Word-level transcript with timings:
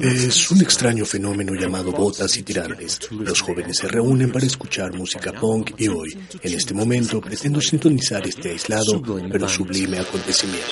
Es 0.00 0.50
un 0.50 0.60
extraño 0.60 1.04
fenómeno 1.04 1.54
llamado 1.54 1.90
botas 1.90 2.36
y 2.36 2.42
tirantes. 2.42 3.10
Los 3.10 3.40
jóvenes 3.40 3.78
se 3.78 3.88
reúnen 3.88 4.30
para 4.30 4.44
escuchar 4.44 4.92
música 4.92 5.32
punk 5.32 5.72
y 5.78 5.88
hoy, 5.88 6.10
en 6.42 6.54
este 6.54 6.74
momento, 6.74 7.20
pretendo 7.20 7.60
sintonizar 7.60 8.26
este 8.26 8.50
aislado 8.50 9.02
pero 9.30 9.48
sublime 9.48 9.98
acontecimiento. 9.98 10.68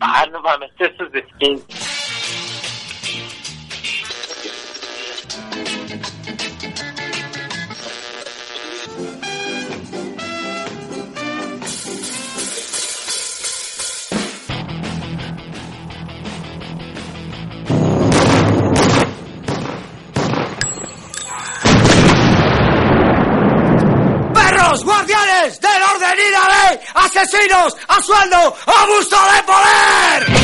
Ah, 0.00 0.24
no 0.32 0.40
mames, 0.42 0.70
eso 0.78 1.04
es 1.04 1.12
de 1.12 1.87
a 27.88 28.02
sueldo! 28.02 28.56
¡Abuso 28.66 29.16
de 29.34 29.42
poder! 29.42 30.37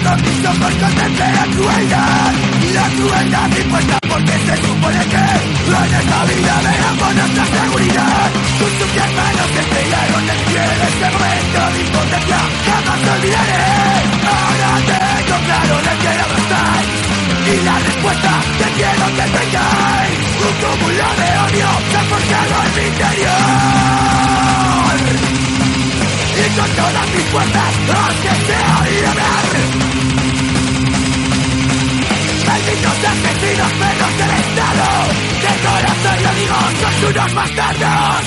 Que 0.00 0.08
con 0.08 0.20
mis 0.22 0.46
ojos 0.46 0.74
contemplé 0.80 1.26
la 1.32 1.46
crueldad 1.54 2.32
Y 2.62 2.72
la 2.72 2.86
crueldad 2.88 3.56
impuesta 3.56 3.98
porque 4.08 4.32
se 4.32 4.56
supone 4.56 5.00
que 5.12 5.24
En 5.70 5.94
esta 5.94 6.24
vida 6.24 6.54
veamos 6.64 7.14
nuestra 7.14 7.44
seguridad. 7.46 8.30
Tus 8.58 8.72
sucias 8.78 9.12
manos 9.14 9.48
que 9.54 9.60
estrellaron 9.60 10.24
el 10.30 10.40
pie 10.48 10.60
de 10.60 10.86
ese 10.90 11.08
momento 11.14 11.60
de 11.72 11.80
impotencia 11.80 12.40
Jamás 12.66 13.00
olvidaré. 13.14 13.62
Ahora 14.30 14.70
tengo 14.90 15.36
claro 15.46 15.76
de 15.86 15.92
qué 16.00 16.10
lado 16.18 16.34
estáis 16.42 16.88
Y 17.50 17.64
la 17.64 17.76
respuesta 17.78 18.32
que 18.58 18.68
quiero 18.76 19.06
que 19.16 19.26
tengáis. 19.38 20.18
Un 20.40 20.54
cúmulo 20.60 21.08
de 21.20 21.28
odio 21.44 21.68
se 21.90 21.96
ha 21.96 22.04
forjado 22.10 22.54
en 22.66 22.72
mi 22.76 22.88
interior 22.88 23.59
con 26.60 26.70
todas 26.76 27.06
mis 27.14 27.24
fuerzas 27.32 27.74
os 27.88 28.14
deseo 28.22 28.76
liberar. 28.84 29.44
Malditos 32.46 32.98
asesinos 33.12 33.72
perros 33.80 34.14
del 34.20 34.32
Estado, 34.44 34.86
de 35.44 35.52
corazón 35.64 36.18
lo 36.24 36.32
digo, 36.38 36.58
sois 36.80 37.00
unos 37.10 37.30
bastardos. 37.34 38.24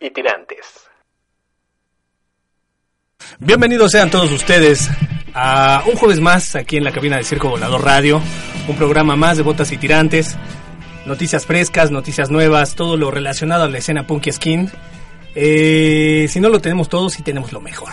Y 0.00 0.10
Tirantes. 0.10 0.88
Bienvenidos 3.38 3.92
sean 3.92 4.10
todos 4.10 4.32
ustedes 4.32 4.88
a 5.34 5.82
un 5.86 5.96
jueves 5.96 6.20
más 6.20 6.56
aquí 6.56 6.76
en 6.76 6.84
la 6.84 6.92
cabina 6.92 7.16
de 7.16 7.24
Circo 7.24 7.48
Volador 7.48 7.84
Radio, 7.84 8.20
un 8.66 8.76
programa 8.76 9.16
más 9.16 9.36
de 9.36 9.42
Botas 9.42 9.72
y 9.72 9.76
Tirantes, 9.76 10.36
noticias 11.06 11.46
frescas, 11.46 11.90
noticias 11.90 12.30
nuevas, 12.30 12.74
todo 12.74 12.96
lo 12.96 13.10
relacionado 13.10 13.64
a 13.64 13.68
la 13.68 13.78
escena 13.78 14.06
Punky 14.06 14.32
Skin. 14.32 14.70
Eh, 15.34 16.26
si 16.28 16.40
no 16.40 16.48
lo 16.48 16.60
tenemos 16.60 16.88
todos, 16.88 17.12
sí 17.12 17.22
tenemos 17.22 17.52
lo 17.52 17.60
mejor. 17.60 17.92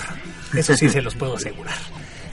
Eso 0.56 0.76
sí 0.76 0.90
se 0.90 1.02
los 1.02 1.16
puedo 1.16 1.36
asegurar. 1.36 1.76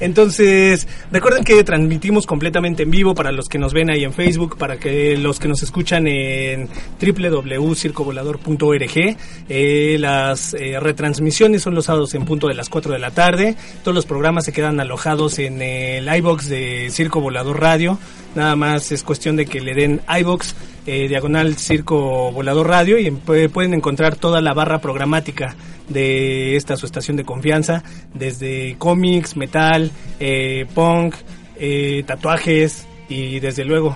Entonces, 0.03 0.87
recuerden 1.13 1.45
que 1.45 1.63
transmitimos 1.63 2.27
completamente 2.27 2.83
en 2.83 2.91
vivo 2.91 3.15
para 3.15 3.31
los 3.31 3.49
que 3.49 3.59
nos 3.59 3.73
ven 3.73 3.89
ahí 3.89 4.03
en 4.03 4.13
Facebook, 4.13 4.59
para 4.59 4.77
que 4.77 5.17
los 5.17 5.39
que 5.39 5.47
nos 5.47 5.63
escuchan 5.63 6.09
en 6.09 6.69
www.circovolador.org. 7.01 9.17
Eh, 9.49 9.97
las 10.01 10.55
eh, 10.55 10.81
retransmisiones 10.81 11.63
son 11.63 11.77
los 11.77 11.85
sábados 11.85 12.15
en 12.15 12.25
punto 12.25 12.49
de 12.49 12.55
las 12.55 12.69
4 12.69 12.95
de 12.95 12.99
la 12.99 13.13
tarde. 13.13 13.55
Todos 13.85 13.95
los 13.95 14.05
programas 14.05 14.45
se 14.45 14.53
quedan 14.53 14.81
alojados 14.81 15.39
en 15.39 15.63
el 15.63 16.13
iBox 16.13 16.49
de 16.49 16.89
Circo 16.91 17.21
Volador 17.21 17.61
Radio. 17.61 17.97
Nada 18.35 18.57
más 18.57 18.91
es 18.91 19.05
cuestión 19.05 19.37
de 19.37 19.47
que 19.47 19.61
le 19.61 19.75
den 19.75 20.01
iBox 20.19 20.57
eh, 20.87 21.09
diagonal 21.09 21.57
Circo 21.57 22.33
Volador 22.33 22.69
Radio 22.69 22.99
y 22.99 23.11
pueden 23.11 23.75
encontrar 23.75 24.17
toda 24.17 24.41
la 24.41 24.53
barra 24.53 24.81
programática 24.81 25.57
de 25.89 26.57
esta 26.57 26.77
su 26.77 26.87
estación 26.87 27.17
de 27.17 27.25
confianza, 27.25 27.83
desde 28.15 28.77
cómics, 28.79 29.37
metal, 29.37 29.91
eh, 30.19 30.67
punk, 30.75 31.15
eh, 31.57 32.03
tatuajes 32.07 32.87
y 33.09 33.41
desde 33.41 33.65
luego 33.65 33.95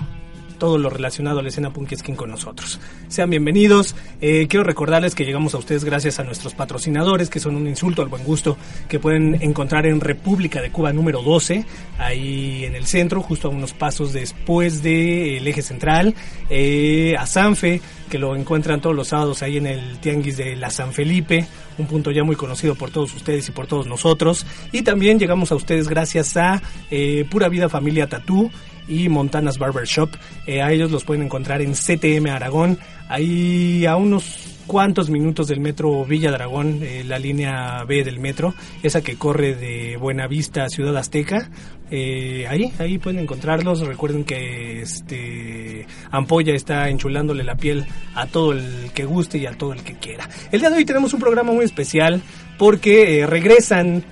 todo 0.57 0.77
lo 0.77 0.89
relacionado 0.89 1.39
a 1.39 1.43
la 1.43 1.49
escena 1.49 1.71
punk 1.71 1.95
skin 1.95 2.15
con 2.15 2.29
nosotros. 2.29 2.79
Sean 3.07 3.29
bienvenidos. 3.29 3.95
Eh, 4.21 4.47
quiero 4.49 4.63
recordarles 4.63 5.15
que 5.15 5.25
llegamos 5.25 5.53
a 5.53 5.57
ustedes 5.57 5.83
gracias 5.83 6.19
a 6.19 6.23
nuestros 6.23 6.53
patrocinadores, 6.53 7.29
que 7.29 7.39
son 7.39 7.55
un 7.55 7.67
insulto 7.67 8.01
al 8.01 8.09
buen 8.09 8.23
gusto, 8.23 8.57
que 8.87 8.99
pueden 8.99 9.41
encontrar 9.41 9.85
en 9.85 10.01
República 10.01 10.61
de 10.61 10.71
Cuba 10.71 10.91
número 10.93 11.21
12, 11.21 11.65
ahí 11.97 12.65
en 12.65 12.75
el 12.75 12.85
centro, 12.85 13.21
justo 13.21 13.47
a 13.47 13.51
unos 13.51 13.73
pasos 13.73 14.13
después 14.13 14.83
del 14.83 15.47
eje 15.47 15.61
central. 15.61 16.15
Eh, 16.49 17.15
a 17.17 17.25
Sanfe, 17.25 17.81
que 18.09 18.17
lo 18.17 18.35
encuentran 18.35 18.81
todos 18.81 18.95
los 18.95 19.09
sábados 19.09 19.41
ahí 19.43 19.57
en 19.57 19.67
el 19.67 19.99
Tianguis 19.99 20.37
de 20.37 20.55
la 20.55 20.69
San 20.69 20.93
Felipe, 20.93 21.45
un 21.77 21.87
punto 21.87 22.11
ya 22.11 22.23
muy 22.23 22.35
conocido 22.35 22.75
por 22.75 22.89
todos 22.89 23.13
ustedes 23.13 23.47
y 23.49 23.51
por 23.51 23.67
todos 23.67 23.87
nosotros. 23.87 24.45
Y 24.71 24.81
también 24.81 25.19
llegamos 25.19 25.51
a 25.51 25.55
ustedes 25.55 25.87
gracias 25.87 26.35
a 26.37 26.61
eh, 26.89 27.25
Pura 27.29 27.49
Vida 27.49 27.69
Familia 27.69 28.07
Tatú 28.07 28.49
y 28.87 29.09
Montanas 29.09 29.57
Barbershop. 29.57 30.09
Eh, 30.45 30.61
a 30.61 30.71
ellos 30.71 30.91
los 30.91 31.03
pueden 31.03 31.23
encontrar 31.23 31.61
en 31.61 31.73
CTM 31.73 32.27
Aragón, 32.29 32.79
ahí 33.09 33.85
a 33.85 33.95
unos 33.95 34.57
cuantos 34.67 35.09
minutos 35.09 35.47
del 35.47 35.61
metro 35.61 36.05
Villa 36.05 36.29
Dragón, 36.29 36.81
eh, 36.83 37.03
la 37.05 37.17
línea 37.17 37.83
B 37.85 38.03
del 38.03 38.19
metro, 38.19 38.53
esa 38.83 39.01
que 39.01 39.15
corre 39.15 39.55
de 39.55 39.97
Buenavista 39.97 40.65
a 40.65 40.69
Ciudad 40.69 40.95
Azteca. 40.97 41.49
Eh, 41.89 42.45
ahí, 42.49 42.71
ahí 42.77 42.97
pueden 42.97 43.21
encontrarlos. 43.21 43.79
Recuerden 43.79 44.25
que 44.25 44.81
este 44.81 45.87
Ampolla 46.11 46.53
está 46.53 46.89
enchulándole 46.89 47.45
la 47.45 47.55
piel 47.55 47.85
a 48.13 48.27
todo 48.27 48.51
el 48.51 48.91
que 48.93 49.05
guste 49.05 49.37
y 49.37 49.45
a 49.45 49.53
todo 49.53 49.71
el 49.71 49.83
que 49.83 49.95
quiera. 49.95 50.29
El 50.51 50.59
día 50.59 50.69
de 50.69 50.75
hoy 50.75 50.85
tenemos 50.85 51.13
un 51.13 51.21
programa 51.21 51.53
muy 51.53 51.63
especial 51.63 52.21
porque 52.57 53.21
eh, 53.21 53.25
regresan 53.25 54.03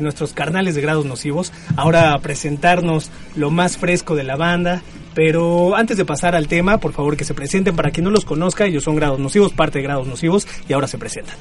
nuestros 0.00 0.32
carnales 0.32 0.74
de 0.74 0.80
grados 0.80 1.04
nocivos 1.04 1.52
ahora 1.76 2.16
presentarnos 2.20 3.10
lo 3.36 3.50
más 3.50 3.76
fresco 3.76 4.16
de 4.16 4.24
la 4.24 4.36
banda. 4.36 4.82
Pero 5.14 5.74
antes 5.74 5.96
de 5.96 6.04
pasar 6.04 6.34
al 6.34 6.48
tema, 6.48 6.78
por 6.78 6.92
favor 6.92 7.16
que 7.16 7.24
se 7.24 7.34
presenten 7.34 7.74
para 7.74 7.90
quien 7.90 8.04
no 8.04 8.10
los 8.10 8.24
conozca. 8.24 8.66
Ellos 8.66 8.84
son 8.84 8.96
grados 8.96 9.18
nocivos, 9.18 9.52
parte 9.52 9.78
de 9.78 9.84
grados 9.84 10.06
nocivos 10.06 10.46
y 10.68 10.72
ahora 10.72 10.86
se 10.86 10.98
presentan. 10.98 11.36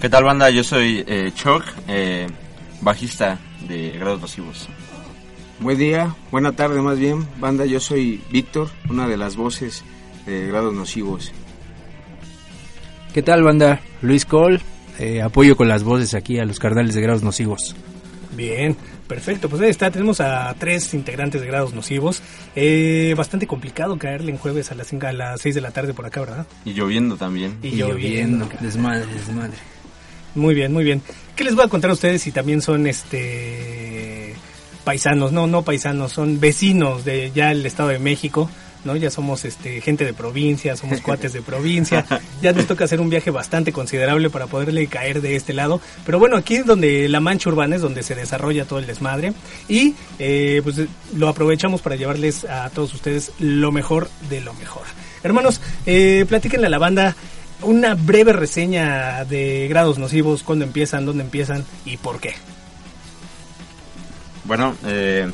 ¿Qué 0.00 0.08
tal 0.08 0.24
banda? 0.24 0.48
Yo 0.50 0.64
soy 0.64 1.04
eh, 1.06 1.30
Chuck, 1.34 1.64
eh, 1.88 2.26
bajista 2.80 3.38
de 3.68 3.90
grados 3.90 4.20
nocivos. 4.20 4.68
Buen 5.58 5.76
día, 5.76 6.14
buena 6.30 6.52
tarde 6.52 6.80
más 6.80 6.98
bien, 6.98 7.26
banda. 7.38 7.66
Yo 7.66 7.80
soy 7.80 8.22
Víctor, 8.30 8.70
una 8.88 9.06
de 9.06 9.18
las 9.18 9.36
voces 9.36 9.84
de 10.24 10.46
grados 10.46 10.72
nocivos. 10.72 11.32
¿Qué 13.12 13.22
tal 13.22 13.42
banda? 13.42 13.80
Luis 14.00 14.24
Cole, 14.24 14.60
eh, 14.98 15.20
apoyo 15.20 15.56
con 15.56 15.68
las 15.68 15.82
voces 15.82 16.14
aquí 16.14 16.38
a 16.38 16.44
los 16.44 16.58
carnales 16.58 16.94
de 16.94 17.02
grados 17.02 17.22
nocivos. 17.22 17.76
Bien, 18.32 18.76
perfecto. 19.08 19.48
Pues 19.48 19.60
ahí 19.62 19.70
está, 19.70 19.90
tenemos 19.90 20.20
a 20.20 20.54
tres 20.58 20.94
integrantes 20.94 21.40
de 21.40 21.46
grados 21.46 21.74
nocivos. 21.74 22.22
Eh, 22.54 23.14
bastante 23.16 23.46
complicado 23.46 23.98
caerle 23.98 24.30
en 24.30 24.38
jueves 24.38 24.70
a 24.70 24.74
las, 24.74 24.86
cinco, 24.86 25.06
a 25.06 25.12
las 25.12 25.40
6 25.40 25.54
de 25.54 25.60
la 25.60 25.70
tarde 25.72 25.94
por 25.94 26.06
acá, 26.06 26.20
¿verdad? 26.20 26.46
Y 26.64 26.72
lloviendo 26.72 27.16
también. 27.16 27.58
Y, 27.62 27.72
lloviendo. 27.72 28.48
Desmadre, 28.60 29.06
desmadre. 29.12 29.56
Muy 30.34 30.54
bien, 30.54 30.72
muy 30.72 30.84
bien. 30.84 31.02
¿Qué 31.34 31.44
les 31.44 31.54
voy 31.54 31.64
a 31.64 31.68
contar 31.68 31.90
a 31.90 31.94
ustedes 31.94 32.22
si 32.22 32.30
también 32.30 32.62
son 32.62 32.86
este 32.86 34.34
paisanos? 34.84 35.32
No, 35.32 35.46
no 35.46 35.62
paisanos, 35.62 36.12
son 36.12 36.38
vecinos 36.38 37.04
de 37.04 37.32
ya 37.34 37.50
el 37.50 37.66
Estado 37.66 37.88
de 37.88 37.98
México. 37.98 38.48
¿No? 38.84 38.96
Ya 38.96 39.10
somos 39.10 39.44
este, 39.44 39.80
gente 39.80 40.04
de 40.04 40.12
provincia, 40.12 40.76
somos 40.76 41.00
cuates 41.02 41.32
de 41.32 41.42
provincia, 41.42 42.06
ya 42.42 42.52
nos 42.52 42.66
toca 42.66 42.84
hacer 42.84 43.00
un 43.00 43.10
viaje 43.10 43.30
bastante 43.30 43.72
considerable 43.72 44.30
para 44.30 44.46
poderle 44.46 44.86
caer 44.86 45.20
de 45.20 45.36
este 45.36 45.52
lado, 45.52 45.80
pero 46.04 46.18
bueno, 46.18 46.36
aquí 46.36 46.56
es 46.56 46.66
donde 46.66 47.08
la 47.08 47.20
mancha 47.20 47.50
urbana 47.50 47.76
es 47.76 47.82
donde 47.82 48.02
se 48.02 48.14
desarrolla 48.14 48.64
todo 48.64 48.78
el 48.78 48.86
desmadre 48.86 49.32
y 49.68 49.94
eh, 50.18 50.60
pues 50.62 50.76
lo 51.16 51.28
aprovechamos 51.28 51.80
para 51.82 51.96
llevarles 51.96 52.44
a 52.44 52.70
todos 52.70 52.94
ustedes 52.94 53.32
lo 53.38 53.72
mejor 53.72 54.08
de 54.28 54.40
lo 54.40 54.54
mejor. 54.54 54.82
Hermanos, 55.22 55.60
eh, 55.86 56.24
platíquenle 56.28 56.66
a 56.66 56.70
la 56.70 56.78
banda 56.78 57.16
una 57.62 57.94
breve 57.94 58.32
reseña 58.32 59.24
de 59.24 59.66
grados 59.68 59.98
nocivos, 59.98 60.42
cuándo 60.42 60.64
empiezan, 60.64 61.04
dónde 61.04 61.24
empiezan 61.24 61.64
y 61.84 61.98
por 61.98 62.20
qué. 62.20 62.34
Bueno, 64.44 64.74
eh, 64.84 65.30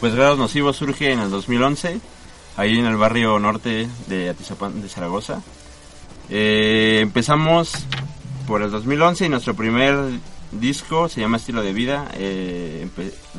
pues 0.00 0.14
Grados 0.14 0.38
Nocivos 0.38 0.76
surge 0.76 1.12
en 1.12 1.18
el 1.18 1.30
2011 1.30 2.00
ahí 2.60 2.78
en 2.78 2.84
el 2.84 2.96
barrio 2.96 3.38
norte 3.38 3.88
de 4.06 4.28
Atizapán 4.28 4.82
de 4.82 4.88
Zaragoza. 4.88 5.40
Eh, 6.28 6.98
empezamos 7.00 7.72
por 8.46 8.60
el 8.60 8.70
2011 8.70 9.24
y 9.24 9.28
nuestro 9.30 9.54
primer 9.54 9.96
disco 10.52 11.08
se 11.08 11.22
llama 11.22 11.38
Estilo 11.38 11.62
de 11.62 11.72
Vida. 11.72 12.10
Eh, 12.14 12.86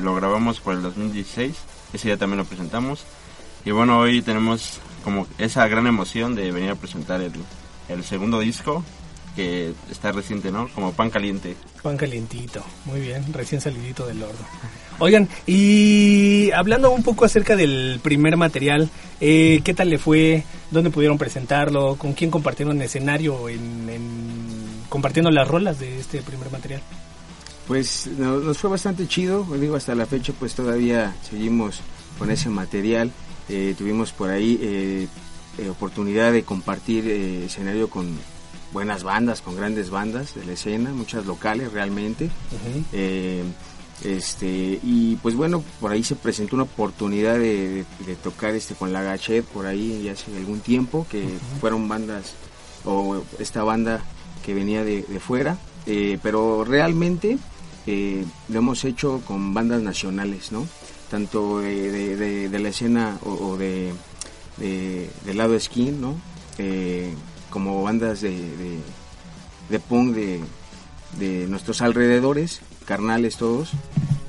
lo 0.02 0.16
grabamos 0.16 0.60
por 0.60 0.74
el 0.74 0.82
2016, 0.82 1.56
ese 1.94 2.08
día 2.08 2.18
también 2.18 2.40
lo 2.40 2.46
presentamos. 2.46 3.06
Y 3.64 3.70
bueno, 3.70 4.00
hoy 4.00 4.24
tenemos 4.24 4.80
como 5.04 5.28
esa 5.38 5.68
gran 5.68 5.86
emoción 5.86 6.34
de 6.34 6.52
venir 6.52 6.72
a 6.72 6.76
presentar 6.76 7.22
el, 7.22 7.34
el 7.90 8.04
segundo 8.04 8.40
disco 8.40 8.84
que 9.36 9.76
está 9.92 10.12
reciente, 10.12 10.52
¿no? 10.52 10.68
Como 10.70 10.94
pan 10.94 11.12
caliente. 11.12 11.56
Pan 11.84 11.96
calientito, 11.96 12.64
muy 12.86 13.02
bien, 13.02 13.32
recién 13.32 13.62
salidito 13.62 14.08
del 14.08 14.24
horno. 14.24 14.48
Oigan, 15.04 15.28
y 15.48 16.52
hablando 16.52 16.92
un 16.92 17.02
poco 17.02 17.26
acerca 17.26 17.56
del 17.56 18.00
primer 18.04 18.38
material, 18.38 18.88
eh, 19.20 19.60
¿qué 19.64 19.74
tal 19.74 19.90
le 19.90 19.98
fue? 19.98 20.44
¿Dónde 20.70 20.92
pudieron 20.92 21.18
presentarlo? 21.18 21.96
¿Con 21.96 22.14
quién 22.14 22.30
compartieron 22.30 22.78
el 22.78 22.84
escenario 22.84 23.50
en, 23.50 23.90
en, 23.90 24.84
compartiendo 24.90 25.32
las 25.32 25.48
rolas 25.48 25.80
de 25.80 26.00
este 26.00 26.22
primer 26.22 26.52
material? 26.52 26.82
Pues 27.68 28.12
nos, 28.16 28.44
nos 28.44 28.60
fue 28.60 28.70
bastante 28.70 29.08
chido, 29.08 29.44
digo, 29.60 29.76
hasta 29.76 29.96
la 29.96 30.06
fecha 30.06 30.34
pues 30.38 30.54
todavía 30.54 31.16
seguimos 31.28 31.80
con 32.20 32.30
ese 32.30 32.50
material. 32.50 33.12
Eh, 33.50 33.74
tuvimos 33.76 34.12
por 34.12 34.30
ahí 34.30 34.60
eh, 34.62 35.08
eh, 35.58 35.70
oportunidad 35.70 36.32
de 36.32 36.44
compartir 36.44 37.08
eh, 37.08 37.46
escenario 37.46 37.90
con 37.90 38.20
buenas 38.72 39.04
bandas, 39.04 39.42
con 39.42 39.56
grandes 39.56 39.90
bandas 39.90 40.36
de 40.36 40.46
la 40.46 40.54
escena, 40.54 40.92
muchas 40.92 41.26
locales 41.26 41.74
realmente. 41.74 42.26
Uh 42.26 42.30
-huh. 42.30 42.84
eh, 42.94 43.44
este 44.04 44.80
y 44.84 45.18
pues 45.22 45.36
bueno 45.36 45.64
por 45.80 45.92
ahí 45.92 46.04
se 46.04 46.16
presentó 46.16 46.56
una 46.56 46.64
oportunidad 46.64 47.36
de, 47.36 47.70
de, 47.70 47.86
de 48.06 48.16
tocar 48.16 48.56
este 48.56 48.74
con 48.74 48.92
la 48.94 49.04
Gachet 49.04 49.46
por 49.46 49.66
ahí 49.68 50.04
ya 50.04 50.14
hace 50.14 50.36
algún 50.38 50.60
tiempo 50.60 51.06
que 51.10 51.24
uh 51.24 51.28
-huh. 51.28 51.60
fueron 51.60 51.88
bandas 51.88 52.34
o 52.86 53.22
esta 53.40 53.64
banda 53.64 54.04
que 54.44 54.54
venía 54.54 54.84
de, 54.84 55.04
de 55.04 55.20
fuera. 55.20 55.58
Eh, 55.88 56.20
pero 56.22 56.64
realmente 56.64 57.40
eh, 57.88 58.24
lo 58.50 58.60
hemos 58.60 58.84
hecho 58.86 59.22
con 59.26 59.54
bandas 59.54 59.82
nacionales 59.82 60.52
no 60.52 60.68
tanto 61.10 61.60
de, 61.60 62.50
la 62.52 62.70
escena 62.70 63.18
o, 63.26 63.32
o 63.32 63.58
de, 63.58 63.92
del 64.60 65.38
lado 65.38 65.60
skin 65.60 66.00
no 66.00 66.16
eh, 66.60 67.14
como 67.50 67.82
bandas 67.82 68.22
de, 68.22 68.38
de, 69.70 69.80
punk 69.80 70.14
de, 70.16 70.40
de, 71.20 71.48
nuestros 71.48 71.82
alrededores, 71.82 72.62
carnales 72.92 73.38
todos, 73.38 73.70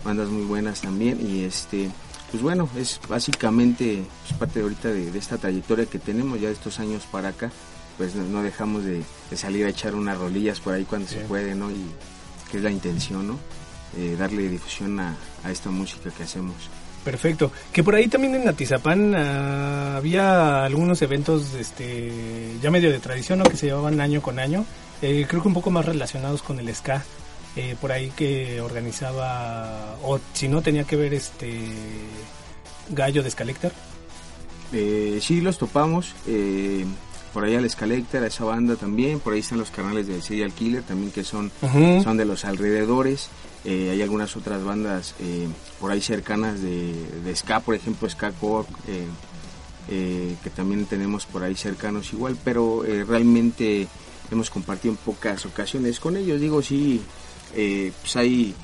bandas 0.05 0.29
muy 0.29 0.45
buenas 0.45 0.83
también 0.83 1.19
y 1.21 1.43
este 1.43 1.91
pues 2.31 2.45
bueno, 2.45 2.69
es 2.77 3.01
básicamente 3.09 4.05
pues 4.23 4.39
parte 4.39 4.61
de 4.61 4.63
ahorita 4.63 4.89
de, 4.89 5.11
de, 5.11 5.19
esta 5.19 5.37
trayectoria 5.37 5.87
que 5.87 5.99
tenemos 5.99 6.41
ya 6.41 6.47
de 6.47 6.55
estos 6.55 6.79
años 6.79 7.03
para 7.11 7.31
acá, 7.31 7.51
pues 7.99 8.15
no, 8.15 8.23
no 8.23 8.41
dejamos 8.41 8.85
de, 8.85 9.03
de, 9.31 9.37
salir 9.37 9.67
a 9.67 9.69
echar 9.69 9.97
unas 9.97 10.17
rolillas 10.17 10.61
por 10.61 10.75
ahí 10.75 10.85
cuando 10.85 11.09
sí. 11.09 11.17
se 11.17 11.21
puede, 11.23 11.57
¿no? 11.57 11.73
Y 11.73 11.85
que 12.53 12.59
es 12.59 12.63
la 12.63 12.71
intención, 12.71 13.27
¿no? 13.27 13.37
Eh, 13.99 14.15
darle 14.17 14.49
difusión 14.49 15.01
a, 15.01 15.17
a 15.43 15.51
esta 15.51 15.71
música 15.71 16.11
que 16.17 16.23
hacemos. 16.23 16.55
Perfecto. 17.05 17.51
Que 17.73 17.83
por 17.83 17.97
ahí 17.97 18.07
también 18.07 18.37
en 18.37 18.49
Atizapán 18.49 19.13
ah, 19.17 19.97
había 19.97 20.65
algunos 20.65 21.03
eventos 21.03 21.55
este, 21.55 22.13
ya 22.63 22.71
medio 22.71 22.93
de 22.93 23.01
tradición, 23.01 23.41
¿no? 23.41 23.45
Que 23.45 23.57
se 23.57 23.67
llevaban 23.67 24.01
año 24.01 24.23
con 24.23 24.39
año. 24.39 24.65
Eh, 25.03 25.27
creo 25.29 25.43
que 25.43 25.49
un 25.49 25.55
poco 25.55 25.73
más 25.73 25.85
relacionados 25.85 26.43
con 26.43 26.61
el 26.61 26.73
ska. 26.73 27.03
Eh, 27.57 27.77
por 27.81 27.93
ahí 27.93 28.11
que 28.17 28.61
organizaba, 28.61 29.97
o 30.03 30.19
si 30.33 30.49
no 30.49 30.63
tenía 30.63 30.85
que 30.85 30.97
ver 30.97 31.15
este 31.15 31.61
Gallo 32.91 33.23
de 33.23 33.31
Scalector. 33.31 33.73
Eh, 34.73 35.19
sí, 35.23 35.41
los 35.41 35.59
topamos. 35.59 36.15
eh, 36.27 36.85
por 37.33 37.45
ahí 37.45 37.55
al 37.55 37.69
Scalector, 37.69 38.23
a 38.23 38.27
esa 38.27 38.45
banda 38.45 38.77
también. 38.77 39.19
Por 39.19 39.33
ahí 39.33 39.41
están 39.41 39.59
los 39.59 39.71
canales 39.71 40.07
de 40.07 40.21
Serial 40.21 40.53
Killer 40.53 40.83
también, 40.83 41.11
que 41.11 41.25
son, 41.25 41.51
son 42.05 42.17
de 42.19 42.27
los 42.27 42.45
alrededores. 42.45 43.29
Eh, 43.65 43.89
hay 43.91 44.03
algunas 44.03 44.37
otras 44.37 44.63
bandas 44.63 45.15
por 45.81 45.91
ahí 45.91 46.03
cercanas 46.03 46.61
de, 46.61 46.93
de 47.25 47.37
Ska, 47.37 47.61
por 47.61 47.75
ejemplo, 47.75 48.09
Ska 48.11 48.33
Corp, 48.33 48.69
que 49.89 50.51
también 50.55 50.85
tenemos 50.85 51.25
por 51.25 51.43
ahí 51.43 51.55
cercanos 51.55 52.13
igual, 52.13 52.37
pero 52.45 52.83
realmente 53.09 53.89
hemos 54.31 54.51
compartido 54.51 54.93
en 54.93 54.99
pocas 54.99 55.47
ocasiones 55.47 56.01
con 56.01 56.19
ellos. 56.19 56.39
Digo, 56.39 56.61
sí, 56.61 57.01
eh, 57.55 57.93
pues 58.01 58.17
hay 58.17 58.55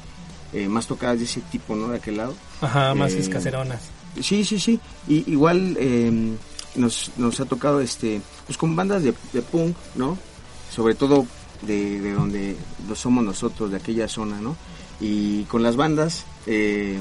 eh, 0.52 0.68
más 0.68 0.86
tocadas 0.86 1.18
de 1.18 1.24
ese 1.24 1.40
tipo, 1.42 1.76
¿no? 1.76 1.88
De 1.88 1.96
aquel 1.98 2.16
lado. 2.16 2.34
Ajá, 2.60 2.94
más 2.94 3.12
Eh, 3.12 3.18
escaseronas. 3.20 3.82
Sí, 4.20 4.44
sí, 4.44 4.58
sí. 4.58 4.80
Y, 5.06 5.30
igual 5.30 5.76
eh, 5.78 6.10
nos, 6.74 7.10
nos 7.16 7.38
ha 7.40 7.44
tocado 7.44 7.80
este 7.80 8.20
pues 8.46 8.56
con 8.58 8.74
bandas 8.74 9.02
de, 9.02 9.14
de 9.32 9.42
punk, 9.42 9.76
¿no? 9.94 10.16
Sobre 10.70 10.94
todo 10.94 11.26
de, 11.62 12.00
de 12.00 12.12
donde 12.12 12.56
lo 12.88 12.94
somos 12.94 13.24
nosotros, 13.24 13.70
de 13.70 13.76
aquella 13.76 14.08
zona, 14.08 14.40
¿no? 14.40 14.56
Y 15.00 15.44
con 15.44 15.62
las 15.62 15.76
bandas 15.76 16.24
eh, 16.46 16.98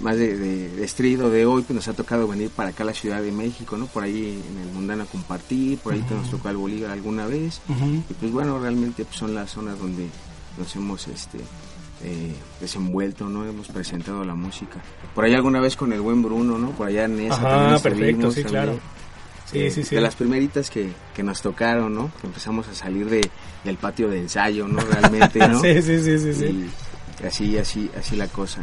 más 0.00 0.16
de, 0.16 0.36
de, 0.36 0.68
de 0.70 0.84
street 0.84 1.20
o 1.22 1.30
de 1.30 1.46
hoy, 1.46 1.62
pues 1.62 1.74
nos 1.74 1.88
ha 1.88 1.92
tocado 1.94 2.26
venir 2.26 2.50
para 2.50 2.70
acá 2.70 2.82
a 2.82 2.86
la 2.86 2.94
Ciudad 2.94 3.22
de 3.22 3.32
México, 3.32 3.76
¿no? 3.76 3.86
Por 3.86 4.02
ahí 4.02 4.42
en 4.50 4.58
el 4.58 4.74
Mundana 4.74 5.04
compartir, 5.06 5.78
por 5.78 5.92
ahí 5.94 6.00
te 6.02 6.14
nos 6.14 6.30
tocó 6.30 6.48
el 6.48 6.56
Bolívar 6.56 6.90
alguna 6.90 7.26
vez. 7.26 7.60
Y 8.10 8.14
pues 8.14 8.32
bueno, 8.32 8.58
realmente 8.58 9.04
pues, 9.04 9.16
son 9.16 9.34
las 9.34 9.50
zonas 9.50 9.78
donde 9.78 10.08
nos 10.58 10.74
hemos 10.76 11.06
este 11.08 11.38
eh, 12.04 12.34
desenvuelto, 12.60 13.28
¿no? 13.28 13.44
Hemos 13.46 13.68
presentado 13.68 14.24
la 14.24 14.34
música. 14.34 14.80
Por 15.14 15.24
ahí 15.24 15.34
alguna 15.34 15.60
vez 15.60 15.76
con 15.76 15.92
el 15.92 16.00
buen 16.00 16.22
Bruno, 16.22 16.58
¿no? 16.58 16.70
Por 16.70 16.88
allá 16.88 17.04
en 17.04 17.20
esa 17.20 17.40
también 17.40 17.80
perfecto, 17.82 18.30
sí, 18.30 18.42
también. 18.42 18.64
claro. 18.64 18.80
Sí, 19.50 19.58
Eh, 19.60 19.70
sí, 19.70 19.84
sí. 19.84 19.94
De 19.94 20.00
las 20.00 20.16
primeritas 20.16 20.70
que, 20.70 20.90
que 21.14 21.22
nos 21.22 21.40
tocaron, 21.40 21.94
¿no? 21.94 22.10
Que 22.20 22.26
empezamos 22.26 22.66
a 22.68 22.74
salir 22.74 23.08
de, 23.08 23.28
del 23.64 23.76
patio 23.76 24.08
de 24.08 24.18
ensayo, 24.20 24.66
¿no? 24.66 24.80
Realmente, 24.80 25.38
¿no? 25.46 25.60
sí, 25.62 25.80
sí, 25.82 26.02
sí, 26.02 26.18
sí, 26.18 26.34
sí. 26.34 26.70
Y 27.22 27.26
así, 27.26 27.56
así, 27.56 27.90
así 27.98 28.16
la 28.16 28.26
cosa. 28.28 28.62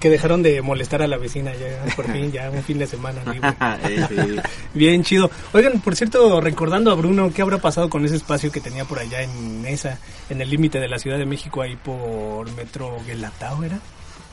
Que 0.00 0.10
dejaron 0.10 0.42
de 0.42 0.62
molestar 0.62 1.02
a 1.02 1.06
la 1.06 1.16
vecina 1.16 1.52
ya, 1.54 1.94
por 1.94 2.10
fin, 2.10 2.30
ya 2.32 2.50
un 2.50 2.62
fin 2.62 2.78
de 2.78 2.86
semana 2.86 3.20
libre. 3.32 3.54
Eh, 3.88 4.40
Bien 4.74 5.02
chido. 5.02 5.30
Oigan, 5.52 5.80
por 5.80 5.94
cierto, 5.94 6.40
recordando 6.40 6.90
a 6.90 6.94
Bruno, 6.94 7.32
¿qué 7.34 7.42
habrá 7.42 7.58
pasado 7.58 7.88
con 7.88 8.04
ese 8.04 8.16
espacio 8.16 8.50
que 8.50 8.60
tenía 8.60 8.84
por 8.84 8.98
allá 8.98 9.22
en 9.22 9.64
esa, 9.66 9.98
en 10.30 10.40
el 10.40 10.50
límite 10.50 10.80
de 10.80 10.88
la 10.88 10.98
Ciudad 10.98 11.18
de 11.18 11.26
México, 11.26 11.62
ahí 11.62 11.76
por 11.76 12.50
Metro 12.52 12.96
Guelatao, 13.06 13.64
era? 13.64 13.78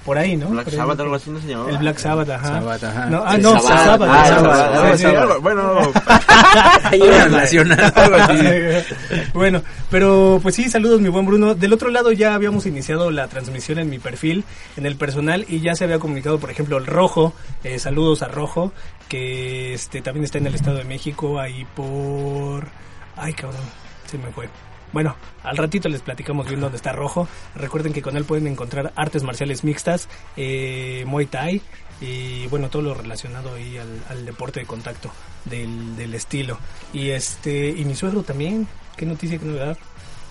Por 0.06 0.20
ahí, 0.20 0.38
¿no? 0.38 0.50
Black 0.50 0.70
Sabbath, 0.70 0.98
por- 0.98 1.06
algo 1.06 1.16
así 1.16 1.32
no 1.32 1.40
se 1.42 1.48
llamaba. 1.48 1.72
El 1.72 1.78
Black 1.80 1.98
Sabbath, 1.98 2.30
ajá. 2.30 2.48
Sabbath, 2.48 2.84
ajá. 2.84 3.06
No, 3.08 3.24
ah, 3.26 3.38
no, 3.38 3.60
Sabbath. 3.60 3.84
Sabbath. 3.86 4.10
Ah, 4.12 4.98
Sabbath, 4.98 5.42
bueno, 5.42 5.92
bueno, 9.34 9.62
pero 9.90 10.40
pues 10.42 10.56
sí, 10.56 10.70
saludos 10.70 11.02
mi 11.02 11.10
buen 11.10 11.26
Bruno. 11.26 11.56
Del 11.56 11.74
otro 11.74 11.90
lado 11.90 12.12
ya 12.12 12.34
habíamos 12.36 12.66
iniciado 12.66 13.12
la 13.12 13.28
transmisión 13.28 13.80
en 13.80 13.90
mi 13.90 14.00
perfil, 14.00 14.44
en 14.78 14.86
el 14.86 14.96
personal, 14.96 15.46
y 15.50 15.60
ya 15.62 15.76
se 15.76 15.84
había 15.86 16.00
comunicado, 16.00 16.40
por 16.40 16.52
ejemplo, 16.52 16.78
el 16.78 16.86
Rojo, 16.86 17.34
eh, 17.64 17.80
saludos 17.80 18.22
a 18.22 18.28
Rojo, 18.28 18.72
que 19.10 19.74
este 19.74 20.02
también 20.02 20.26
está 20.26 20.38
en 20.38 20.48
el 20.48 20.56
Estado 20.56 20.78
de 20.78 20.84
México, 20.86 21.40
ahí 21.40 21.66
por... 21.76 22.68
Ay, 23.16 23.34
cabrón, 23.34 23.62
se 24.10 24.18
me 24.18 24.30
fue. 24.32 24.50
Bueno, 24.94 25.16
al 25.44 25.58
ratito 25.58 25.90
les 25.90 26.02
platicamos 26.02 26.48
bien 26.48 26.62
dónde 26.62 26.78
está 26.78 26.92
Rojo. 26.94 27.28
Recuerden 27.56 27.94
que 27.94 28.02
con 28.02 28.16
él 28.18 28.26
pueden 28.26 28.48
encontrar 28.48 28.94
artes 28.96 29.24
marciales 29.24 29.64
mixtas, 29.64 30.08
eh, 30.38 31.04
Muay 31.08 31.26
Thai 31.26 31.62
y 32.02 32.48
bueno, 32.48 32.70
todo 32.70 32.82
lo 32.82 32.94
relacionado 32.94 33.54
ahí 33.56 33.78
al, 33.78 34.02
al 34.10 34.26
deporte 34.26 34.60
de 34.60 34.66
contacto 34.66 35.12
del, 35.46 35.96
del 35.96 36.14
estilo. 36.14 36.58
Y 36.94 37.10
este 37.10 37.70
y 37.70 37.86
mi 37.86 37.96
suegro 37.96 38.24
también. 38.24 38.68
Qué 38.96 39.06
noticia, 39.06 39.38
qué 39.38 39.46
novedad. 39.46 39.78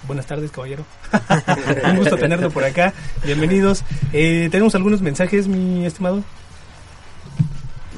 Buenas 0.07 0.27
tardes, 0.27 0.51
caballero. 0.51 0.85
Un 1.85 1.97
gusto 1.97 2.17
tenerlo 2.17 2.51
por 2.51 2.65
acá. 2.65 2.93
Bienvenidos. 3.25 3.85
Eh, 4.13 4.49
tenemos 4.51 4.75
algunos 4.75 5.01
mensajes, 5.01 5.47
mi 5.49 5.87
estimado, 5.87 6.23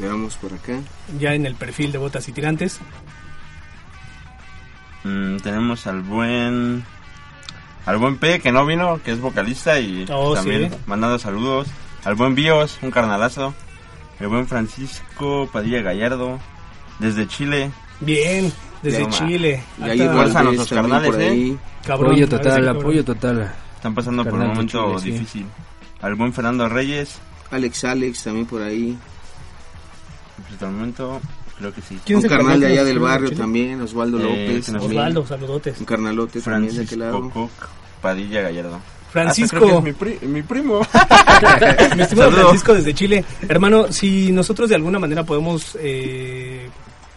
veamos 0.00 0.36
por 0.36 0.52
acá. 0.52 0.78
ya 1.18 1.34
en 1.34 1.46
el 1.46 1.54
perfil 1.54 1.92
de 1.92 1.98
Botas 1.98 2.28
y 2.28 2.32
Tirantes. 2.32 2.80
Mm, 5.06 5.36
tenemos 5.38 5.86
al 5.86 6.00
buen 6.02 6.84
al 7.84 7.96
buen 7.98 8.16
P 8.18 8.40
que 8.40 8.50
no 8.50 8.66
vino, 8.66 9.00
que 9.04 9.12
es 9.12 9.20
vocalista 9.20 9.78
y 9.78 10.04
Oh, 10.10 10.34
también 10.34 10.70
sí. 10.72 10.76
mandando 10.86 11.18
saludos. 11.18 11.68
Al 12.04 12.16
buen 12.16 12.34
Bios, 12.34 12.78
un 12.82 12.90
carnalazo. 12.90 13.54
El 14.18 14.28
buen 14.28 14.46
Francisco 14.48 15.48
Padilla 15.52 15.82
Gallardo, 15.82 16.40
desde 16.98 17.28
Chile. 17.28 17.70
Bien, 18.00 18.52
desde. 18.82 19.06
Chile. 19.10 19.62
Y 19.78 19.82
ahí 19.84 20.08
Fuerza 20.08 20.40
a 20.40 20.42
nuestros 20.42 20.70
carnales, 20.70 21.14
¿eh? 21.18 21.56
cabrón, 21.84 22.12
Apoyo 22.12 22.28
total, 22.28 22.68
apoyo 22.68 23.04
total. 23.04 23.52
Están 23.76 23.94
pasando 23.94 24.24
por 24.24 24.34
un 24.34 24.48
momento 24.48 24.96
Chile, 24.98 25.00
sí. 25.02 25.10
difícil. 25.12 25.46
Al 26.02 26.14
buen 26.16 26.32
Fernando 26.32 26.68
Reyes, 26.68 27.18
Alex 27.50 27.84
Alex 27.84 28.24
también 28.24 28.46
por 28.46 28.62
ahí. 28.62 28.96
pues, 30.36 30.52
hasta 30.54 30.66
el 30.66 30.72
momento 30.72 31.20
creo 31.58 31.72
que 31.72 31.80
sí. 31.82 31.98
¿Quién 32.04 32.18
Un 32.18 32.24
carnal 32.28 32.60
de 32.60 32.66
allá 32.66 32.84
del 32.84 32.98
barrio 32.98 33.28
Chile? 33.28 33.40
también, 33.40 33.80
Osvaldo 33.80 34.18
Eh, 34.20 34.22
López. 34.48 34.68
Osvaldo, 34.74 35.26
saludotes. 35.26 35.78
Un 35.78 35.84
carnalote 35.86 36.40
también 36.40 36.76
de 36.76 36.82
aquel 36.82 36.98
lado. 37.00 37.18
Francisco 37.30 37.50
Padilla 38.00 38.42
Gallardo. 38.42 38.80
Francisco. 39.10 39.56
Hasta 39.56 39.66
creo 39.66 39.82
que 39.82 39.90
es 39.90 39.96
mi, 39.96 39.98
pri- 40.18 40.26
mi 40.28 40.42
primo. 40.42 40.80
Mi 41.96 42.02
estimado 42.02 42.30
Saludos. 42.30 42.34
Francisco 42.34 42.74
desde 42.74 42.92
Chile. 42.94 43.24
Hermano, 43.48 43.90
si 43.92 44.30
nosotros 44.32 44.68
de 44.68 44.74
alguna 44.74 44.98
manera 44.98 45.24
podemos 45.24 45.76
eh, 45.80 46.68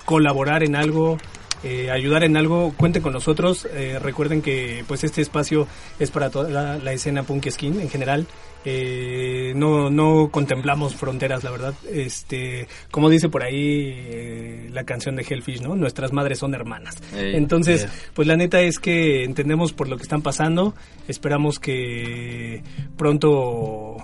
colaborar 0.06 0.64
en 0.64 0.76
algo, 0.76 1.18
eh, 1.64 1.92
ayudar 1.92 2.24
en 2.24 2.38
algo, 2.38 2.74
cuenten 2.78 3.02
con 3.02 3.12
nosotros. 3.14 3.68
Eh, 3.74 4.00
recuerden 4.02 4.42
que 4.42 4.86
pues 4.88 5.04
este 5.04 5.22
espacio 5.22 5.68
es 6.00 6.10
para 6.12 6.30
toda 6.30 6.50
la, 6.50 6.78
la 6.78 6.94
escena 6.94 7.24
punk 7.24 7.50
skin 7.50 7.82
en 7.82 7.90
general. 7.90 8.26
Eh, 8.66 9.54
no, 9.56 9.90
no 9.90 10.30
contemplamos 10.32 10.96
fronteras, 10.96 11.44
la 11.44 11.52
verdad. 11.52 11.74
Este, 11.92 12.68
como 12.92 13.10
dice 13.10 13.30
por 13.30 13.44
ahí 13.44 13.94
eh, 13.96 14.70
la 14.72 14.84
canción 14.84 15.16
de 15.16 15.26
Hellfish, 15.28 15.62
¿no? 15.62 15.76
Nuestras 15.76 16.12
madres 16.12 16.40
son 16.40 16.54
hermanas. 16.54 16.98
Ey, 17.16 17.36
Entonces, 17.36 17.82
yeah. 17.82 17.94
pues 18.14 18.28
la 18.28 18.36
neta 18.36 18.62
es 18.62 18.80
que 18.80 19.24
entendemos 19.24 19.74
por 19.74 19.88
lo 19.88 19.98
que 19.98 20.04
están 20.04 20.22
pasando. 20.22 20.74
Esperamos 21.08 21.60
que 21.60 22.64
pronto 22.98 23.98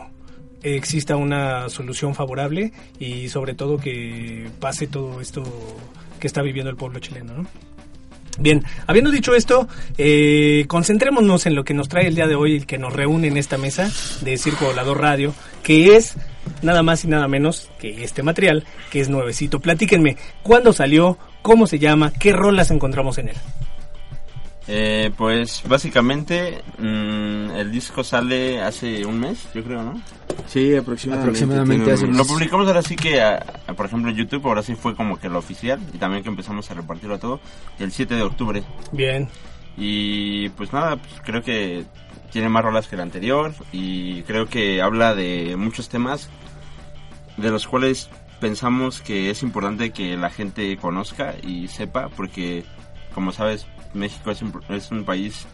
exista 0.63 1.15
una 1.15 1.69
solución 1.69 2.15
favorable 2.15 2.71
y 2.97 3.29
sobre 3.29 3.53
todo 3.53 3.77
que 3.77 4.50
pase 4.59 4.88
todo 4.88 5.21
esto 5.21 5.43
que 6.19 6.27
está 6.27 6.41
viviendo 6.41 6.71
el 6.71 6.77
pueblo 6.77 7.00
chileno, 7.00 7.33
¿no? 7.33 7.47
Bien, 8.38 8.63
habiendo 8.88 9.12
dicho 9.12 9.34
esto, 9.34 9.68
eh, 9.98 10.65
concentrémonos 10.68 11.46
en 11.46 11.56
lo 11.56 11.63
que 11.63 11.74
nos 11.74 11.88
trae 11.88 12.08
el 12.08 12.15
día 12.15 12.27
de 12.27 12.36
hoy, 12.36 12.58
el 12.58 12.65
que 12.65 12.77
nos 12.77 12.94
reúne 12.94 13.27
en 13.27 13.38
esta 13.38 13.58
mesa 13.58 13.89
de 14.22 14.38
Circo 14.38 14.65
Volador 14.65 15.00
Radio, 15.00 15.34
que 15.63 15.96
es 15.96 16.15
nada 16.62 16.84
más 16.84 17.04
y 17.06 17.08
nada 17.08 17.27
menos 17.27 17.70
que 17.80 18.04
este 18.04 18.24
material, 18.24 18.65
que 18.92 19.00
es 19.00 19.10
nuevecito. 19.10 19.60
Platíquenme, 19.60 20.18
¿cuándo 20.44 20.74
salió? 20.74 21.18
¿Cómo 21.42 21.68
se 21.68 21.80
llama? 21.80 22.12
¿Qué 22.12 22.34
rolas 22.34 22.72
encontramos 22.72 23.18
en 23.18 23.30
él? 23.30 23.36
Eh, 24.67 25.12
pues 25.15 25.62
básicamente 25.67 26.63
mm, 26.79 27.51
el 27.55 27.72
disco 27.72 28.03
sale 28.03 28.62
hace 28.62 29.05
un 29.05 29.19
mes, 29.19 29.48
yo 29.53 29.63
creo, 29.63 29.84
¿no? 29.84 30.01
Sí, 30.48 30.75
aproximadamente. 30.75 31.29
Aproximadamente 31.39 31.91
hace 31.91 32.05
unos- 32.05 32.17
Lo 32.17 32.25
publicamos 32.25 32.67
ahora 32.67 32.81
sí 32.81 32.95
que, 32.95 33.22
a- 33.22 33.45
a, 33.67 33.74
por 33.74 33.86
ejemplo, 33.86 34.10
en 34.10 34.17
YouTube, 34.17 34.45
ahora 34.48 34.63
sí 34.63 34.74
fue 34.75 34.95
como 34.95 35.19
que 35.19 35.29
lo 35.29 35.38
oficial 35.39 35.79
y 35.93 35.98
también 36.00 36.24
que 36.24 36.29
empezamos 36.29 36.69
a 36.72 36.74
repartirlo 36.74 37.15
a 37.15 37.19
todo 37.19 37.39
el 37.79 37.91
7 37.91 38.15
de 38.15 38.24
octubre. 38.24 38.63
Bien, 38.91 39.29
Y 39.77 40.50
pues 40.50 40.72
nada, 40.74 40.95
pues 40.95 41.13
creo 41.24 41.43
que 41.43 41.84
tiene 42.31 42.48
más 42.50 42.63
rolas 42.63 42.88
que 42.88 42.95
el 42.95 43.01
anterior 43.01 43.53
y 43.72 44.22
creo 44.24 44.48
que 44.48 44.81
habla 44.81 45.13
de 45.15 45.55
muchos 45.57 45.89
temas 45.89 46.29
de 47.38 47.51
los 47.51 47.67
cuales 47.67 48.10
pensamos 48.39 49.01
que 49.01 49.29
es 49.29 49.43
importante 49.43 49.91
que 49.91 50.15
la 50.17 50.29
gente 50.29 50.75
conozca 50.77 51.36
y 51.43 51.67
sepa 51.67 52.07
porque 52.10 52.63
como 53.13 53.31
sabes 53.34 53.67
México 53.95 54.31
es 54.31 54.41
un, 54.41 54.53
es 54.69 54.91
un 54.91 55.03
país 55.03 55.47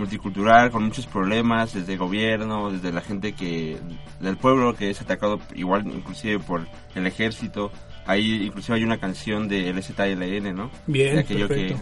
multicultural 0.00 0.70
con 0.70 0.84
muchos 0.84 1.06
problemas 1.06 1.74
desde 1.74 1.96
gobierno, 1.96 2.70
desde 2.70 2.90
la 2.90 3.02
gente 3.02 3.34
que 3.34 3.78
del 4.18 4.36
pueblo 4.36 4.74
que 4.74 4.90
es 4.90 5.00
atacado 5.00 5.38
igual 5.54 5.86
inclusive 5.86 6.38
por 6.40 6.66
el 6.94 7.06
ejército. 7.06 7.70
Ahí 8.06 8.46
inclusive 8.46 8.78
hay 8.78 8.84
una 8.84 8.98
canción 8.98 9.46
de 9.46 9.72
LZLN, 9.72 10.54
¿no? 10.56 10.70
Bien, 10.86 11.14
de 11.14 11.20
aquello 11.20 11.48
que, 11.48 11.76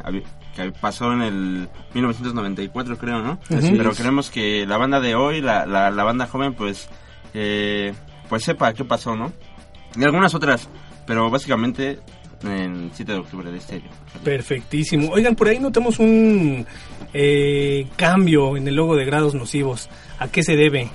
que 0.55 0.73
pasó 0.73 1.13
en 1.13 1.23
el 1.23 1.69
1994 1.95 2.99
creo, 2.99 3.23
¿no? 3.23 3.39
Pero 3.49 3.93
queremos 3.93 4.29
que 4.29 4.67
la 4.67 4.77
banda 4.77 5.01
de 5.01 5.15
hoy, 5.15 5.41
la, 5.41 5.65
la, 5.65 5.91
la 5.91 6.05
banda 6.05 6.27
joven, 6.27 6.55
pues, 6.55 6.89
eh, 7.35 7.95
pues 8.29 8.43
sepa 8.43 8.75
qué 8.75 8.85
pasó, 8.85 9.15
¿no? 9.17 9.33
Y 9.97 10.05
algunas 10.05 10.35
otras, 10.35 10.69
pero 11.07 11.31
básicamente 11.31 12.01
en 12.45 12.91
7 12.95 13.13
de 13.13 13.19
octubre 13.19 13.51
de 13.51 13.59
este 13.59 13.77
año. 13.77 13.91
Perfectísimo. 14.25 15.11
Oigan, 15.11 15.35
por 15.35 15.49
ahí 15.49 15.59
notamos 15.59 15.99
un 15.99 16.67
eh, 17.13 17.87
cambio 17.97 18.57
en 18.57 18.69
el 18.69 18.75
logo 18.77 18.97
de 18.97 19.05
grados 19.05 19.35
nocivos. 19.35 19.89
¿A 20.19 20.29
qué 20.29 20.43
se 20.43 20.55
debe? 20.57 20.91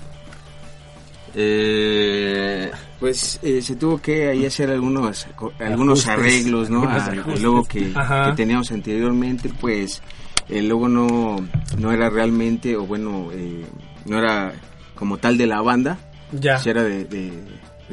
Eh, 1.36 2.72
Pues 3.00 3.40
eh, 3.44 3.62
se 3.62 3.76
tuvo 3.76 3.98
que 4.00 4.30
ahí 4.30 4.46
hacer 4.46 4.70
algunos 4.70 5.28
algunos 5.60 6.08
arreglos, 6.08 6.70
¿no? 6.70 6.88
Al- 6.88 7.24
logo 7.42 7.66
que, 7.66 7.92
teníamos 8.36 8.72
anteriormente, 8.72 9.50
pues 9.60 10.02
el 10.48 10.70
logo 10.70 10.88
no, 10.88 11.38
no 11.80 11.92
era 11.92 12.10
realmente, 12.10 12.78
o 12.78 12.86
bueno, 12.86 13.30
eh, 13.34 13.66
no 14.06 14.20
era 14.20 14.54
como 14.96 15.18
tal 15.18 15.38
de 15.38 15.48
la 15.48 15.62
banda, 15.62 15.98
Ya. 16.32 16.54
pues 16.56 16.68
era 16.68 16.84
de, 16.84 17.04
de- 17.06 17.34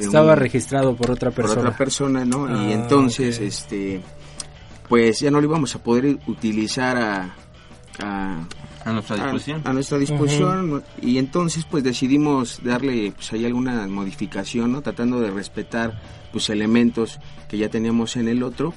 de 0.01 0.07
Estaba 0.07 0.33
un- 0.33 0.39
registrado 0.39 0.95
por 0.95 1.11
otra 1.11 1.31
por 1.31 1.43
persona. 1.45 1.61
otra 1.61 1.77
persona, 1.77 2.25
¿no? 2.25 2.47
y 2.49 2.71
Ah, 2.71 2.73
entonces, 2.73 3.39
este, 3.39 4.01
pues 4.89 5.19
ya 5.19 5.31
no 5.31 5.39
lo 5.41 5.47
íbamos 5.47 5.73
a 5.75 5.83
poder 5.83 6.17
utilizar 6.27 6.97
a, 6.97 7.35
a, 7.99 8.47
a 8.85 8.91
nuestra 8.91 9.15
disposición. 9.17 9.61
a 9.63 9.73
nuestra 9.73 9.97
disposición 9.97 10.83
y 11.01 11.17
entonces 11.17 11.65
pues 11.69 11.83
decidimos 11.83 12.61
darle 12.63 13.11
pues 13.15 13.31
ahí 13.33 13.45
alguna 13.45 13.87
modificación 13.87 14.71
no 14.71 14.81
tratando 14.81 15.19
de 15.21 15.29
respetar 15.31 16.01
pues 16.31 16.49
elementos 16.49 17.19
que 17.47 17.57
ya 17.57 17.69
teníamos 17.69 18.15
en 18.15 18.27
el 18.27 18.41
otro 18.43 18.73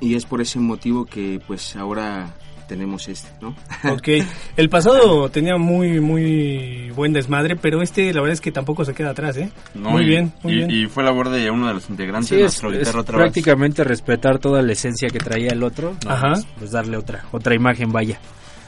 y 0.00 0.14
es 0.14 0.24
por 0.24 0.40
ese 0.40 0.60
motivo 0.60 1.04
que 1.04 1.40
pues 1.46 1.74
ahora 1.76 2.32
tenemos 2.66 3.08
este 3.08 3.28
no 3.40 3.54
Ok, 3.92 4.08
el 4.56 4.68
pasado 4.68 5.28
tenía 5.28 5.56
muy, 5.56 6.00
muy 6.00 6.90
buen 6.94 7.12
desmadre, 7.12 7.56
pero 7.56 7.82
este 7.82 8.12
la 8.12 8.20
verdad 8.20 8.34
es 8.34 8.40
que 8.40 8.52
tampoco 8.52 8.84
se 8.84 8.94
queda 8.94 9.10
atrás, 9.10 9.36
¿eh? 9.36 9.50
No, 9.74 9.90
muy 9.90 10.02
y- 10.02 10.06
bien, 10.06 10.32
muy 10.42 10.52
y, 10.52 10.56
bien. 10.56 10.70
y 10.70 10.86
fue 10.86 11.02
labor 11.04 11.28
de 11.30 11.50
uno 11.50 11.66
de 11.68 11.74
los 11.74 11.88
integrantes 11.90 12.28
Sí, 12.28 12.36
de 12.36 12.40
es, 12.42 12.44
nuestro 12.62 12.72
es 12.72 12.78
guitarra 12.78 13.00
otra 13.00 13.18
vez. 13.18 13.24
prácticamente 13.24 13.84
respetar 13.84 14.38
toda 14.38 14.62
la 14.62 14.72
esencia 14.72 15.08
que 15.08 15.18
traía 15.18 15.50
el 15.52 15.62
otro. 15.62 15.94
Ajá. 16.06 16.28
más, 16.30 16.46
Pues 16.58 16.70
darle 16.70 16.96
otra, 16.96 17.24
otra 17.32 17.54
imagen, 17.54 17.92
vaya. 17.92 18.18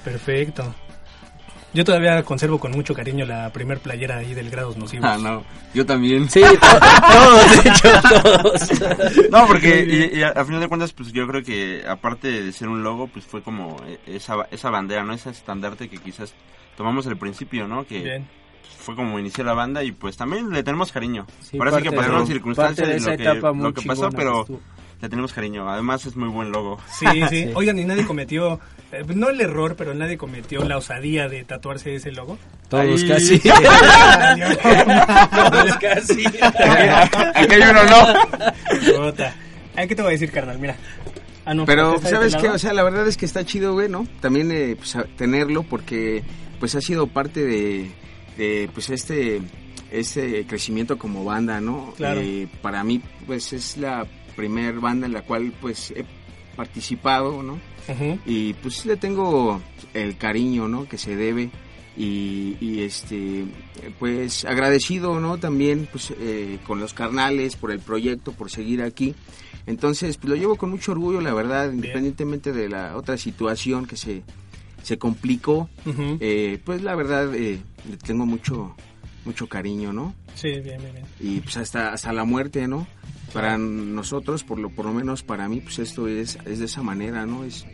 Perfecto. 0.04 0.74
Yo 1.76 1.84
todavía 1.84 2.22
conservo 2.22 2.58
con 2.58 2.72
mucho 2.72 2.94
cariño 2.94 3.26
la 3.26 3.52
primer 3.52 3.80
playera 3.80 4.16
ahí 4.16 4.32
del 4.32 4.48
Grados 4.48 4.78
Nocivos. 4.78 5.04
Ah, 5.06 5.18
no, 5.18 5.44
yo 5.74 5.84
también. 5.84 6.26
Sí, 6.30 6.40
todos, 7.12 7.50
de 7.50 7.68
hecho, 7.68 7.88
todos. 8.00 9.30
No, 9.30 9.46
porque 9.46 9.84
y, 9.86 10.18
y 10.18 10.22
a, 10.22 10.28
a 10.28 10.44
final 10.46 10.62
de 10.62 10.68
cuentas, 10.68 10.94
pues 10.94 11.12
yo 11.12 11.26
creo 11.26 11.42
que 11.42 11.84
aparte 11.86 12.44
de 12.44 12.52
ser 12.52 12.68
un 12.68 12.82
logo, 12.82 13.08
pues 13.08 13.26
fue 13.26 13.42
como 13.42 13.76
eh, 13.86 13.98
esa, 14.06 14.36
esa 14.50 14.70
bandera, 14.70 15.04
¿no? 15.04 15.12
Ese 15.12 15.28
estandarte 15.28 15.90
que 15.90 15.98
quizás 15.98 16.32
tomamos 16.78 17.06
al 17.08 17.18
principio, 17.18 17.68
¿no? 17.68 17.86
Que 17.86 18.00
Bien. 18.00 18.28
fue 18.78 18.96
como 18.96 19.18
inició 19.18 19.44
la 19.44 19.52
banda 19.52 19.84
y 19.84 19.92
pues 19.92 20.16
también 20.16 20.48
le 20.48 20.62
tenemos 20.62 20.90
cariño. 20.92 21.26
Sí, 21.40 21.58
sí 21.58 21.82
que 21.82 21.92
pasaron 21.92 22.26
circunstancias 22.26 22.88
de 22.88 23.00
lo 23.00 23.16
que, 23.18 23.22
etapa 23.22 23.52
muy 23.52 23.64
lo 23.64 23.74
que 23.74 23.82
pasó, 23.86 24.08
pero. 24.08 24.46
Le 25.00 25.08
tenemos 25.08 25.32
cariño. 25.32 25.68
Además 25.68 26.06
es 26.06 26.16
muy 26.16 26.28
buen 26.28 26.50
logo. 26.52 26.78
Sí, 26.98 27.06
sí. 27.28 27.50
Oigan, 27.54 27.78
y 27.78 27.84
nadie 27.84 28.06
cometió, 28.06 28.60
eh, 28.92 29.02
no 29.14 29.28
el 29.30 29.40
error, 29.40 29.74
pero 29.76 29.94
nadie 29.94 30.16
cometió 30.16 30.64
la 30.64 30.76
osadía 30.78 31.28
de 31.28 31.44
tatuarse 31.44 31.94
ese 31.94 32.12
logo. 32.12 32.38
Todos 32.68 33.02
Ahí- 33.02 33.08
casi. 33.08 33.38
Todos 35.34 35.76
casi. 35.78 36.24
Aquí 36.26 37.54
hay 37.54 37.62
uno, 37.70 37.82
¿no? 37.84 38.96
Jota. 38.96 39.34
Ay, 39.74 39.88
¿Qué 39.88 39.94
te 39.94 40.02
voy 40.02 40.10
a 40.10 40.12
decir, 40.12 40.30
carnal? 40.30 40.58
Mira. 40.58 40.76
Ah, 41.44 41.54
no, 41.54 41.64
pero 41.64 41.94
¿está 41.94 42.08
de 42.08 42.14
sabes 42.30 42.36
qué 42.42 42.48
o 42.48 42.58
sea 42.58 42.72
la 42.72 42.82
verdad 42.82 43.06
es 43.06 43.16
que 43.16 43.24
está 43.24 43.44
chido 43.44 43.74
güey 43.74 43.88
no 43.88 44.04
también 44.20 44.50
eh, 44.50 44.74
pues, 44.74 44.96
tenerlo 45.16 45.62
porque 45.62 46.24
pues 46.58 46.74
ha 46.74 46.80
sido 46.80 47.06
parte 47.06 47.44
de, 47.44 47.88
de, 48.36 48.68
pues 48.74 48.90
este 48.90 49.40
este 49.92 50.44
crecimiento 50.48 50.98
como 50.98 51.24
banda 51.24 51.60
no 51.60 51.94
Claro. 51.96 52.20
Eh, 52.20 52.48
para 52.62 52.82
mí 52.82 53.00
pues 53.28 53.52
es 53.52 53.76
la 53.76 54.04
primer 54.36 54.78
banda 54.80 55.06
en 55.06 55.12
la 55.14 55.22
cual 55.22 55.52
pues 55.60 55.90
he 55.92 56.04
participado 56.56 57.42
no 57.42 57.54
Ujú. 57.88 58.18
y 58.26 58.52
pues 58.54 58.84
le 58.86 58.96
tengo 58.96 59.60
el 59.94 60.16
cariño 60.16 60.68
no 60.68 60.88
que 60.88 60.98
se 60.98 61.16
debe. 61.16 61.50
Y, 61.98 62.58
y, 62.60 62.82
este 62.82 63.46
pues 63.98 64.44
agradecido 64.44 65.18
no 65.18 65.38
también 65.38 65.88
pues 65.90 66.12
eh, 66.20 66.58
con 66.66 66.78
los 66.78 66.92
carnales 66.92 67.56
por 67.56 67.70
el 67.72 67.78
proyecto 67.80 68.32
por 68.32 68.50
seguir 68.50 68.82
aquí. 68.82 69.14
Entonces 69.66 70.18
pues 70.18 70.28
lo 70.28 70.36
llevo 70.36 70.56
con 70.56 70.70
mucho 70.70 70.92
orgullo 70.92 71.22
la 71.22 71.32
verdad 71.32 71.72
independientemente 71.72 72.52
de 72.52 72.68
la 72.68 72.96
otra 72.98 73.16
situación 73.16 73.86
que 73.86 73.96
se 73.96 74.22
se 74.82 74.98
complicó 74.98 75.70
eh, 76.20 76.60
pues 76.66 76.82
la 76.82 76.94
verdad 76.94 77.34
eh, 77.34 77.60
le 77.90 77.96
tengo 77.96 78.26
mucho 78.26 78.76
mucho 79.24 79.48
cariño 79.48 79.92
no 79.94 80.14
Sí, 80.34 80.50
bien, 80.50 80.78
bien, 80.78 80.92
bien. 80.92 81.06
y 81.18 81.40
pues 81.40 81.56
hasta 81.56 81.94
hasta 81.94 82.12
la 82.12 82.24
muerte 82.24 82.68
no 82.68 82.86
para 83.36 83.58
nosotros 83.58 84.44
por 84.44 84.58
lo 84.58 84.70
por 84.70 84.86
lo 84.86 84.92
menos 84.92 85.22
para 85.22 85.48
mí 85.48 85.60
pues 85.60 85.78
esto 85.78 86.08
es 86.08 86.38
es 86.46 86.58
de 86.58 86.64
esa 86.64 86.82
manera 86.82 87.26
no 87.26 87.44
es 87.44 87.66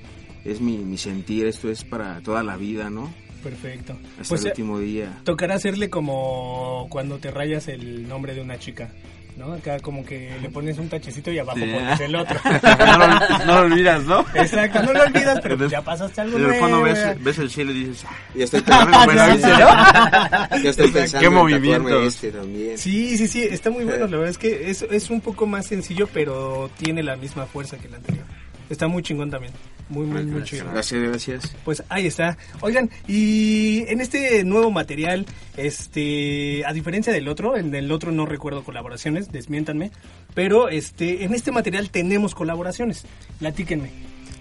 es 0.45 0.61
mi, 0.61 0.79
mi 0.79 0.99
sentir 0.99 1.47
esto 1.47 1.71
es 1.71 1.85
para 1.85 2.21
toda 2.21 2.43
la 2.43 2.57
vida 2.57 2.91
no 2.91 3.13
Perfecto. 3.43 3.95
hasta 4.21 4.29
Pues 4.29 4.41
el 4.43 4.47
eh, 4.47 4.51
último 4.51 4.79
día 4.79 5.21
tocará 5.25 5.55
hacerle 5.55 5.91
como 5.91 6.87
cuando 6.91 7.19
te 7.19 7.31
rayas 7.31 7.69
el 7.69 8.09
nombre 8.09 8.35
de 8.35 8.41
una 8.41 8.59
chica. 8.59 8.93
¿No? 9.37 9.55
Acá 9.55 9.79
como 9.81 10.05
que 10.05 10.37
le 10.43 10.51
pones 10.51 10.77
un 10.79 10.89
tachecito 10.91 11.31
y 11.33 11.39
abajo 11.39 11.59
Sí. 11.59 11.65
pones 11.73 12.01
el 12.01 12.15
otro. 12.15 12.39
no, 12.79 12.99
lo, 12.99 13.39
no 13.47 13.55
lo 13.61 13.61
olvidas, 13.75 14.03
¿no? 14.05 14.21
Exacto, 14.35 14.83
no 14.83 14.93
lo 14.93 15.03
olvidas, 15.05 15.41
pero 15.43 15.57
pues 15.57 15.71
ya 15.71 15.81
pasaste 15.83 16.21
algo 16.21 16.37
En 16.39 16.45
el 16.45 16.55
fondo 16.61 16.81
nuevo. 16.81 16.95
ves, 16.95 17.25
ves 17.25 17.39
el 17.39 17.51
cielo 17.51 17.73
y 17.73 17.85
dices, 17.87 18.05
"Ah, 18.07 18.15
ya 18.35 18.45
estoy 18.45 18.61
pensando, 18.61 19.13
ya 20.63 20.71
estoy 20.71 20.91
pensando 20.91 21.47
¿Qué 21.47 21.55
tatuarme 21.57 22.07
este 22.07 22.31
también 22.31 22.79
Sí, 22.79 23.17
sí, 23.17 23.27
sí, 23.27 23.43
está 23.43 23.71
muy 23.71 23.85
bueno. 23.85 24.07
La 24.13 24.17
verdad 24.19 24.29
es 24.31 24.39
que 24.39 24.71
es, 24.71 24.83
es 24.83 25.09
un 25.11 25.21
poco 25.23 25.47
más 25.47 25.67
sencillo, 25.67 26.07
pero 26.13 26.71
tiene 26.79 27.03
la 27.03 27.17
misma 27.17 27.47
fuerza 27.47 27.79
que 27.79 27.89
el 27.89 27.95
anterior. 27.95 28.25
Está 28.71 28.89
muy 28.89 29.03
chingón 29.03 29.31
también. 29.31 29.53
Muy, 29.89 30.07
muy, 30.07 30.25
muy 30.25 30.43
chido. 30.45 30.65
gracias 30.73 31.03
gracias 31.03 31.57
Pues 31.65 31.83
ahí 31.91 32.07
está. 32.07 32.39
Oigan, 32.61 32.89
y 33.07 33.85
en 33.89 34.01
este 34.01 34.43
nuevo 34.45 34.71
material, 34.71 35.27
este, 35.57 36.65
a 36.65 36.73
diferencia 36.73 37.13
del 37.13 37.29
otro, 37.29 37.57
en 37.57 37.75
el 37.75 37.93
otro 37.93 38.11
no 38.11 38.25
recuerdo 38.25 38.65
colaboraciones, 38.65 39.31
desmiéntanme, 39.31 39.91
pero 40.35 40.69
este, 40.71 41.25
en 41.25 41.35
este 41.35 41.53
material 41.53 41.91
tenemos 41.91 42.35
colaboraciones. 42.35 43.05
Platíquenme. 43.39 43.91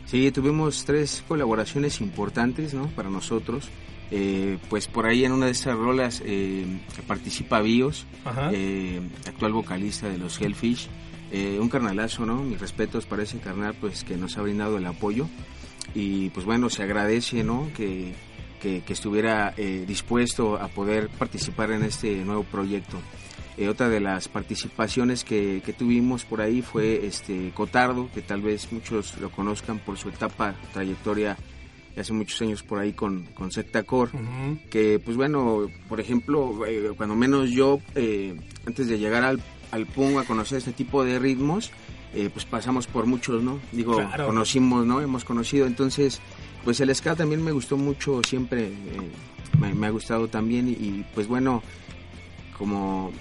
Sí, 0.06 0.32
tuvimos 0.32 0.86
tres 0.86 1.24
colaboraciones 1.28 2.02
importantes, 2.02 2.74
¿no? 2.74 2.88
Para 2.88 3.10
nosotros. 3.10 3.70
Eh, 4.14 4.58
pues 4.70 4.90
por 4.90 5.06
ahí 5.06 5.24
en 5.24 5.32
una 5.32 5.46
de 5.46 5.54
estas 5.54 5.78
rolas 5.78 6.22
eh, 6.26 6.66
participa 7.08 7.62
Bios, 7.62 8.06
eh, 8.52 9.00
actual 9.26 9.54
vocalista 9.54 10.10
de 10.10 10.18
los 10.18 10.40
Hellfish. 10.42 10.90
Eh, 11.32 11.58
un 11.60 11.70
carnalazo, 11.70 12.26
¿no? 12.26 12.44
Mis 12.44 12.60
respetos 12.60 13.06
para 13.06 13.24
ese 13.24 13.40
carnal, 13.40 13.74
pues 13.80 14.04
que 14.04 14.18
nos 14.18 14.38
ha 14.38 14.42
brindado 14.42 14.78
el 14.78 14.86
apoyo. 14.86 15.28
Y 15.96 16.30
pues 16.30 16.46
bueno, 16.46 16.70
se 16.70 16.84
agradece, 16.84 17.44
¿no? 17.44 17.70
Que, 17.76 18.14
que, 18.62 18.82
que 18.82 18.94
estuviera 18.94 19.54
eh, 19.58 19.86
dispuesto 19.88 20.58
a 20.58 20.68
poder 20.68 21.10
participar 21.10 21.72
en 21.72 21.84
este 21.84 22.24
nuevo 22.26 22.44
proyecto. 22.44 22.98
Eh, 23.58 23.68
otra 23.68 23.90
de 23.90 24.00
las 24.00 24.28
participaciones 24.28 25.24
que, 25.24 25.62
que 25.66 25.74
tuvimos 25.74 26.24
por 26.24 26.42
ahí 26.42 26.62
fue 26.62 27.06
este 27.06 27.52
Cotardo, 27.54 28.10
que 28.14 28.22
tal 28.22 28.42
vez 28.42 28.72
muchos 28.72 29.18
lo 29.20 29.30
conozcan 29.30 29.80
por 29.80 29.98
su 29.98 30.10
etapa, 30.10 30.56
trayectoria 30.74 31.38
de 31.94 32.02
hace 32.02 32.14
muchos 32.14 32.42
años 32.42 32.64
por 32.64 32.80
ahí 32.80 32.94
con, 32.94 33.26
con 33.34 33.52
Secta 33.52 33.84
Core 33.84 34.12
Ujú. 34.14 34.58
que 34.70 35.00
pues 35.04 35.18
bueno, 35.18 35.68
por 35.90 36.00
ejemplo, 36.00 36.66
eh, 36.66 36.94
cuando 36.96 37.16
menos 37.16 37.50
yo, 37.50 37.80
eh, 37.96 38.34
antes 38.66 38.88
de 38.88 38.98
llegar 38.98 39.24
al, 39.26 39.42
al 39.72 39.86
punk 39.86 40.18
a 40.18 40.24
conocer 40.24 40.58
este 40.60 40.72
tipo 40.74 41.04
de 41.04 41.18
ritmos, 41.20 41.72
eh, 42.14 42.30
pues 42.32 42.46
pasamos 42.46 42.88
por 42.88 43.06
muchos, 43.06 43.42
¿no? 43.42 43.60
Digo, 43.72 43.96
Claro. 43.98 44.28
conocimos, 44.28 44.86
¿no? 44.86 45.02
Hemos 45.02 45.24
conocido, 45.24 45.66
entonces, 45.66 46.20
pues 46.64 46.80
el 46.82 46.94
ska 46.94 47.16
también 47.16 47.44
me 47.44 47.52
gustó 47.52 47.78
mucho, 47.78 48.22
siempre 48.28 48.68
eh, 48.68 48.72
me, 49.60 49.74
me 49.74 49.88
ha 49.88 49.90
gustado 49.92 50.28
también 50.28 50.68
y, 50.68 50.72
y, 50.72 51.06
pues 51.16 51.28
bueno, 51.28 51.64
como 52.58 53.12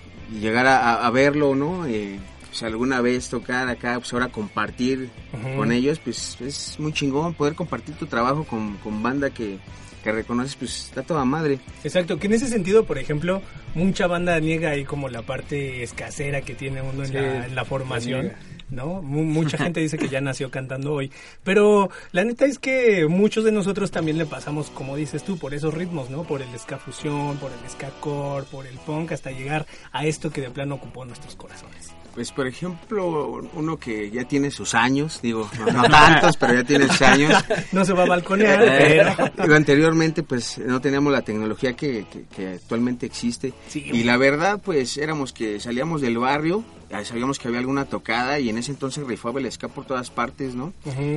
llegar 0.41 0.67
a, 0.67 0.79
a- 0.95 1.07
a 1.07 1.11
verlo, 1.11 1.55
¿no? 1.55 1.87
Eh, 1.87 2.19
pues 2.51 2.63
alguna 2.65 3.01
vez 3.01 3.29
tocar 3.29 3.69
acá, 3.69 3.95
pues 3.99 4.13
ahora 4.13 4.29
compartir 4.29 5.09
con 5.57 5.71
ellos, 5.71 6.01
pues 6.01 6.37
es 6.41 6.77
muy 6.79 6.93
chingón 6.93 7.35
poder 7.35 7.55
compartir 7.55 7.95
tu 7.95 8.07
trabajo 8.07 8.45
con, 8.45 8.77
con 8.79 9.03
banda 9.03 9.31
que, 9.31 9.59
que 10.03 10.13
reconoces, 10.13 10.57
pues 10.57 10.87
está 10.87 11.03
toda 11.03 11.25
madre. 11.25 11.61
Exacto, 11.85 12.19
que 12.19 12.27
en 12.27 12.35
ese 12.35 12.49
sentido, 12.49 12.85
por 12.85 12.99
ejemplo, 12.99 13.41
mucha 13.75 14.07
banda 14.09 14.39
niega 14.41 14.71
ahí 14.71 14.85
como 14.85 15.09
la 15.09 15.23
parte 15.23 15.83
escasera 15.83 16.41
que 16.41 16.55
tiene 16.55 16.83
uno 16.83 17.05
en, 17.05 17.15
la, 17.15 17.47
en 17.47 17.55
la 17.55 17.65
formación. 17.65 18.33
¿No? 18.71 19.03
Mu- 19.03 19.25
mucha 19.25 19.59
gente 19.65 19.81
dice 19.81 19.99
que 19.99 20.09
ya 20.09 20.21
nació 20.21 20.51
cantando 20.51 20.93
hoy. 20.95 21.11
Pero 21.45 21.91
la 22.13 22.25
neta 22.25 22.45
es 22.47 22.59
que 22.59 23.07
muchos 23.09 23.45
de 23.45 23.53
nosotros 23.53 23.91
también 23.91 24.19
le 24.19 24.27
pasamos, 24.27 24.71
como 24.71 24.97
dices 24.97 25.25
tú, 25.25 25.39
por 25.39 25.55
esos 25.55 25.75
ritmos, 25.75 26.09
¿no? 26.11 26.23
Por 26.25 26.43
el 26.43 26.49
ska 26.59 26.79
fusión, 26.79 27.37
por 27.39 27.51
el 27.51 27.71
ska 27.71 27.91
core, 28.01 28.45
por 28.51 28.67
el 28.67 28.79
punk, 28.79 29.13
hasta 29.13 29.31
llegar 29.31 29.67
a 29.93 30.07
esto 30.07 30.31
que 30.31 30.41
de 30.41 30.51
plano 30.51 30.77
ocupó 30.77 31.05
nuestros 31.05 31.35
corazones. 31.37 31.93
Pues 32.15 32.33
por 32.33 32.49
ejemplo, 32.49 33.41
uno 33.55 33.77
que 33.77 34.11
ya 34.11 34.25
tiene 34.25 34.51
sus 34.51 34.75
años, 34.75 35.21
digo, 35.23 35.49
no, 35.59 35.67
no 35.73 35.83
tantos, 35.85 36.37
pero 36.37 36.55
ya 36.55 36.65
tiene 36.65 36.89
sus 36.89 37.03
años. 37.03 37.33
No 37.73 37.85
se 37.85 37.93
va 37.93 38.03
a 38.03 38.07
balconear, 38.07 38.63
Eh, 38.65 39.03
pero... 39.17 39.31
digo, 39.45 39.55
anteriormente 39.55 40.25
pues 40.25 40.59
no 40.59 40.81
teníamos 40.81 41.13
la 41.13 41.23
tecnología 41.23 41.75
que, 41.75 42.05
que- 42.11 42.25
que 42.25 42.49
actualmente 42.55 43.07
existe. 43.07 43.53
Sí. 43.69 43.85
y 43.93 44.03
la 44.03 44.17
verdad 44.17 44.61
pues 44.65 44.97
éramos 44.97 45.33
que 45.33 45.61
salíamos 45.61 46.01
del 46.01 46.19
barrio, 46.19 46.65
sabíamos 47.05 47.39
que 47.39 47.49
había 47.49 47.61
alguna 47.61 47.85
tocada 47.85 48.39
y 48.41 48.49
en 48.49 48.59
ese 48.59 48.73
entonces 48.73 49.07
rifaba 49.07 49.39
el 49.41 49.51
ska 49.51 49.69
por 49.69 49.85
todas 49.87 50.11
partes, 50.11 50.55
¿no? 50.55 50.73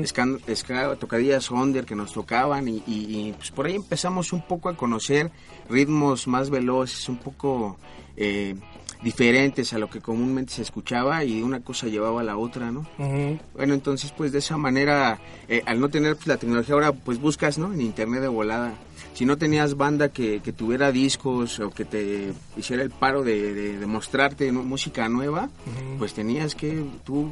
Ska, 0.07 0.27
ska, 0.55 0.95
tocadillas 0.97 1.49
under 1.51 1.85
que 1.85 1.95
nos 1.95 2.13
tocaban 2.13 2.67
y, 2.67 2.83
y- 2.87 3.27
y, 3.29 3.33
pues 3.33 3.51
por 3.51 3.65
ahí 3.65 3.75
empezamos 3.75 4.33
un 4.33 4.41
poco 4.41 4.69
a 4.69 4.77
conocer 4.77 5.31
ritmos 5.69 6.27
más 6.27 6.49
veloces, 6.49 7.09
un 7.09 7.17
poco 7.17 7.77
eh, 8.17 8.55
diferentes 9.01 9.73
a 9.73 9.77
lo 9.79 9.89
que 9.89 9.99
comúnmente 9.99 10.53
se 10.53 10.61
escuchaba 10.61 11.23
y 11.25 11.41
una 11.41 11.59
cosa 11.61 11.87
llevaba 11.87 12.21
a 12.21 12.23
la 12.23 12.37
otra, 12.37 12.71
¿no? 12.71 12.85
Bueno, 13.53 13.73
entonces 13.73 14.13
pues 14.15 14.31
de 14.31 14.39
esa 14.39 14.55
manera, 14.57 15.19
eh, 15.49 15.61
al 15.65 15.79
no 15.79 15.89
tener 15.89 16.15
pues, 16.15 16.27
la 16.27 16.37
tecnología 16.37 16.73
ahora 16.75 16.91
pues 16.93 17.19
buscas, 17.19 17.57
¿no? 17.57 17.73
En 17.73 17.81
internet 17.81 18.21
de 18.21 18.27
volada. 18.29 18.73
Si 19.13 19.25
no 19.25 19.37
tenías 19.37 19.75
banda 19.77 20.09
que, 20.09 20.39
que 20.41 20.51
tuviera 20.51 20.91
discos 20.91 21.59
o 21.59 21.69
que 21.69 21.85
te 21.85 22.33
hiciera 22.57 22.81
el 22.83 22.89
paro 22.89 23.23
de, 23.23 23.53
de- 23.53 23.77
de 23.77 23.85
mostrarte 23.85 24.51
música 24.51 25.07
nueva, 25.09 25.49
pues 25.99 26.13
tenías 26.13 26.55
que 26.55 26.83
tú 27.03 27.29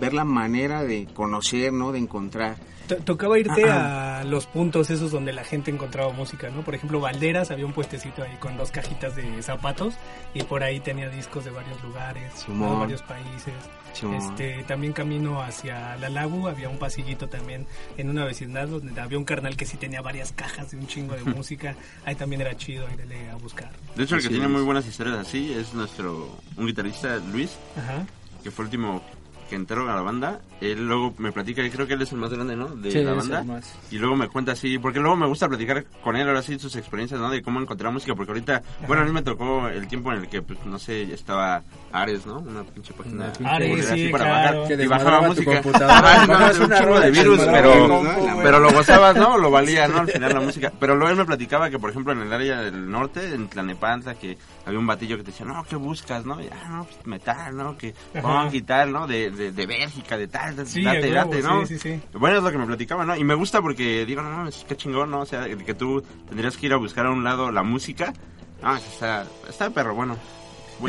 ver 0.00 0.14
la 0.14 0.24
manera 0.24 0.82
de 0.82 1.06
conocer, 1.12 1.72
¿no? 1.72 1.92
De 1.92 1.98
encontrar. 1.98 2.56
To- 2.96 3.02
Tocaba 3.04 3.38
irte 3.38 3.64
a 3.70 4.24
los 4.24 4.46
puntos 4.46 4.90
esos 4.90 5.10
donde 5.10 5.32
la 5.32 5.44
gente 5.44 5.70
encontraba 5.70 6.12
música, 6.12 6.50
¿no? 6.50 6.62
Por 6.62 6.74
ejemplo, 6.74 7.00
Valderas 7.00 7.50
había 7.50 7.66
un 7.66 7.72
puestecito 7.72 8.22
ahí 8.22 8.36
con 8.38 8.56
dos 8.56 8.70
cajitas 8.70 9.16
de 9.16 9.42
zapatos 9.42 9.94
y 10.34 10.42
por 10.42 10.62
ahí 10.62 10.80
tenía 10.80 11.08
discos 11.10 11.44
de 11.44 11.50
varios 11.50 11.82
lugares, 11.82 12.32
¿no? 12.34 12.40
Simón. 12.46 12.80
varios 12.80 13.02
países. 13.02 13.54
Este, 14.16 14.64
también 14.64 14.94
camino 14.94 15.42
hacia 15.42 15.96
la 15.96 16.08
Lagu, 16.08 16.48
había 16.48 16.68
un 16.70 16.78
pasillito 16.78 17.28
también 17.28 17.66
en 17.98 18.08
una 18.08 18.24
vecindad 18.24 18.66
donde 18.68 18.98
había 18.98 19.18
un 19.18 19.24
carnal 19.24 19.54
que 19.56 19.66
sí 19.66 19.76
tenía 19.76 20.00
varias 20.00 20.32
cajas 20.32 20.70
de 20.70 20.78
un 20.78 20.86
chingo 20.86 21.14
de 21.14 21.24
música. 21.36 21.74
Ahí 22.06 22.14
también 22.14 22.40
era 22.40 22.56
chido 22.56 22.86
irle 22.90 23.28
a 23.30 23.34
buscar. 23.36 23.70
De 23.94 24.04
hecho, 24.04 24.14
el 24.16 24.22
que 24.22 24.28
Así 24.28 24.34
tiene 24.34 24.46
es. 24.46 24.52
muy 24.52 24.62
buenas 24.62 24.86
historias 24.86 25.18
así 25.18 25.52
es 25.52 25.74
nuestro, 25.74 26.38
un 26.56 26.66
guitarrista, 26.66 27.16
Luis, 27.32 27.50
Ajá. 27.76 28.06
que 28.42 28.50
fue 28.50 28.64
el 28.64 28.66
último 28.68 29.02
que 29.52 29.56
entró 29.56 29.82
a 29.90 29.94
la 29.94 30.00
banda. 30.00 30.40
Él 30.62 30.86
luego 30.88 31.12
me 31.18 31.30
platica, 31.30 31.62
y 31.62 31.68
creo 31.68 31.86
que 31.86 31.92
él 31.92 32.00
es 32.00 32.10
el 32.12 32.18
más 32.18 32.32
grande, 32.32 32.56
¿no? 32.56 32.68
De 32.68 32.90
Sí, 32.90 33.02
la 33.04 33.12
banda. 33.12 33.42
más. 33.44 33.78
Y 33.90 33.98
luego 33.98 34.16
me 34.16 34.28
cuenta 34.28 34.52
así, 34.52 34.78
porque 34.78 34.98
luego 34.98 35.14
me 35.14 35.26
gusta 35.26 35.46
platicar 35.46 35.84
con 36.02 36.16
él 36.16 36.26
ahora 36.26 36.40
sí 36.40 36.58
sus 36.58 36.74
experiencias, 36.76 37.20
¿no? 37.20 37.28
De 37.28 37.42
cómo 37.42 37.60
encontrar 37.60 37.92
música, 37.92 38.14
porque 38.14 38.30
ahorita, 38.32 38.62
bueno, 38.86 39.02
a 39.02 39.04
mí 39.04 39.12
me 39.12 39.20
tocó 39.20 39.68
el 39.68 39.86
tiempo 39.88 40.10
en 40.10 40.20
el 40.20 40.28
que, 40.28 40.40
pues, 40.40 40.64
no 40.64 40.78
sé, 40.78 41.02
estaba 41.12 41.62
Ares, 41.92 42.24
¿no? 42.24 42.38
Una 42.38 42.62
pinche 42.64 42.94
página. 42.94 43.24
Una 43.24 43.32
pinche 43.34 43.52
Ares, 43.52 43.90
así 43.90 44.06
sí, 44.06 44.08
para 44.12 44.24
claro. 44.24 44.60
bajar, 44.62 44.76
Que 44.78 44.82
y 44.82 44.86
bajaba 44.86 45.20
música. 45.28 45.62
Ajá, 45.86 46.26
no, 46.56 46.94
un 46.94 47.00
de 47.02 47.08
y 47.08 47.10
virus, 47.10 47.40
pero, 47.40 48.02
pero 48.42 48.58
lo 48.60 48.70
gozabas, 48.72 49.16
¿no? 49.16 49.36
Lo 49.36 49.50
valía, 49.50 49.86
¿no? 49.88 49.98
Al 50.00 50.08
final 50.08 50.32
la 50.32 50.40
música. 50.40 50.72
Pero 50.80 50.94
luego 50.96 51.10
él 51.10 51.18
me 51.18 51.26
platicaba 51.26 51.68
que, 51.68 51.78
por 51.78 51.90
ejemplo, 51.90 52.14
en 52.14 52.20
el 52.20 52.32
área 52.32 52.62
del 52.62 52.90
norte, 52.90 53.34
en 53.34 53.48
Tlanepantla, 53.48 54.14
que 54.14 54.38
había 54.64 54.78
un 54.78 54.86
batillo 54.86 55.16
que 55.18 55.24
te 55.24 55.30
decía, 55.32 55.44
no, 55.44 55.62
¿qué 55.64 55.76
buscas, 55.76 56.24
no? 56.24 56.40
Ya, 56.40 56.68
no, 56.70 56.84
pues 56.84 57.06
metal, 57.06 57.54
¿no? 57.56 57.76
Que 57.76 57.94
punk 58.20 58.54
y 58.54 58.62
tal, 58.62 58.92
¿no? 58.92 59.06
De, 59.06 59.30
de, 59.30 59.41
de 59.50 59.66
Bélgica, 59.66 60.16
de 60.16 60.28
tal, 60.28 60.66
Sí, 60.66 60.82
date, 60.84 61.10
huevo, 61.10 61.14
date, 61.14 61.42
¿no? 61.42 61.66
sí, 61.66 61.78
sí, 61.78 61.94
sí. 61.94 62.00
Bueno, 62.12 62.36
es 62.38 62.42
lo 62.44 62.52
que 62.52 62.58
me 62.58 62.66
platicaba, 62.66 63.04
¿no? 63.04 63.16
Y 63.16 63.24
me 63.24 63.34
gusta 63.34 63.60
porque 63.60 64.06
digo, 64.06 64.22
no 64.22 64.30
mames, 64.30 64.64
qué 64.68 64.76
chingón, 64.76 65.10
¿no? 65.10 65.20
O 65.20 65.26
sea, 65.26 65.44
que 65.48 65.74
tú 65.74 66.02
tendrías 66.28 66.56
que 66.56 66.66
ir 66.66 66.72
a 66.72 66.76
buscar 66.76 67.06
a 67.06 67.10
un 67.10 67.24
lado 67.24 67.50
la 67.50 67.62
música. 67.62 68.12
Ah, 68.62 68.78
está, 68.78 69.26
está 69.48 69.70
perro, 69.70 69.94
bueno. 69.94 70.16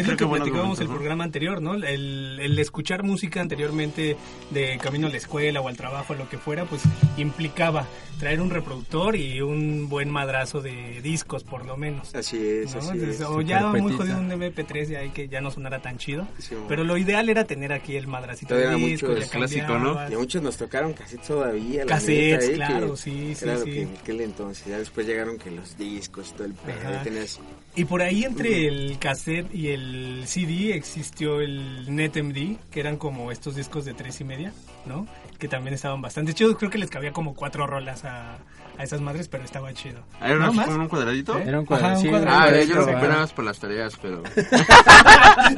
Es 0.01 0.07
lo 0.07 0.17
que 0.17 0.23
buenos 0.25 0.47
platicábamos 0.47 0.79
el 0.79 0.87
programa 0.87 1.23
anterior, 1.23 1.61
¿no? 1.61 1.75
El, 1.75 2.39
el 2.41 2.59
escuchar 2.59 3.03
música 3.03 3.41
anteriormente 3.41 4.17
de 4.51 4.77
camino 4.79 5.07
a 5.07 5.09
la 5.09 5.17
escuela 5.17 5.61
o 5.61 5.67
al 5.67 5.77
trabajo, 5.77 6.13
lo 6.15 6.27
que 6.29 6.37
fuera, 6.37 6.65
pues 6.65 6.81
implicaba 7.17 7.87
traer 8.19 8.39
un 8.41 8.49
reproductor 8.51 9.15
y 9.15 9.41
un 9.41 9.89
buen 9.89 10.09
madrazo 10.09 10.61
de 10.61 11.01
discos, 11.01 11.43
por 11.43 11.65
lo 11.65 11.75
menos. 11.77 12.13
Así 12.15 12.37
es, 12.37 12.73
¿no? 12.73 12.79
así 12.79 12.89
Entonces, 12.91 13.19
es. 13.19 13.25
o 13.27 13.41
ya 13.41 13.67
muy 13.67 13.91
jodido 13.93 14.17
un 14.19 14.29
MP3 14.31 14.87
de 14.87 14.97
ahí 14.97 15.09
que 15.09 15.27
ya 15.27 15.41
no 15.41 15.51
sonara 15.51 15.81
tan 15.81 15.97
chido. 15.97 16.27
Sí, 16.37 16.55
pero 16.67 16.83
lo 16.83 16.97
ideal 16.97 17.27
era 17.29 17.43
tener 17.43 17.73
aquí 17.73 17.95
el 17.97 18.07
madracito 18.07 18.49
Todavía 18.55 18.71
de 18.71 18.77
era 18.77 18.87
discos, 18.87 19.15
mucho 19.17 19.29
clásico, 19.29 19.77
¿no? 19.79 20.09
Y 20.09 20.13
a 20.13 20.17
muchos 20.17 20.41
nos 20.41 20.57
tocaron 20.57 20.93
cassettes 20.93 21.27
todavía. 21.27 21.85
Cassettes, 21.85 22.49
neta, 22.49 22.51
¿eh? 22.51 22.55
claro, 22.55 22.91
Que- 22.91 22.97
sí, 22.97 23.35
sí, 23.35 23.43
Claro 23.43 23.63
sí. 23.63 23.71
que 23.71 23.81
en 23.81 23.97
aquel 23.97 24.21
entonces. 24.21 24.65
Ya 24.67 24.77
después 24.77 25.05
llegaron 25.05 25.37
que 25.37 25.51
los 25.51 25.77
discos, 25.77 26.33
todo 26.33 26.45
el 26.45 26.53
pedo. 26.53 26.75
Y 27.75 27.81
Y 27.81 27.85
por 27.85 28.01
ahí 28.01 28.23
entre 28.23 28.67
el 28.67 28.97
cassette 28.99 29.53
y 29.53 29.69
el 29.69 29.82
CD 30.25 30.75
existió 30.75 31.41
el 31.41 31.85
NetMD, 31.95 32.57
que 32.71 32.79
eran 32.79 32.97
como 32.97 33.31
estos 33.31 33.55
discos 33.55 33.85
de 33.85 33.93
tres 33.93 34.19
y 34.21 34.23
media, 34.23 34.51
¿no? 34.85 35.07
Que 35.39 35.47
también 35.47 35.73
estaban 35.73 36.01
bastante 36.01 36.33
chidos. 36.33 36.55
Creo 36.57 36.69
que 36.71 36.77
les 36.77 36.89
cabía 36.89 37.11
como 37.11 37.33
cuatro 37.33 37.67
rolas 37.67 38.05
a, 38.05 38.37
a 38.77 38.83
esas 38.83 39.01
madres, 39.01 39.27
pero 39.27 39.43
estaba 39.43 39.73
chido. 39.73 40.01
Ah, 40.19 40.29
¿Era 40.29 40.45
¿No 40.45 40.53
más? 40.53 40.67
un 40.69 40.87
cuadradito? 40.87 41.37
Era 41.37 41.59
un 41.59 41.65
sí, 41.97 42.07
un 42.07 42.15
Ah, 42.15 42.19
cuadradito, 42.45 42.73
yo 42.73 42.79
lo 42.79 42.85
nada 43.09 43.19
más 43.21 43.33
por 43.33 43.45
las 43.45 43.59
tareas, 43.59 43.97
pero... 44.01 44.23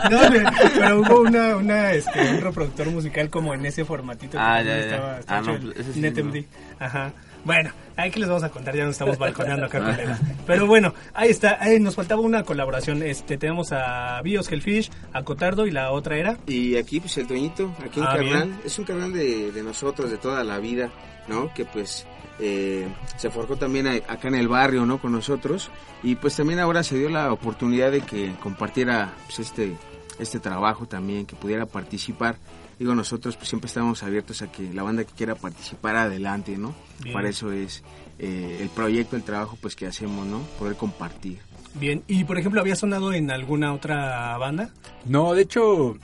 No, 0.09 0.19
pero, 0.31 0.99
hubo 1.01 1.19
una, 1.21 1.55
una, 1.57 1.91
este, 1.93 2.19
un 2.35 2.41
reproductor 2.41 2.89
musical 2.91 3.29
como 3.29 3.53
en 3.53 3.65
ese 3.65 3.85
formatito. 3.85 4.33
que 4.33 4.37
Ah, 4.39 4.57
también 4.57 4.77
ya, 4.77 4.79
ya. 4.79 4.85
Estaba, 4.95 5.19
estaba 5.19 5.37
Ah, 5.39 5.41
no, 5.41 5.57
chido, 5.59 5.71
ese 5.73 5.93
sí, 5.93 5.99
NetMD. 6.01 6.45
Ajá. 6.79 7.13
Bueno, 7.45 7.69
ahí 7.95 8.09
que 8.11 8.19
les 8.19 8.27
vamos 8.27 8.43
a 8.43 8.49
contar, 8.49 8.75
ya 8.75 8.83
nos 8.85 8.93
estamos 8.93 9.17
balconeando 9.19 9.67
acá. 9.67 10.19
Pero 10.47 10.65
bueno, 10.65 10.93
ahí 11.13 11.29
está, 11.29 11.57
ahí 11.61 11.79
nos 11.79 11.93
faltaba 11.95 12.21
una 12.21 12.43
colaboración. 12.43 13.03
Este, 13.03 13.37
tenemos 13.37 13.71
a 13.71 14.19
Bios 14.23 14.51
Hellfish, 14.51 14.89
a 15.13 15.23
Cotardo 15.23 15.67
y 15.67 15.71
la 15.71 15.91
otra 15.91 16.17
era. 16.17 16.37
Y 16.47 16.75
aquí, 16.75 16.99
pues 16.99 17.15
el 17.17 17.27
Toñito, 17.27 17.71
aquí 17.85 17.99
un 17.99 18.07
Ah, 18.07 18.15
carnal, 18.15 18.47
bien. 18.47 18.59
es 18.65 18.77
un 18.79 18.85
carnal 18.85 19.13
de, 19.13 19.51
de 19.51 19.63
nosotros, 19.63 20.09
de 20.09 20.17
toda 20.17 20.43
la 20.43 20.57
vida, 20.57 20.89
¿no? 21.27 21.53
Que 21.53 21.65
pues 21.65 22.07
eh, 22.39 22.87
se 23.15 23.29
forjó 23.29 23.55
también 23.57 23.85
a- 23.87 23.93
acá 24.11 24.27
en 24.27 24.35
el 24.35 24.47
barrio, 24.47 24.85
¿no? 24.87 24.97
Con 24.99 25.11
nosotros. 25.11 25.69
Y 26.01 26.15
pues 26.15 26.35
también 26.35 26.59
ahora 26.59 26.81
se 26.83 26.97
dio 26.97 27.09
la 27.09 27.31
oportunidad 27.31 27.91
de 27.91 28.01
que 28.01 28.33
compartiera 28.41 29.13
pues, 29.27 29.37
este, 29.39 29.77
este 30.17 30.39
trabajo 30.39 30.87
también, 30.87 31.27
que 31.27 31.35
pudiera 31.35 31.67
participar. 31.67 32.37
Digo, 32.79 32.93
nosotros 32.93 33.37
pues 33.37 33.47
siempre 33.47 33.67
estamos 33.67 34.03
abiertos 34.03 34.41
a 34.41 34.51
que 34.51 34.73
la 34.73 34.83
banda 34.83 35.03
que 35.03 35.13
quiera 35.13 35.35
participar 35.35 35.95
adelante, 35.95 36.57
¿no? 36.57 36.75
Bien. 37.01 37.13
Para 37.13 37.29
eso 37.29 37.51
es 37.51 37.83
eh, 38.19 38.59
el 38.61 38.69
proyecto, 38.69 39.15
el 39.15 39.23
trabajo 39.23 39.57
pues 39.61 39.75
que 39.75 39.87
hacemos, 39.87 40.25
¿no? 40.25 40.39
Poder 40.59 40.75
compartir. 40.75 41.39
Bien, 41.75 42.03
y 42.07 42.23
por 42.23 42.37
ejemplo, 42.37 42.61
¿había 42.61 42.75
sonado 42.75 43.13
en 43.13 43.31
alguna 43.31 43.73
otra 43.73 44.37
banda? 44.37 44.69
No, 45.05 45.33
de 45.33 45.41
hecho, 45.41 45.97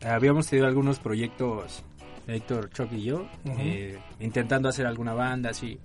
habíamos 0.00 0.46
tenido 0.46 0.68
algunos 0.68 1.00
proyectos, 1.00 1.82
Héctor, 2.28 2.70
Chuck 2.70 2.92
y 2.92 3.02
yo, 3.02 3.26
eh, 3.58 3.98
intentando 4.20 4.68
hacer 4.68 4.86
alguna 4.86 5.12
banda, 5.12 5.50
así, 5.50 5.78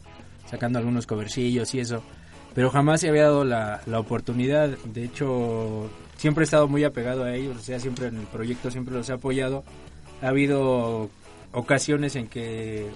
sacando 0.50 0.78
algunos 0.78 1.08
covercillos 1.08 1.74
y 1.74 1.80
eso. 1.80 2.04
Pero 2.54 2.70
jamás 2.70 3.02
se 3.02 3.10
había 3.10 3.24
dado 3.24 3.44
la, 3.44 3.82
la 3.86 4.00
oportunidad. 4.00 4.70
De 4.86 5.04
hecho, 5.04 5.90
siempre 6.16 6.44
he 6.44 6.46
estado 6.46 6.68
muy 6.68 6.84
apegado 6.84 7.24
a 7.24 7.36
ellos, 7.36 7.58
o 7.58 7.60
sea, 7.60 7.80
siempre 7.80 8.08
en 8.08 8.18
el 8.18 8.28
proyecto 8.28 8.70
siempre 8.70 8.94
los 8.94 9.10
he 9.10 9.14
apoyado. 9.14 9.64
Ha 10.22 10.30
habido 10.30 11.10
ocasiones 11.52 12.16
en 12.16 12.28
que 12.28 12.88
el 12.88 12.94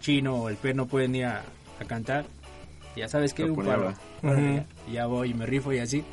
chino 0.00 0.36
o 0.36 0.48
el 0.48 0.56
P 0.56 0.74
no 0.74 0.86
pueden 0.86 1.14
ir 1.14 1.26
a, 1.26 1.42
a 1.80 1.84
cantar. 1.86 2.24
Ya 2.96 3.08
sabes 3.08 3.34
que 3.34 3.44
un 3.44 3.64
paro. 3.64 3.92
ya 4.92 5.06
voy 5.06 5.30
y 5.30 5.34
me 5.34 5.46
rifo 5.46 5.72
y 5.72 5.78
así. 5.78 6.04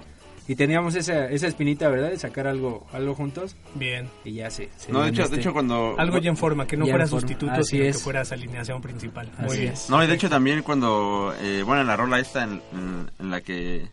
Y 0.51 0.55
teníamos 0.55 0.95
esa, 0.95 1.27
esa 1.29 1.47
espinita, 1.47 1.87
¿verdad? 1.87 2.09
De 2.09 2.19
sacar 2.19 2.45
algo, 2.45 2.85
algo 2.91 3.15
juntos 3.15 3.55
Bien. 3.75 4.09
y 4.25 4.33
ya 4.33 4.49
se... 4.49 4.69
se 4.75 4.91
No, 4.91 5.01
de 5.01 5.09
hecho, 5.11 5.21
este- 5.23 5.35
de 5.35 5.41
hecho 5.41 5.53
cuando... 5.53 5.95
Algo 5.97 6.17
ya 6.17 6.29
en 6.29 6.35
forma, 6.35 6.67
que 6.67 6.75
no 6.75 6.85
fuera 6.85 7.07
sustituto, 7.07 7.53
así 7.53 7.63
sino 7.71 7.83
que 7.83 7.89
es. 7.89 8.01
fuera 8.01 8.21
esa 8.21 8.35
alineación 8.35 8.81
principal. 8.81 9.31
Muy 9.37 9.47
Así 9.47 9.59
bien. 9.61 9.71
es. 9.73 9.89
No, 9.89 10.03
y 10.03 10.07
de 10.07 10.13
hecho 10.13 10.29
también 10.29 10.61
cuando, 10.61 11.33
eh, 11.41 11.63
bueno, 11.65 11.81
en 11.83 11.87
la 11.87 11.95
rola 11.95 12.19
esta 12.19 12.43
en, 12.43 12.61
en- 12.73 13.09
en 13.17 13.29
la 13.31 13.39
que 13.39 13.87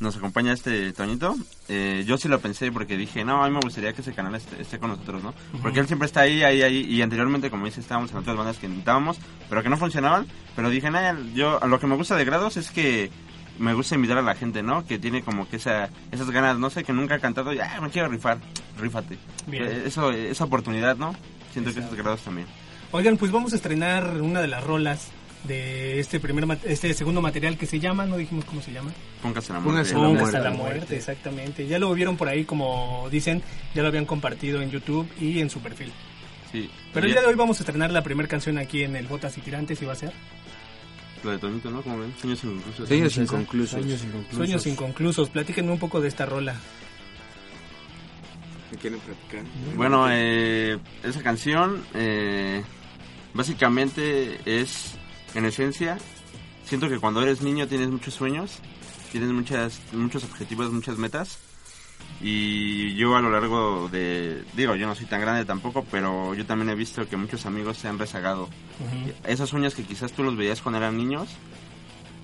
nos 0.00 0.14
acompaña 0.18 0.52
este 0.52 0.92
Toñito, 0.92 1.34
eh, 1.70 2.04
yo 2.06 2.18
sí 2.18 2.28
lo 2.28 2.40
pensé 2.40 2.70
porque 2.70 2.98
dije, 2.98 3.24
no, 3.24 3.42
a 3.42 3.48
mí 3.48 3.54
me 3.54 3.60
gustaría 3.60 3.94
que 3.94 4.02
ese 4.02 4.12
canal 4.12 4.34
esté, 4.34 4.60
esté 4.60 4.78
con 4.78 4.90
nosotros, 4.90 5.22
¿no? 5.22 5.32
Porque 5.62 5.80
él 5.80 5.86
siempre 5.86 6.04
está 6.04 6.20
ahí, 6.20 6.42
ahí, 6.42 6.60
ahí, 6.60 6.80
y 6.90 7.00
anteriormente, 7.00 7.48
como 7.48 7.64
dice, 7.64 7.80
estábamos 7.80 8.10
en 8.10 8.18
otras 8.18 8.36
bandas 8.36 8.58
que 8.58 8.66
intentábamos, 8.66 9.18
pero 9.48 9.62
que 9.62 9.70
no 9.70 9.78
funcionaban, 9.78 10.26
pero 10.54 10.68
dije, 10.68 10.90
nah, 10.90 11.14
yo, 11.34 11.58
lo 11.66 11.80
que 11.80 11.86
me 11.86 11.96
gusta 11.96 12.16
de 12.16 12.26
Grados 12.26 12.58
es 12.58 12.70
que 12.70 13.10
me 13.58 13.74
gusta 13.74 13.94
invitar 13.94 14.18
a 14.18 14.22
la 14.22 14.34
gente, 14.34 14.62
¿no? 14.62 14.84
Que 14.86 14.98
tiene 14.98 15.22
como 15.22 15.48
que 15.48 15.56
esa, 15.56 15.90
esas 16.10 16.30
ganas, 16.30 16.58
no 16.58 16.70
sé, 16.70 16.84
que 16.84 16.92
nunca 16.92 17.16
ha 17.16 17.18
cantado, 17.18 17.52
ya, 17.52 17.80
me 17.80 17.90
quiero 17.90 18.08
rifar, 18.08 18.38
rífate. 18.78 19.18
Bien. 19.46 19.64
Eh, 19.64 19.82
Eso, 19.86 20.10
esa 20.10 20.44
oportunidad, 20.44 20.96
¿no? 20.96 21.14
Siento 21.52 21.72
que 21.72 21.80
esos 21.80 21.94
Grados 21.94 22.22
también. 22.22 22.46
Oigan, 22.92 23.16
pues 23.16 23.30
vamos 23.32 23.52
a 23.52 23.56
estrenar 23.56 24.20
una 24.20 24.40
de 24.40 24.48
las 24.48 24.62
rolas 24.64 25.10
de 25.44 25.98
este 25.98 26.20
primer 26.20 26.46
este 26.64 26.94
segundo 26.94 27.20
material 27.20 27.56
que 27.58 27.66
se 27.66 27.80
llama, 27.80 28.06
no 28.06 28.16
dijimos 28.16 28.44
cómo 28.44 28.62
se 28.62 28.70
llama. 28.72 28.92
Póngase 29.22 29.52
la 29.52 29.60
Póngase 29.60 29.94
muerte. 29.94 29.94
la 29.94 30.06
Pongas 30.06 30.22
a 30.22 30.22
muerte. 30.22 30.50
la 30.50 30.50
muerte, 30.56 30.96
exactamente. 30.96 31.66
Ya 31.66 31.78
lo 31.78 31.92
vieron 31.94 32.16
por 32.16 32.28
ahí, 32.28 32.44
como 32.44 33.08
dicen, 33.10 33.42
ya 33.74 33.82
lo 33.82 33.88
habían 33.88 34.06
compartido 34.06 34.62
en 34.62 34.70
YouTube 34.70 35.08
y 35.20 35.40
en 35.40 35.50
su 35.50 35.60
perfil. 35.60 35.92
Sí. 36.52 36.70
Pero 36.92 37.06
el 37.06 37.12
día 37.12 37.22
de 37.22 37.26
hoy 37.28 37.34
vamos 37.34 37.58
a 37.58 37.62
estrenar 37.64 37.90
la 37.90 38.02
primera 38.02 38.28
canción 38.28 38.58
aquí 38.58 38.82
en 38.82 38.94
el 38.94 39.06
Botas 39.06 39.36
y 39.38 39.40
Tirantes 39.40 39.80
y 39.82 39.84
va 39.86 39.94
a 39.94 39.96
ser 39.96 40.12
La 41.24 41.32
de 41.32 41.38
Toñito, 41.38 41.70
¿no? 41.70 41.82
Como 41.82 41.98
ven, 42.00 42.12
sueños 42.20 42.42
inconclusos. 42.42 42.88
Sueños 42.88 43.12
Esa, 43.12 43.22
inconclusos. 43.22 43.70
Sueños 43.70 44.02
inconclusos. 44.02 44.36
Sueños 44.36 44.66
Inconclusos. 44.66 45.30
Platíquenme 45.30 45.72
un 45.72 45.78
poco 45.78 46.00
de 46.00 46.08
esta 46.08 46.26
rola. 46.26 46.56
¿Me 48.70 48.78
quieren 48.78 48.98
platicar? 49.00 49.44
Bueno, 49.76 50.06
eh, 50.10 50.78
esa 51.04 51.22
canción 51.22 51.84
eh, 51.94 52.62
básicamente 53.34 54.40
es, 54.46 54.94
en 55.34 55.44
esencia, 55.44 55.98
siento 56.64 56.88
que 56.88 56.98
cuando 56.98 57.22
eres 57.22 57.42
niño 57.42 57.68
tienes 57.68 57.88
muchos 57.88 58.14
sueños, 58.14 58.58
tienes 59.12 59.30
muchas, 59.30 59.80
muchos 59.92 60.24
objetivos, 60.24 60.72
muchas 60.72 60.96
metas. 60.96 61.38
Y 62.22 62.94
yo 62.94 63.16
a 63.16 63.20
lo 63.20 63.30
largo 63.30 63.88
de, 63.88 64.44
digo, 64.54 64.76
yo 64.76 64.86
no 64.86 64.94
soy 64.94 65.06
tan 65.06 65.20
grande 65.20 65.44
tampoco, 65.44 65.84
pero 65.90 66.34
yo 66.34 66.46
también 66.46 66.70
he 66.70 66.74
visto 66.76 67.08
que 67.08 67.16
muchos 67.16 67.46
amigos 67.46 67.78
se 67.78 67.88
han 67.88 67.98
rezagado. 67.98 68.48
Esos 69.26 69.50
sueños 69.50 69.74
que 69.74 69.82
quizás 69.82 70.12
tú 70.12 70.22
los 70.22 70.36
veías 70.36 70.62
cuando 70.62 70.78
eran 70.78 70.96
niños 70.96 71.28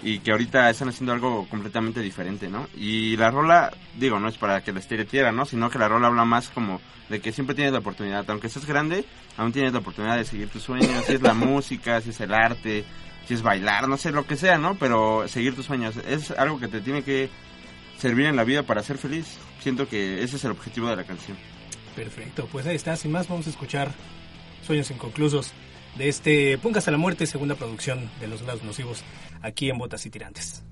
y 0.02 0.20
que 0.20 0.30
ahorita 0.30 0.70
están 0.70 0.88
haciendo 0.88 1.12
algo 1.12 1.48
completamente 1.48 2.00
diferente, 2.00 2.48
¿no? 2.48 2.68
Y 2.76 3.16
la 3.16 3.30
rola, 3.30 3.72
digo, 3.96 4.20
no 4.20 4.28
es 4.28 4.38
para 4.38 4.62
que 4.62 4.72
la 4.72 4.78
estereotiera, 4.78 5.32
¿no? 5.32 5.44
Sino 5.44 5.70
que 5.70 5.78
la 5.78 5.88
rola 5.88 6.06
habla 6.06 6.24
más 6.24 6.48
como 6.48 6.80
de 7.08 7.20
que 7.20 7.32
siempre 7.32 7.56
tienes 7.56 7.72
la 7.72 7.80
oportunidad, 7.80 8.28
aunque 8.30 8.48
seas 8.48 8.66
grande, 8.66 9.04
aún 9.36 9.52
tienes 9.52 9.72
la 9.72 9.80
oportunidad 9.80 10.16
de 10.16 10.24
seguir 10.24 10.48
tus 10.48 10.62
sueños, 10.62 11.04
si 11.06 11.14
es 11.14 11.22
la 11.22 11.34
música, 11.34 12.00
si 12.00 12.10
es 12.10 12.20
el 12.20 12.32
arte, 12.32 12.84
si 13.26 13.34
es 13.34 13.42
bailar, 13.42 13.88
no 13.88 13.96
sé, 13.96 14.12
lo 14.12 14.26
que 14.26 14.36
sea, 14.36 14.58
¿no? 14.58 14.76
Pero 14.76 15.26
seguir 15.26 15.56
tus 15.56 15.66
sueños 15.66 15.96
es 15.96 16.30
algo 16.32 16.60
que 16.60 16.68
te 16.68 16.80
tiene 16.80 17.02
que 17.02 17.28
servir 17.98 18.26
en 18.26 18.36
la 18.36 18.44
vida 18.44 18.62
para 18.62 18.82
ser 18.82 18.98
feliz. 18.98 19.38
Siento 19.68 19.86
que 19.86 20.22
ese 20.22 20.36
es 20.36 20.44
el 20.44 20.52
objetivo 20.52 20.88
de 20.88 20.96
la 20.96 21.04
canción. 21.04 21.36
Perfecto, 21.94 22.48
pues 22.50 22.66
ahí 22.66 22.74
está. 22.74 22.96
Sin 22.96 23.12
más, 23.12 23.28
vamos 23.28 23.46
a 23.48 23.50
escuchar 23.50 23.92
Sueños 24.66 24.90
Inconclusos 24.90 25.52
de 25.98 26.08
este 26.08 26.56
Punkas 26.56 26.88
a 26.88 26.90
la 26.90 26.96
Muerte, 26.96 27.26
segunda 27.26 27.54
producción 27.54 28.10
de 28.18 28.28
Los 28.28 28.40
Lados 28.40 28.62
Nocivos, 28.62 29.02
aquí 29.42 29.68
en 29.68 29.76
Botas 29.76 30.06
y 30.06 30.10
Tirantes. 30.10 30.64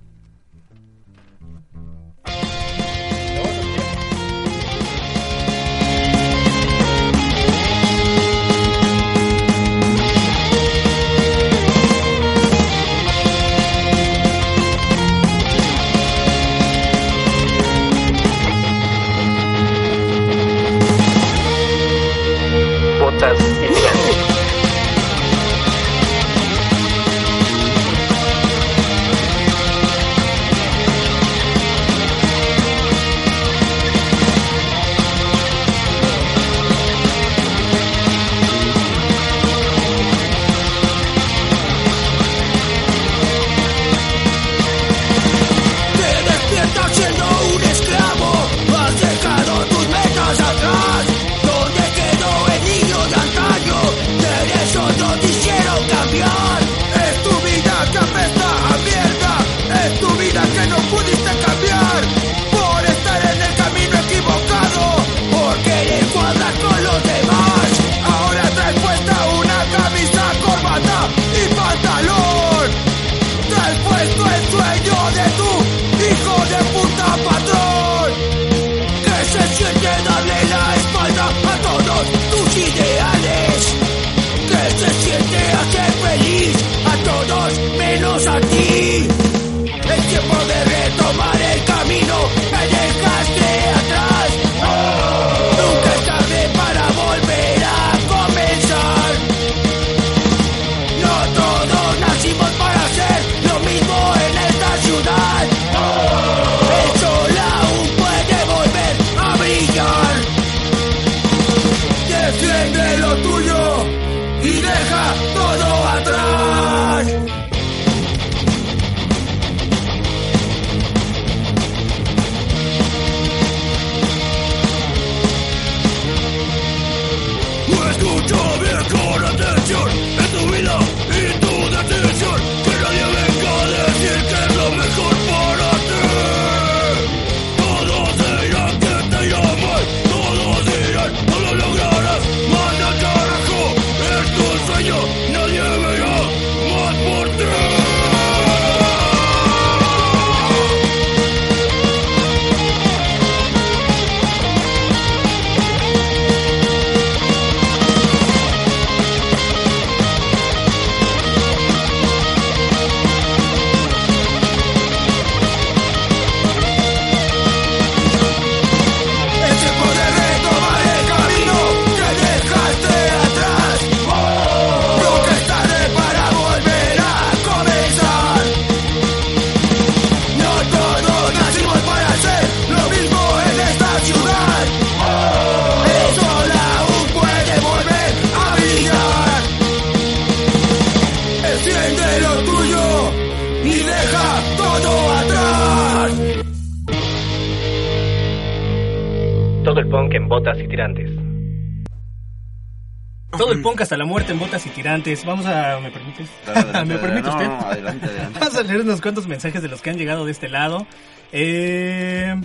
Punk 203.66 203.80
hasta 203.80 203.96
la 203.96 204.04
muerte 204.04 204.30
en 204.30 204.38
Botas 204.38 204.64
y 204.64 204.70
Tirantes. 204.70 205.24
Vamos 205.24 205.44
a... 205.44 205.80
¿Me 205.80 205.90
permites? 205.90 206.28
¿Me 206.86 206.98
permite 206.98 207.28
usted? 207.28 207.48
no, 207.48 207.58
adelante, 207.62 208.06
adelante. 208.06 208.38
Vamos 208.38 208.54
a 208.54 208.62
leer 208.62 208.82
unos 208.82 209.00
cuantos 209.00 209.26
mensajes 209.26 209.60
de 209.60 209.66
los 209.66 209.82
que 209.82 209.90
han 209.90 209.98
llegado 209.98 210.24
de 210.24 210.30
este 210.30 210.48
lado. 210.48 210.86
Eh, 211.32 212.40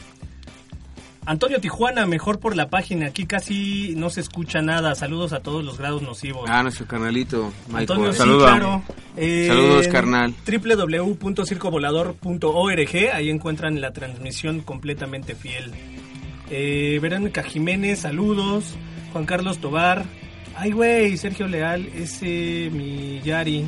Antonio 1.27 1.61
Tijuana, 1.61 2.07
mejor 2.07 2.39
por 2.39 2.55
la 2.55 2.71
página. 2.71 3.05
Aquí 3.05 3.27
casi 3.27 3.93
no 3.97 4.09
se 4.09 4.21
escucha 4.21 4.63
nada. 4.63 4.95
Saludos 4.95 5.31
a 5.31 5.41
todos 5.41 5.63
los 5.63 5.77
grados 5.77 6.01
nocivos. 6.01 6.49
Ah, 6.49 6.63
nuestro 6.63 6.87
canalito, 6.87 7.53
Antonio, 7.71 8.09
Michael. 8.09 8.29
sí, 8.31 8.37
claro. 8.39 8.81
Eh, 9.15 9.45
Saludos, 9.47 9.87
carnal. 9.89 10.33
www.circovolador.org. 10.43 12.95
Ahí 13.13 13.29
encuentran 13.29 13.79
la 13.79 13.93
transmisión 13.93 14.61
completamente 14.61 15.35
fiel. 15.35 15.71
Eh, 16.49 16.97
Verónica 16.99 17.43
Jiménez, 17.43 17.99
saludos. 17.99 18.73
Juan 19.13 19.27
Carlos 19.27 19.59
Tobar. 19.59 20.03
Ay, 20.55 20.71
güey, 20.71 21.17
Sergio 21.17 21.47
Leal, 21.47 21.87
ese 21.95 22.69
mi 22.71 23.19
Yari. 23.23 23.65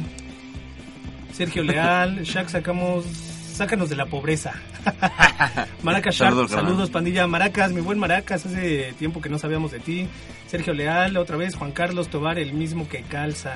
Sergio 1.34 1.64
Leal, 1.64 2.20
Shaq 2.24 2.50
sacamos 2.50 3.06
sácanos 3.06 3.90
de 3.90 3.96
la 3.96 4.06
pobreza. 4.06 4.54
Maracas 5.84 6.16
Sharp, 6.16 6.48
Saludos, 6.50 6.90
pandilla. 6.90 7.26
Maracas, 7.28 7.72
mi 7.72 7.82
buen 7.82 7.98
Maracas, 8.00 8.46
hace 8.46 8.94
tiempo 9.00 9.22
que 9.22 9.30
no 9.30 9.40
sabíamos 9.40 9.72
de 9.72 9.80
ti. 9.80 10.08
Sergio 10.48 10.74
Leal, 10.74 11.18
otra 11.18 11.38
vez, 11.38 11.56
Juan 11.56 11.72
Carlos 11.72 12.10
Tobar, 12.10 12.38
el 12.38 12.54
mismo 12.54 12.88
que 12.88 13.02
calza. 13.04 13.54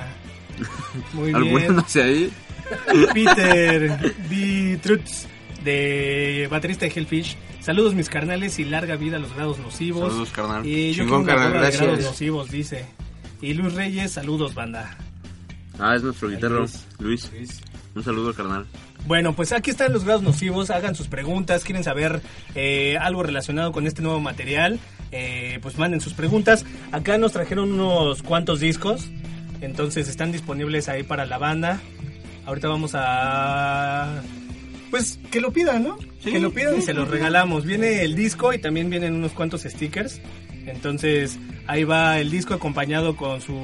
Muy 1.12 1.32
¿Alguno 1.34 1.58
bien. 1.58 1.76
ahí? 2.04 2.32
Peter 3.14 4.14
B. 4.28 4.78
Trutz, 4.82 5.26
de 5.64 6.48
baterista 6.50 6.86
de 6.86 6.92
Hellfish. 6.94 7.36
Saludos 7.60 7.94
mis 7.94 8.08
carnales 8.08 8.58
y 8.58 8.64
larga 8.64 8.96
vida 8.96 9.16
a 9.16 9.20
los 9.20 9.34
grados 9.34 9.58
nocivos. 9.58 10.08
Saludos, 10.10 10.30
carnal. 10.30 10.66
Y 10.66 10.92
yo 10.92 11.04
Chingón, 11.04 11.24
carnal, 11.24 11.52
gracias. 11.52 11.82
grados 11.82 12.04
nocivos, 12.04 12.50
dice. 12.50 12.86
Y 13.40 13.54
Luis 13.54 13.74
Reyes, 13.74 14.12
saludos, 14.12 14.54
banda. 14.54 14.96
Ah, 15.78 15.94
es 15.94 16.02
nuestro 16.02 16.28
guitarro, 16.28 16.66
Luis. 16.98 17.30
Luis. 17.32 17.60
Un 17.94 18.04
saludo, 18.04 18.34
carnal. 18.34 18.66
Bueno, 19.06 19.34
pues 19.34 19.52
aquí 19.52 19.70
están 19.70 19.92
los 19.92 20.04
grados 20.04 20.22
nocivos, 20.22 20.70
hagan 20.70 20.94
sus 20.94 21.08
preguntas, 21.08 21.64
quieren 21.64 21.84
saber 21.84 22.20
eh, 22.54 22.96
algo 23.00 23.22
relacionado 23.22 23.72
con 23.72 23.86
este 23.86 24.02
nuevo 24.02 24.20
material, 24.20 24.78
eh, 25.12 25.58
pues 25.62 25.78
manden 25.78 26.00
sus 26.00 26.14
preguntas. 26.14 26.64
Acá 26.92 27.16
nos 27.16 27.32
trajeron 27.32 27.72
unos 27.72 28.22
cuantos 28.22 28.60
discos, 28.60 29.08
entonces 29.60 30.08
están 30.08 30.32
disponibles 30.32 30.88
ahí 30.88 31.04
para 31.04 31.26
la 31.26 31.38
banda. 31.38 31.80
Ahorita 32.44 32.68
vamos 32.68 32.92
a... 32.94 34.22
Pues 34.90 35.18
que 35.30 35.40
lo 35.40 35.52
pidan, 35.52 35.84
¿no? 35.84 35.98
Sí, 36.20 36.32
que 36.32 36.40
lo 36.40 36.50
pidan 36.50 36.78
y 36.78 36.82
se 36.82 36.94
los 36.94 37.08
regalamos. 37.08 37.66
Viene 37.66 38.02
el 38.02 38.14
disco 38.14 38.54
y 38.54 38.58
también 38.58 38.88
vienen 38.88 39.14
unos 39.14 39.32
cuantos 39.32 39.62
stickers. 39.62 40.20
Entonces 40.70 41.38
ahí 41.66 41.84
va 41.84 42.18
el 42.18 42.30
disco 42.30 42.54
acompañado 42.54 43.16
con 43.16 43.40
su 43.40 43.54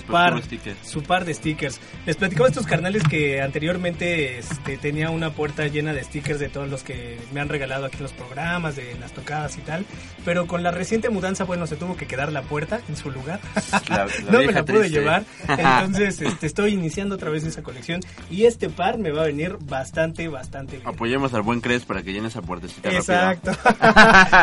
par, 0.00 0.42
sticker. 0.42 0.74
su 0.82 1.02
par 1.02 1.24
de 1.24 1.34
stickers. 1.34 1.78
Les 2.06 2.16
platicaba 2.16 2.46
a 2.46 2.50
estos 2.50 2.66
carnales 2.66 3.02
que 3.04 3.42
anteriormente 3.42 4.38
este, 4.38 4.76
tenía 4.78 5.10
una 5.10 5.30
puerta 5.30 5.66
llena 5.66 5.92
de 5.92 6.02
stickers 6.04 6.40
de 6.40 6.48
todos 6.48 6.68
los 6.70 6.82
que 6.82 7.18
me 7.32 7.40
han 7.40 7.48
regalado 7.48 7.84
aquí 7.84 7.96
en 7.98 8.04
los 8.04 8.12
programas, 8.12 8.76
de 8.76 8.94
las 9.00 9.12
tocadas 9.12 9.56
y 9.58 9.60
tal. 9.60 9.84
Pero 10.24 10.46
con 10.46 10.62
la 10.62 10.70
reciente 10.70 11.10
mudanza, 11.10 11.44
bueno, 11.44 11.66
se 11.66 11.76
tuvo 11.76 11.96
que 11.96 12.06
quedar 12.06 12.32
la 12.32 12.42
puerta 12.42 12.80
en 12.88 12.96
su 12.96 13.10
lugar. 13.10 13.40
La- 13.88 14.06
la 14.06 14.08
no 14.32 14.38
me 14.38 14.52
la 14.52 14.64
pude 14.64 14.80
triste. 14.80 14.98
llevar. 15.00 15.24
Entonces 15.48 16.20
este, 16.20 16.46
estoy 16.46 16.72
iniciando 16.74 17.16
otra 17.16 17.30
vez 17.30 17.44
esa 17.44 17.62
colección. 17.62 18.00
Y 18.30 18.44
este 18.46 18.70
par 18.70 18.98
me 18.98 19.10
va 19.10 19.22
a 19.22 19.26
venir 19.26 19.56
bastante, 19.60 20.28
bastante 20.28 20.76
bien. 20.76 20.88
Apoyemos 20.88 21.34
al 21.34 21.42
buen 21.42 21.60
Cres 21.60 21.84
para 21.84 22.02
que 22.02 22.12
llene 22.12 22.28
esa 22.28 22.40
puertecita. 22.42 22.90
Exacto. 22.90 23.50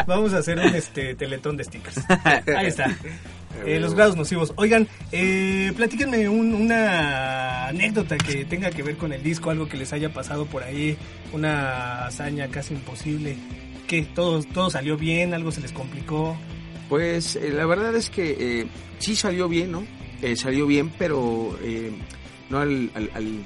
Vamos 0.08 0.34
a 0.34 0.38
hacer 0.40 0.58
un 0.60 0.66
este 0.76 1.16
teletón 1.16 1.58
de 1.58 1.64
stickers. 1.64 1.98
Ahí 2.56 2.68
está. 2.68 2.96
Eh, 3.66 3.80
los 3.80 3.94
grados 3.96 4.16
nocivos. 4.16 4.54
Oigan, 4.56 4.88
eh, 5.12 5.72
platíquenme 5.76 6.30
un- 6.30 6.54
una 6.54 7.68
anécdota 7.68 8.18
que 8.18 8.46
tenga 8.46 8.70
que 8.70 8.84
ver 8.84 8.96
con 8.96 9.12
el 9.12 9.22
disco, 9.24 9.50
algo 9.50 9.68
que 9.68 9.76
les 9.78 9.92
haya 9.92 10.14
pasado 10.14 10.46
por 10.46 10.64
ahí, 10.64 10.98
una 11.34 12.06
hazaña 12.06 12.48
casi 12.50 12.74
imposible. 12.74 13.36
¿Qué? 13.88 14.04
¿Todo, 14.04 14.42
todo 14.44 14.70
salió 14.70 14.98
bien? 14.98 15.34
¿Algo 15.34 15.52
se 15.52 15.62
les 15.62 15.72
complicó? 15.72 16.38
Pues 16.88 17.36
eh, 17.36 17.50
la 17.52 17.66
verdad 17.66 17.96
es 17.96 18.10
que 18.10 18.62
eh, 18.62 18.68
sí 19.00 19.16
salió 19.16 19.50
bien, 19.50 19.72
¿no? 19.72 19.84
Eh, 20.22 20.36
salió 20.36 20.66
bien, 20.68 20.92
pero 20.98 21.58
eh, 21.64 21.92
no 22.50 22.60
al, 22.60 22.92
al, 22.94 23.10
al- 23.14 23.44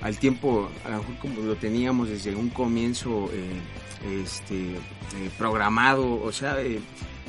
al 0.00 0.18
tiempo, 0.18 0.70
a 0.86 0.90
lo 0.90 0.98
mejor 0.98 1.16
como 1.18 1.40
lo 1.42 1.56
teníamos 1.56 2.08
desde 2.08 2.34
un 2.34 2.48
comienzo 2.50 3.30
eh, 3.34 4.22
este, 4.22 4.54
eh, 4.56 5.30
programado, 5.36 6.22
o 6.22 6.32
sea, 6.32 6.60
eh, 6.62 6.78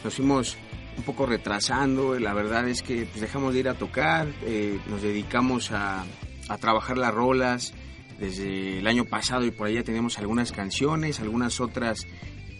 nos 0.04 0.14
fuimos 0.16 0.56
un 0.98 1.04
poco 1.04 1.26
retrasando, 1.26 2.18
la 2.20 2.34
verdad 2.34 2.68
es 2.68 2.82
que 2.84 3.06
pues, 3.06 3.22
dejamos 3.22 3.54
de 3.54 3.60
ir 3.62 3.70
a 3.70 3.74
tocar, 3.76 4.28
eh, 4.44 4.80
nos 4.90 5.02
dedicamos 5.02 5.72
a, 5.72 6.04
a 6.50 6.58
trabajar 6.58 6.98
las 6.98 7.14
rolas, 7.14 7.74
desde 8.20 8.78
el 8.80 8.86
año 8.88 9.06
pasado 9.06 9.44
y 9.46 9.52
por 9.52 9.66
ahí 9.68 9.74
ya 9.76 9.84
teníamos 9.84 10.20
algunas 10.20 10.52
canciones, 10.52 11.20
algunas 11.20 11.60
otras 11.60 12.06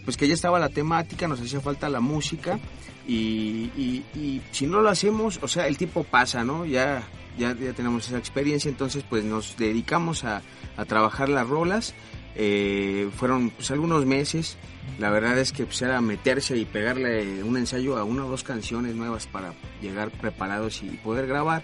pues 0.04 0.16
que 0.16 0.26
ya 0.26 0.34
estaba 0.34 0.58
la 0.58 0.68
temática, 0.70 1.28
nos 1.28 1.40
hacía 1.40 1.60
falta 1.60 1.88
la 1.88 2.00
música 2.00 2.58
y, 3.06 3.70
y- 3.76 4.04
y 4.14 4.42
si 4.50 4.66
no 4.66 4.80
lo 4.80 4.88
hacemos, 4.88 5.38
o 5.42 5.46
sea, 5.46 5.68
el 5.68 5.76
tiempo 5.78 6.02
pasa, 6.02 6.42
¿no? 6.42 6.66
Ya, 6.66 7.04
ya, 7.38 7.54
ya 7.56 7.72
tenemos 7.72 8.08
esa 8.08 8.18
experiencia, 8.18 8.68
entonces 8.68 9.04
pues 9.08 9.22
nos 9.24 9.56
dedicamos 9.56 10.24
a, 10.24 10.42
a 10.76 10.84
trabajar 10.84 11.28
las 11.28 11.46
rolas. 11.48 11.94
Eh, 12.34 13.10
fueron 13.14 13.50
pues 13.50 13.70
algunos 13.70 14.06
meses, 14.06 14.56
la 14.98 15.10
verdad 15.10 15.38
es 15.38 15.52
que 15.52 15.64
pues 15.64 15.82
era 15.82 16.00
meterse 16.00 16.56
y 16.56 16.64
pegarle 16.64 17.42
un 17.42 17.56
ensayo 17.56 17.98
a 17.98 18.04
una 18.04 18.24
o 18.24 18.30
dos 18.30 18.42
canciones 18.42 18.94
nuevas 18.94 19.26
para 19.26 19.52
llegar 19.80 20.10
preparados 20.10 20.82
y 20.82 20.86
poder 20.88 21.26
grabar. 21.26 21.62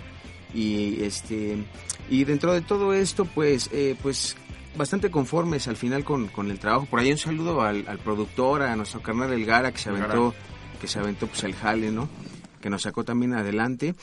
Y 0.54 1.02
este 1.02 1.58
y 2.10 2.24
dentro 2.24 2.52
de 2.52 2.62
todo 2.62 2.94
esto 2.94 3.24
pues 3.26 3.68
eh, 3.72 3.96
pues 4.02 4.36
bastante 4.76 5.10
conformes 5.10 5.68
al 5.68 5.76
final 5.76 6.04
con, 6.04 6.28
con 6.28 6.50
el 6.50 6.58
trabajo. 6.58 6.86
Por 6.86 7.00
ahí 7.00 7.12
un 7.12 7.18
saludo 7.18 7.62
al, 7.62 7.86
al 7.88 7.98
productor 7.98 8.62
a 8.62 8.76
nuestro 8.76 9.02
carnal 9.02 9.32
El 9.32 9.44
Gara 9.44 9.72
que 9.72 9.78
se 9.78 9.90
aventó 9.90 10.34
que 10.80 10.86
se 10.86 10.98
aventó 10.98 11.26
pues 11.26 11.44
el 11.44 11.54
jale 11.54 11.90
no 11.90 12.08
que 12.60 12.70
nos 12.70 12.82
sacó 12.82 13.04
también 13.04 13.34
adelante. 13.34 13.94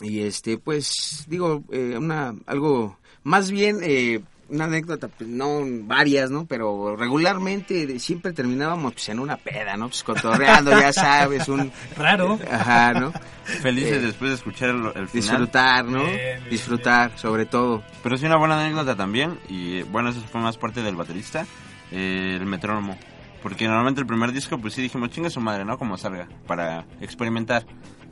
Y 0.00 0.20
este 0.20 0.58
pues 0.58 1.24
digo 1.28 1.64
eh, 1.70 1.96
una 1.96 2.34
algo 2.46 2.98
más 3.22 3.50
bien 3.50 3.78
eh, 3.82 4.20
una 4.48 4.64
anécdota 4.64 5.08
pues 5.08 5.28
no 5.28 5.60
varias 5.84 6.30
no 6.30 6.46
pero 6.46 6.94
regularmente 6.96 7.98
siempre 7.98 8.32
terminábamos 8.32 8.92
pues 8.94 9.08
en 9.08 9.18
una 9.18 9.36
peda 9.36 9.76
no 9.76 9.88
pues 9.88 10.02
cotorreando 10.04 10.70
ya 10.70 10.92
sabes 10.92 11.48
un 11.48 11.72
Raro. 11.96 12.38
ajá 12.50 12.92
no 12.94 13.12
Felices 13.44 13.92
Eh, 13.98 14.00
después 14.00 14.30
de 14.30 14.34
escuchar 14.36 14.70
el, 14.70 14.84
el 14.86 14.92
final. 14.92 15.08
disfrutar 15.12 15.84
no 15.84 15.98
Bien, 16.04 16.16
bien, 16.16 16.50
disfrutar 16.50 17.12
sobre 17.16 17.46
todo 17.46 17.82
Pero 18.02 18.16
sí 18.18 18.26
una 18.26 18.36
buena 18.36 18.60
anécdota 18.60 18.96
también. 18.96 19.38
Y 19.48 19.82
bueno, 19.82 20.08
eso 20.10 20.20
fue 20.20 20.40
más 20.40 20.56
parte 20.58 20.82
del 20.82 20.96
baterista. 20.96 21.46
eh, 21.92 22.36
el 22.40 22.46
metrónomo. 22.46 22.96
Porque 23.42 23.66
normalmente 23.68 24.00
el 24.00 24.06
primer 24.08 24.32
disco, 24.32 24.58
pues 24.58 24.74
sí 24.74 24.82
dijimos, 24.82 25.10
chinga 25.10 25.30
su 25.30 25.40
madre, 25.40 25.64
¿no? 25.64 25.78
Como 25.78 25.96
salga, 25.96 26.26
para 26.48 26.84
experimentar. 27.00 27.64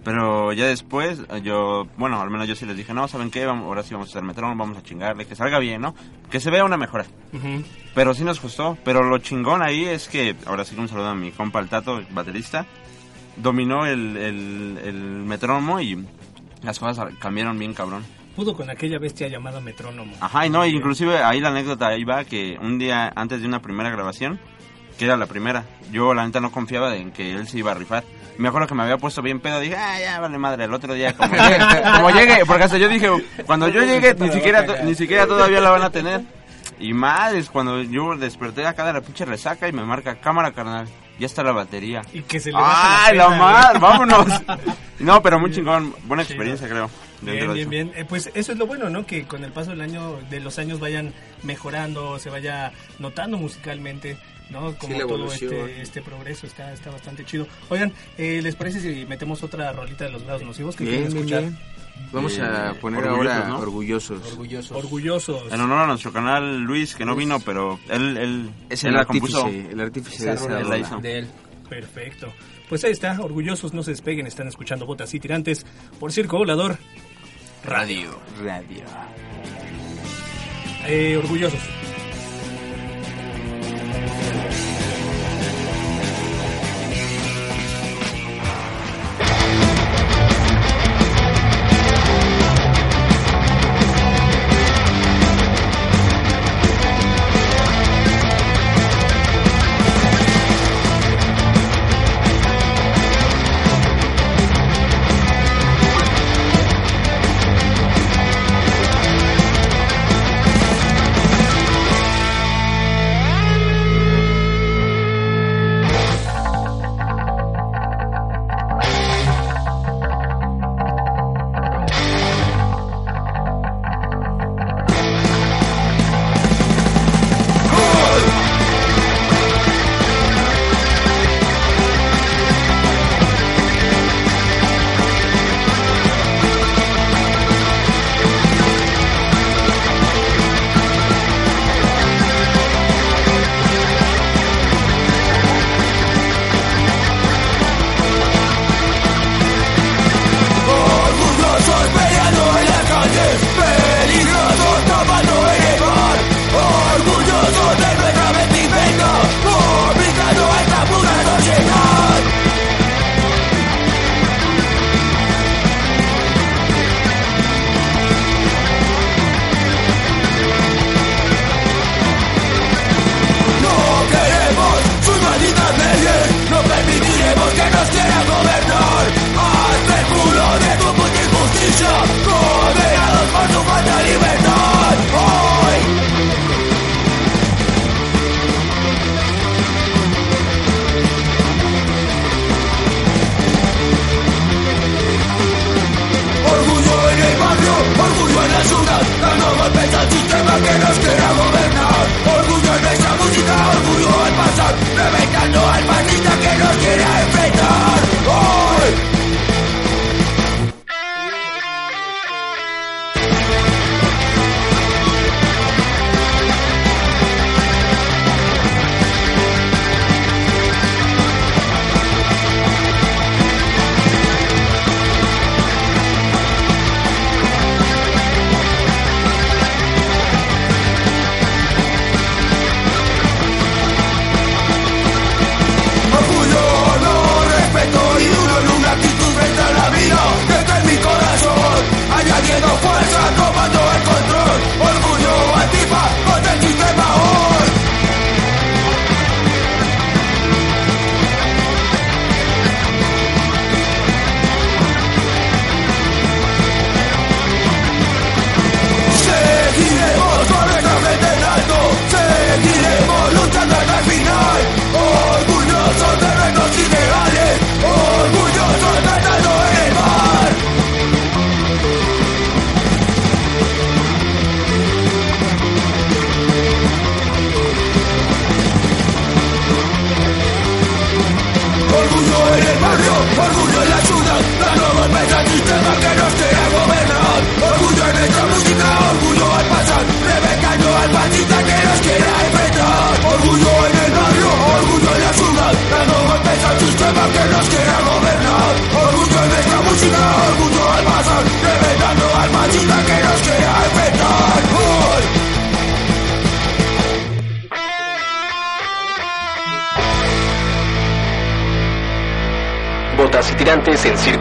Pero 0.04 0.52
ya 0.52 0.66
después, 0.66 1.22
yo, 1.42 1.86
bueno, 1.96 2.20
al 2.20 2.30
menos 2.30 2.46
yo 2.46 2.54
sí 2.54 2.66
les 2.66 2.76
dije, 2.76 2.92
no, 2.92 3.08
¿saben 3.08 3.30
qué? 3.30 3.46
Vamos, 3.46 3.64
ahora 3.64 3.82
sí 3.82 3.94
vamos 3.94 4.08
a 4.08 4.10
hacer 4.10 4.22
metrónomo, 4.22 4.62
vamos 4.62 4.78
a 4.78 4.82
chingarle, 4.82 5.26
que 5.26 5.34
salga 5.34 5.58
bien, 5.58 5.80
¿no? 5.80 5.94
Que 6.30 6.40
se 6.40 6.50
vea 6.50 6.64
una 6.64 6.76
mejora. 6.76 7.06
Pero 7.94 8.12
sí 8.12 8.22
nos 8.22 8.40
gustó. 8.40 8.76
Pero 8.84 9.02
lo 9.02 9.18
chingón 9.18 9.62
ahí 9.62 9.84
es 9.86 10.08
que, 10.08 10.36
ahora 10.46 10.64
sí 10.64 10.74
que 10.74 10.80
un 10.82 10.88
saludo 10.88 11.08
a 11.08 11.14
mi 11.14 11.30
compa 11.30 11.60
el 11.60 11.68
Tato, 11.68 12.02
baterista, 12.10 12.66
dominó 13.36 13.86
el, 13.86 14.16
el, 14.16 14.78
el 14.84 15.00
metrónomo 15.24 15.80
y 15.80 16.04
las 16.62 16.78
cosas 16.78 17.14
cambiaron 17.18 17.58
bien 17.58 17.72
cabrón. 17.72 18.04
Pudo 18.36 18.54
con 18.54 18.68
aquella 18.68 18.98
bestia 18.98 19.28
llamada 19.28 19.60
metrónomo. 19.60 20.12
Ajá, 20.20 20.44
y 20.44 20.50
no, 20.50 20.66
inclusive 20.66 21.22
ahí 21.22 21.40
la 21.40 21.48
anécdota 21.48 21.86
ahí 21.86 22.04
va 22.04 22.24
que 22.24 22.58
un 22.60 22.78
día 22.78 23.12
antes 23.14 23.40
de 23.40 23.46
una 23.46 23.62
primera 23.62 23.90
grabación, 23.90 24.40
que 24.98 25.04
era 25.04 25.16
la 25.16 25.26
primera, 25.26 25.64
yo 25.90 26.14
la 26.14 26.24
neta 26.26 26.40
no 26.40 26.52
confiaba 26.52 26.94
en 26.96 27.12
que 27.12 27.32
él 27.32 27.48
se 27.48 27.58
iba 27.58 27.72
a 27.72 27.74
rifar. 27.74 28.04
Me 28.36 28.48
acuerdo 28.48 28.66
que 28.66 28.74
me 28.74 28.82
había 28.82 28.98
puesto 28.98 29.22
bien 29.22 29.40
pedo, 29.40 29.60
dije, 29.60 29.76
ah, 29.76 30.00
ya 30.00 30.20
vale 30.20 30.38
madre, 30.38 30.64
el 30.64 30.74
otro 30.74 30.94
día 30.94 31.12
como 31.16 31.34
llegue, 31.36 31.58
como 31.96 32.10
llegue, 32.10 32.46
porque 32.46 32.64
hasta 32.64 32.78
yo 32.78 32.88
dije, 32.88 33.08
cuando 33.46 33.68
yo 33.68 33.82
llegue 33.82 34.14
ni 34.14 34.30
siquiera, 34.30 34.82
ni 34.82 34.94
siquiera 34.94 35.26
todavía 35.26 35.60
la 35.60 35.70
van 35.70 35.82
a 35.82 35.90
tener. 35.90 36.22
Y 36.80 36.92
madres, 36.92 37.50
cuando 37.50 37.82
yo 37.82 38.16
desperté 38.16 38.66
acá 38.66 38.84
de 38.84 38.92
la 38.92 39.00
pinche 39.00 39.24
resaca 39.24 39.68
y 39.68 39.72
me 39.72 39.84
marca 39.84 40.16
cámara 40.16 40.52
carnal, 40.52 40.88
ya 41.18 41.26
está 41.26 41.44
la 41.44 41.52
batería. 41.52 42.02
Y 42.12 42.22
que 42.22 42.40
se 42.40 42.50
le 42.50 42.58
¡Ay, 42.60 43.16
la 43.16 43.30
mar! 43.30 43.78
¡Vámonos! 43.80 44.26
No, 45.00 45.20
pero 45.20 45.40
muy 45.40 45.50
chingón, 45.50 45.92
buena 46.04 46.22
experiencia 46.22 46.68
creo. 46.68 46.88
Bien, 47.20 47.38
bien, 47.38 47.58
eso. 47.58 47.68
bien. 47.68 47.92
Eh, 47.96 48.04
pues 48.08 48.30
eso 48.32 48.52
es 48.52 48.58
lo 48.58 48.66
bueno, 48.66 48.88
¿no? 48.90 49.04
Que 49.04 49.24
con 49.24 49.42
el 49.42 49.50
paso 49.50 49.70
del 49.70 49.80
año, 49.80 50.18
de 50.30 50.38
los 50.38 50.58
años 50.58 50.78
vayan 50.78 51.12
mejorando, 51.42 52.18
se 52.20 52.30
vaya 52.30 52.72
notando 53.00 53.36
musicalmente, 53.36 54.16
¿no? 54.50 54.74
Como 54.76 54.98
la 54.98 55.06
todo 55.06 55.32
este, 55.32 55.82
este 55.82 56.02
progreso 56.02 56.46
está, 56.46 56.72
está 56.72 56.90
bastante 56.90 57.24
chido. 57.24 57.46
Oigan, 57.70 57.92
eh, 58.18 58.40
¿les 58.42 58.54
parece 58.56 58.80
si 58.80 59.06
metemos 59.06 59.42
otra 59.42 59.72
rolita 59.72 60.04
de 60.04 60.10
los 60.10 60.22
grados 60.22 60.42
nocivos 60.42 60.76
que 60.76 60.84
Bien, 60.84 60.96
quieren 61.02 61.16
escuchar? 61.16 61.40
bien. 61.42 61.58
Vamos 62.12 62.36
Eh, 62.38 62.42
a 62.42 62.74
poner 62.80 63.04
orgullosos, 63.04 63.32
ahora 63.36 63.48
¿no? 63.48 63.58
orgullosos. 63.60 64.32
Orgullosos. 64.32 64.76
Orgullosos. 64.76 65.52
En 65.52 65.60
honor 65.60 65.80
a 65.80 65.86
nuestro 65.86 66.12
canal 66.12 66.60
Luis, 66.62 66.94
que 66.96 67.04
no 67.04 67.14
vino, 67.14 67.38
pero 67.40 67.78
él, 67.88 68.16
él, 68.16 68.50
Es 68.68 68.82
él 68.84 68.90
el 68.90 68.94
la 68.96 69.04
compuso. 69.04 69.44
artífice, 69.44 69.70
el 69.72 69.80
artífice 69.80 70.16
Esa 70.16 70.24
de 70.30 70.34
esa 70.34 70.44
rola 70.46 70.56
él 70.60 70.62
la 70.64 70.74
rola. 70.74 70.78
hizo. 70.88 70.98
de 70.98 71.18
él. 71.20 71.28
Perfecto. 71.68 72.32
Pues 72.68 72.82
ahí 72.84 72.90
está, 72.92 73.20
orgullosos, 73.20 73.72
no 73.74 73.82
se 73.82 73.92
despeguen, 73.92 74.26
están 74.26 74.48
escuchando 74.48 74.86
Botas 74.86 75.14
y 75.14 75.20
Tirantes 75.20 75.64
por 76.00 76.10
Circo 76.12 76.38
Volador 76.38 76.78
Radio. 77.64 78.18
Radio. 78.42 78.82
Eh. 80.86 81.16
Orgullosos 81.16 81.60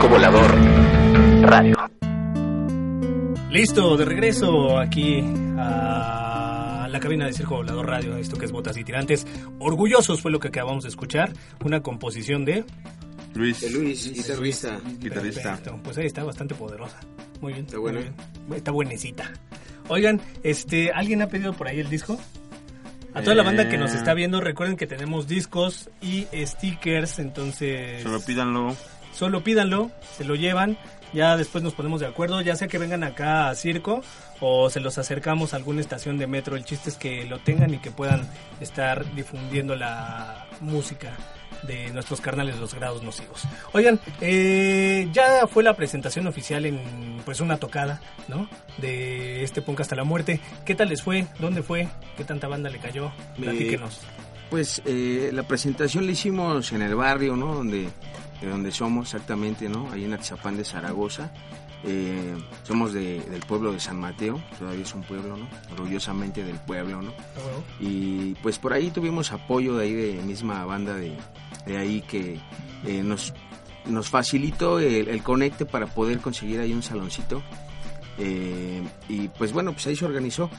Circo 0.03 0.15
Volador 0.15 0.53
Radio. 1.43 1.75
Listo, 3.49 3.95
de 3.95 4.03
regreso 4.03 4.77
aquí 4.77 5.23
a 5.57 6.89
la 6.91 6.99
cabina 6.99 7.25
de 7.25 7.31
Circo 7.31 7.55
Volador 7.55 7.87
Radio, 7.87 8.17
esto 8.17 8.35
que 8.35 8.43
es 8.43 8.51
Botas 8.51 8.75
y 8.75 8.83
Tirantes. 8.83 9.25
Orgullosos 9.59 10.21
fue 10.21 10.29
lo 10.31 10.41
que 10.41 10.49
acabamos 10.49 10.83
de 10.83 10.89
escuchar, 10.89 11.31
una 11.63 11.79
composición 11.79 12.43
de... 12.43 12.65
Luis. 13.33 13.61
De 13.61 13.69
Luis, 13.69 14.11
guitarrista. 14.13 14.77
Pues 15.81 15.97
ahí 15.97 16.07
está 16.07 16.25
bastante 16.25 16.53
poderosa. 16.53 16.99
Muy 17.39 17.53
bien. 17.53 17.65
Está 17.65 17.77
buena. 17.79 17.99
bien. 18.01 18.13
Está 18.55 18.71
buenecita. 18.71 19.31
Oigan, 19.87 20.19
este, 20.43 20.91
¿alguien 20.91 21.21
ha 21.21 21.27
pedido 21.27 21.53
por 21.53 21.69
ahí 21.69 21.79
el 21.79 21.89
disco? 21.89 22.19
A 23.13 23.21
toda 23.21 23.35
la 23.37 23.43
banda 23.43 23.69
que 23.69 23.77
nos 23.77 23.93
Eh. 23.93 23.97
está 23.99 24.13
viendo, 24.13 24.41
recuerden 24.41 24.75
que 24.75 24.85
tenemos 24.85 25.29
discos 25.29 25.89
y 26.01 26.27
stickers, 26.45 27.19
entonces... 27.19 28.03
Solo 28.03 28.19
pídanlo. 28.19 28.75
Solo 29.13 29.43
pídanlo, 29.43 29.91
se 30.17 30.23
lo 30.23 30.35
llevan, 30.35 30.77
ya 31.13 31.37
después 31.37 31.63
nos 31.63 31.73
ponemos 31.73 32.01
de 32.01 32.07
acuerdo, 32.07 32.41
ya 32.41 32.55
sea 32.55 32.67
que 32.67 32.79
vengan 32.79 33.03
acá 33.03 33.49
a 33.49 33.55
Circo 33.55 34.01
o 34.39 34.69
se 34.69 34.79
los 34.79 34.97
acercamos 34.97 35.53
a 35.53 35.57
alguna 35.57 35.81
estación 35.81 36.17
de 36.17 36.27
metro. 36.27 36.55
El 36.55 36.65
chiste 36.65 36.89
es 36.89 36.97
que 36.97 37.25
lo 37.25 37.39
tengan 37.39 37.73
y 37.73 37.77
que 37.77 37.91
puedan 37.91 38.27
estar 38.59 39.05
difundiendo 39.13 39.75
la 39.75 40.47
música 40.59 41.15
de 41.61 41.91
nuestros 41.91 42.19
carnales 42.19 42.59
los 42.59 42.73
grados 42.73 43.03
nocivos. 43.03 43.43
Oigan, 43.73 43.99
eh, 44.21 45.07
ya 45.13 45.47
fue 45.47 45.63
la 45.63 45.75
presentación 45.75 46.27
oficial 46.27 46.65
en 46.65 46.81
pues 47.23 47.39
una 47.39 47.57
tocada, 47.57 48.01
¿no? 48.27 48.49
De 48.77 49.43
este 49.43 49.61
punk 49.61 49.81
hasta 49.81 49.95
la 49.95 50.03
muerte. 50.03 50.41
¿Qué 50.65 50.75
tal 50.75 50.89
les 50.89 51.01
fue? 51.01 51.27
¿Dónde 51.39 51.63
fue? 51.63 51.87
¿Qué 52.17 52.23
tanta 52.23 52.47
banda 52.47 52.69
le 52.69 52.79
cayó? 52.79 53.11
Platíquenos. 53.37 54.01
Pues 54.49 54.81
eh, 54.85 55.29
la 55.33 55.43
presentación 55.43 56.05
la 56.05 56.11
hicimos 56.11 56.71
en 56.73 56.81
el 56.81 56.95
barrio, 56.95 57.35
¿no? 57.35 57.55
Donde, 57.55 57.87
de 58.43 58.49
donde 58.49 58.71
somos 58.71 59.07
exactamente, 59.13 59.69
¿no? 59.69 59.89
Ahí 59.91 60.03
en 60.05 60.13
Atizapán 60.13 60.57
de 60.57 60.65
Zaragoza. 60.65 61.31
Eh, 61.85 62.35
somos 62.63 62.93
de- 62.93 63.19
del 63.21 63.41
pueblo 63.41 63.73
de 63.73 63.79
San 63.79 63.99
Mateo, 63.99 64.41
todavía 64.57 64.83
es 64.83 64.93
un 64.93 65.01
pueblo, 65.03 65.35
¿no? 65.35 65.47
Orgullosamente 65.73 66.43
del 66.43 66.57
pueblo, 66.57 67.01
¿no? 67.01 67.11
Y 67.79 68.35
pues 68.35 68.57
por 68.59 68.71
ahí 68.73 68.89
tuvimos 68.89 69.31
apoyo 69.33 69.75
de 69.75 69.83
ahí 69.85 69.93
de 69.93 70.21
misma 70.23 70.63
banda 70.65 70.93
de, 70.95 71.13
de 71.65 71.77
ahí 71.77 72.01
que 72.01 72.39
eh, 72.85 73.01
nos, 73.03 73.33
nos 73.85 74.09
facilitó 74.09 74.79
el, 74.79 75.09
el 75.09 75.23
conecte 75.23 75.65
para 75.65 75.87
poder 75.87 76.19
conseguir 76.19 76.59
ahí 76.61 76.71
un 76.73 76.83
saloncito. 76.83 77.41
Eh, 78.17 78.81
y 79.09 79.27
pues 79.29 79.51
bueno, 79.51 79.73
pues 79.73 79.87
ahí 79.87 79.95
se 79.97 80.05
organizó. 80.05 80.49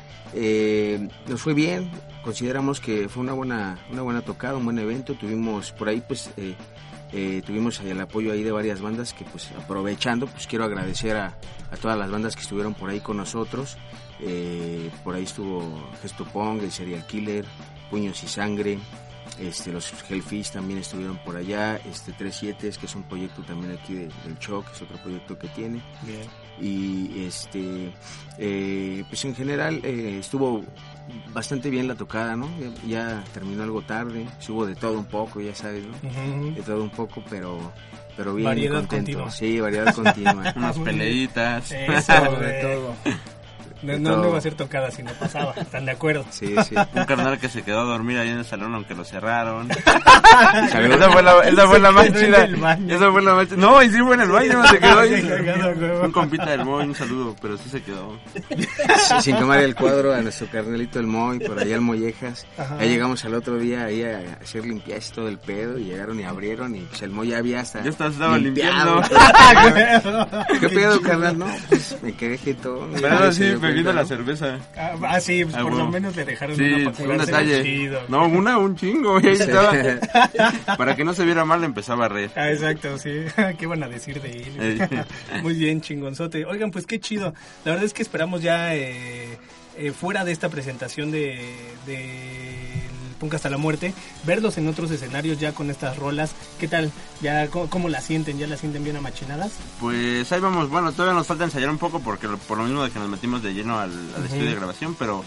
Nos 1.28 1.40
fue 1.40 1.54
bien, 1.54 1.90
consideramos 2.22 2.80
que 2.80 3.08
fue 3.08 3.22
una 3.22 3.32
buena, 3.32 3.78
una 3.90 4.02
buena 4.02 4.20
tocada, 4.22 4.56
un 4.58 4.64
buen 4.66 4.78
evento. 4.78 5.14
Tuvimos 5.14 5.72
por 5.72 5.88
ahí 5.88 6.02
pues 6.06 6.30
eh, 7.14 7.42
tuvimos 7.46 7.80
el 7.80 8.00
apoyo 8.00 8.32
ahí 8.32 8.42
de 8.42 8.50
varias 8.52 8.80
bandas 8.80 9.12
que 9.14 9.24
pues 9.24 9.50
aprovechando 9.56 10.26
pues 10.26 10.46
quiero 10.46 10.64
agradecer 10.64 11.16
a, 11.16 11.36
a 11.70 11.76
todas 11.80 11.96
las 11.96 12.10
bandas 12.10 12.34
que 12.36 12.42
estuvieron 12.42 12.74
por 12.74 12.90
ahí 12.90 13.00
con 13.00 13.16
nosotros. 13.16 13.76
Eh, 14.20 14.90
por 15.02 15.14
ahí 15.14 15.24
estuvo 15.24 15.62
Gesto 16.02 16.24
Pong, 16.24 16.62
el 16.62 16.70
Serial 16.72 17.06
Killer, 17.06 17.44
Puños 17.90 18.22
y 18.22 18.28
Sangre, 18.28 18.78
este, 19.40 19.72
los 19.72 19.92
Hellfish 20.08 20.50
también 20.52 20.78
estuvieron 20.78 21.18
por 21.24 21.36
allá, 21.36 21.76
este 21.78 22.12
37 22.12 22.70
que 22.78 22.86
es 22.86 22.94
un 22.94 23.02
proyecto 23.04 23.42
también 23.42 23.72
aquí 23.80 23.94
de- 23.94 24.08
del 24.24 24.38
Choc, 24.38 24.64
es 24.72 24.82
otro 24.82 24.96
proyecto 24.98 25.36
que 25.38 25.48
tiene. 25.48 25.82
Bien. 26.02 26.22
Y 26.60 27.24
este, 27.24 27.92
eh, 28.38 29.04
pues 29.08 29.24
en 29.24 29.34
general 29.34 29.80
eh, 29.82 30.18
estuvo 30.20 30.62
bastante 31.32 31.70
bien 31.70 31.88
la 31.88 31.94
tocada, 31.94 32.36
¿no? 32.36 32.48
Ya, 32.58 32.86
ya 32.86 33.24
terminó 33.32 33.62
algo 33.62 33.82
tarde, 33.82 34.26
hubo 34.48 34.66
de 34.66 34.74
todo 34.76 34.98
un 34.98 35.04
poco, 35.06 35.40
ya 35.40 35.54
sabes, 35.54 35.84
¿no? 35.84 36.50
De 36.54 36.62
todo 36.62 36.82
un 36.82 36.90
poco, 36.90 37.22
pero, 37.28 37.58
pero 38.16 38.34
bien 38.34 38.44
y 38.44 38.48
Variedad 38.48 38.74
contento. 38.80 38.96
continua. 38.96 39.30
Sí, 39.30 39.60
variedad 39.60 39.94
continua. 39.94 40.52
Unas 40.56 40.78
peleitas. 40.78 41.72
Eso, 41.72 42.12
de 42.40 42.52
todo. 42.62 42.94
No, 43.84 43.98
no, 43.98 44.16
no 44.22 44.28
iba 44.28 44.38
a 44.38 44.40
ser 44.40 44.54
tocada 44.54 44.90
si 44.90 45.02
no 45.02 45.12
pasaba, 45.12 45.52
¿están 45.56 45.84
de 45.86 45.92
acuerdo? 45.92 46.24
Sí, 46.30 46.54
sí. 46.68 46.74
Un 46.94 47.04
carnal 47.04 47.38
que 47.38 47.48
se 47.48 47.62
quedó 47.62 47.80
a 47.80 47.84
dormir 47.84 48.18
ahí 48.18 48.28
en 48.30 48.38
el 48.38 48.44
salón 48.44 48.74
aunque 48.74 48.94
lo 48.94 49.04
cerraron. 49.04 49.70
Esa 49.70 51.10
fue 51.10 51.22
la, 51.22 51.40
esa 51.44 51.66
fue 51.68 51.78
la 51.78 51.92
más 51.92 52.06
chida. 52.12 52.44
Esa 52.88 53.12
fue 53.12 53.22
la 53.22 53.34
más 53.34 53.48
chida. 53.48 53.56
No, 53.58 53.82
y 53.82 53.90
sí 53.90 53.98
fue 54.00 54.14
en 54.14 54.20
el 54.22 54.30
baño, 54.30 54.66
se 54.68 54.78
quedó 54.78 54.98
ahí. 55.00 55.22
Se. 55.24 55.92
Un 56.02 56.12
compita 56.12 56.46
del 56.46 56.64
Moy, 56.64 56.84
un 56.86 56.94
saludo, 56.94 57.34
pero 57.40 57.56
sí 57.56 57.68
se 57.70 57.82
quedó. 57.82 58.18
Sí, 58.56 59.14
sin 59.20 59.36
tomar 59.38 59.60
el 59.60 59.74
cuadro 59.74 60.12
a 60.14 60.20
nuestro 60.20 60.46
carnalito 60.48 60.98
el 60.98 61.06
Moy, 61.06 61.38
por 61.40 61.58
allá 61.58 61.74
al 61.74 61.80
Mollejas. 61.80 62.46
Ajá. 62.58 62.76
Ahí 62.78 62.88
llegamos 62.88 63.24
al 63.24 63.34
otro 63.34 63.58
día 63.58 63.84
ahí 63.84 64.02
a 64.02 64.38
hacer 64.42 64.64
limpieza 64.64 65.08
y 65.10 65.14
todo 65.14 65.28
el 65.28 65.38
pedo 65.38 65.78
y 65.78 65.84
llegaron 65.84 66.18
y 66.20 66.24
abrieron 66.24 66.74
y 66.76 66.80
pues 66.80 67.02
el 67.02 67.10
Moy 67.10 67.28
ya 67.28 67.38
había 67.38 67.60
hasta 67.60 67.82
Ya 67.82 67.90
estaba- 67.90 68.38
limpiado. 68.38 69.00
limpiando. 69.02 70.28
¿Qué 70.60 70.68
pedo, 70.68 71.00
carnal? 71.00 71.38
No, 71.38 71.46
pues 71.68 71.96
me 72.02 72.12
quedé 72.12 72.54
todo. 72.54 72.88
Pero 73.00 73.32
sí, 73.32 73.54
bebiendo 73.74 73.92
la 73.92 74.04
cerveza. 74.06 74.58
Ah, 74.76 74.94
ah, 75.02 75.20
sí, 75.20 75.44
pues 75.44 75.54
Ah, 75.56 75.62
por 75.62 75.74
lo 75.74 75.88
menos 75.88 76.14
le 76.16 76.24
dejaron 76.24 76.56
Sí, 76.56 76.62
una 76.72 76.92
para 76.92 77.08
un 77.10 77.18
detalle. 77.18 77.62
chido. 77.62 78.00
No, 78.08 78.26
una, 78.26 78.58
un 78.58 78.76
chingo, 78.76 79.12
güey. 79.20 79.26
ahí 79.28 79.32
estaba. 79.34 79.72
Para 80.76 80.96
que 80.96 81.04
no 81.04 81.14
se 81.14 81.24
viera 81.24 81.44
mal, 81.44 81.60
le 81.60 81.66
empezaba 81.66 82.06
a 82.06 82.08
reír. 82.08 82.30
Ah, 82.36 82.50
exacto, 82.50 82.96
sí. 82.98 83.10
¿Qué 83.58 83.66
van 83.66 83.82
a 83.82 83.88
decir 83.88 84.20
de 84.20 84.30
él? 84.30 85.04
Muy 85.42 85.54
bien, 85.54 85.80
chingonzote. 85.80 86.44
Oigan, 86.44 86.70
pues 86.70 86.86
qué 86.86 86.98
chido. 87.00 87.34
La 87.64 87.72
verdad 87.72 87.84
es 87.84 87.92
que 87.92 88.02
esperamos 88.02 88.42
ya 88.42 88.74
eh, 88.74 89.38
eh, 89.76 89.92
fuera 89.92 90.24
de 90.24 90.32
esta 90.32 90.48
presentación 90.48 91.10
de, 91.10 91.40
Punk 93.24 93.34
hasta 93.34 93.48
la 93.48 93.56
muerte, 93.56 93.94
verlos 94.24 94.58
en 94.58 94.68
otros 94.68 94.90
escenarios 94.90 95.40
ya 95.40 95.52
con 95.52 95.70
estas 95.70 95.96
rolas. 95.96 96.32
¿Qué 96.60 96.68
tal? 96.68 96.92
¿Ya 97.22 97.48
cómo, 97.48 97.70
cómo 97.70 97.88
la 97.88 98.02
sienten? 98.02 98.36
¿Ya 98.36 98.46
la 98.46 98.58
sienten 98.58 98.84
bien 98.84 98.96
amachinadas? 98.96 99.52
Pues 99.80 100.30
ahí 100.30 100.40
vamos, 100.40 100.68
bueno, 100.68 100.92
todavía 100.92 101.14
nos 101.14 101.26
falta 101.26 101.44
ensayar 101.44 101.70
un 101.70 101.78
poco 101.78 102.00
porque 102.00 102.28
por 102.46 102.58
lo 102.58 102.64
mismo 102.64 102.84
de 102.84 102.90
que 102.90 102.98
nos 102.98 103.08
metimos 103.08 103.42
de 103.42 103.54
lleno 103.54 103.78
al, 103.78 103.92
estudio 104.26 104.50
de 104.50 104.54
grabación, 104.56 104.94
pero 104.98 105.24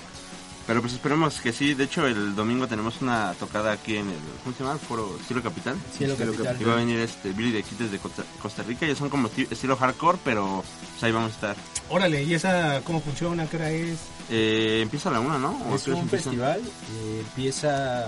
pero 0.68 0.82
pues 0.82 0.94
esperemos 0.94 1.40
que 1.42 1.52
sí. 1.54 1.74
De 1.74 1.86
hecho, 1.86 2.06
el 2.06 2.36
domingo 2.36 2.68
tenemos 2.68 3.02
una 3.02 3.34
tocada 3.40 3.72
aquí 3.72 3.96
en 3.98 4.10
el, 4.10 4.18
¿cómo 4.44 4.56
se 4.56 4.64
llama? 4.64 4.74
El 4.74 4.80
foro 4.80 5.18
Cielo 5.26 5.42
Capital. 5.42 5.76
Cielo 5.98 6.16
Capital. 6.16 6.58
Y 6.60 6.64
va 6.66 6.74
a 6.74 6.76
venir 6.76 7.00
este 7.00 7.32
Billy 7.32 7.52
de 7.52 7.64
Quites 7.64 7.92
de 7.92 7.98
Costa, 8.00 8.24
Costa 8.42 8.64
Rica. 8.64 8.86
Ellos 8.86 8.98
son 9.00 9.10
como 9.10 9.30
esti- 9.30 9.48
estilo 9.50 9.76
hardcore, 9.78 10.18
pero 10.24 10.64
pues 10.92 11.04
ahí 11.04 11.12
vamos 11.12 11.32
a 11.32 11.36
estar. 11.36 11.56
Órale, 11.90 12.22
¿y 12.24 12.34
esa 12.34 12.82
cómo 12.84 13.00
funciona? 13.02 13.48
¿Qué 13.48 13.56
hora 13.56 13.72
es? 13.72 13.98
Eh, 14.30 14.82
empieza 14.84 15.08
a 15.10 15.14
la 15.14 15.20
una, 15.22 15.40
¿no? 15.40 15.58
¿O 15.72 15.76
Es 15.76 15.88
un 15.88 15.96
empieza? 16.00 16.26
festival, 16.26 16.60
eh, 16.62 17.20
empieza, 17.22 18.06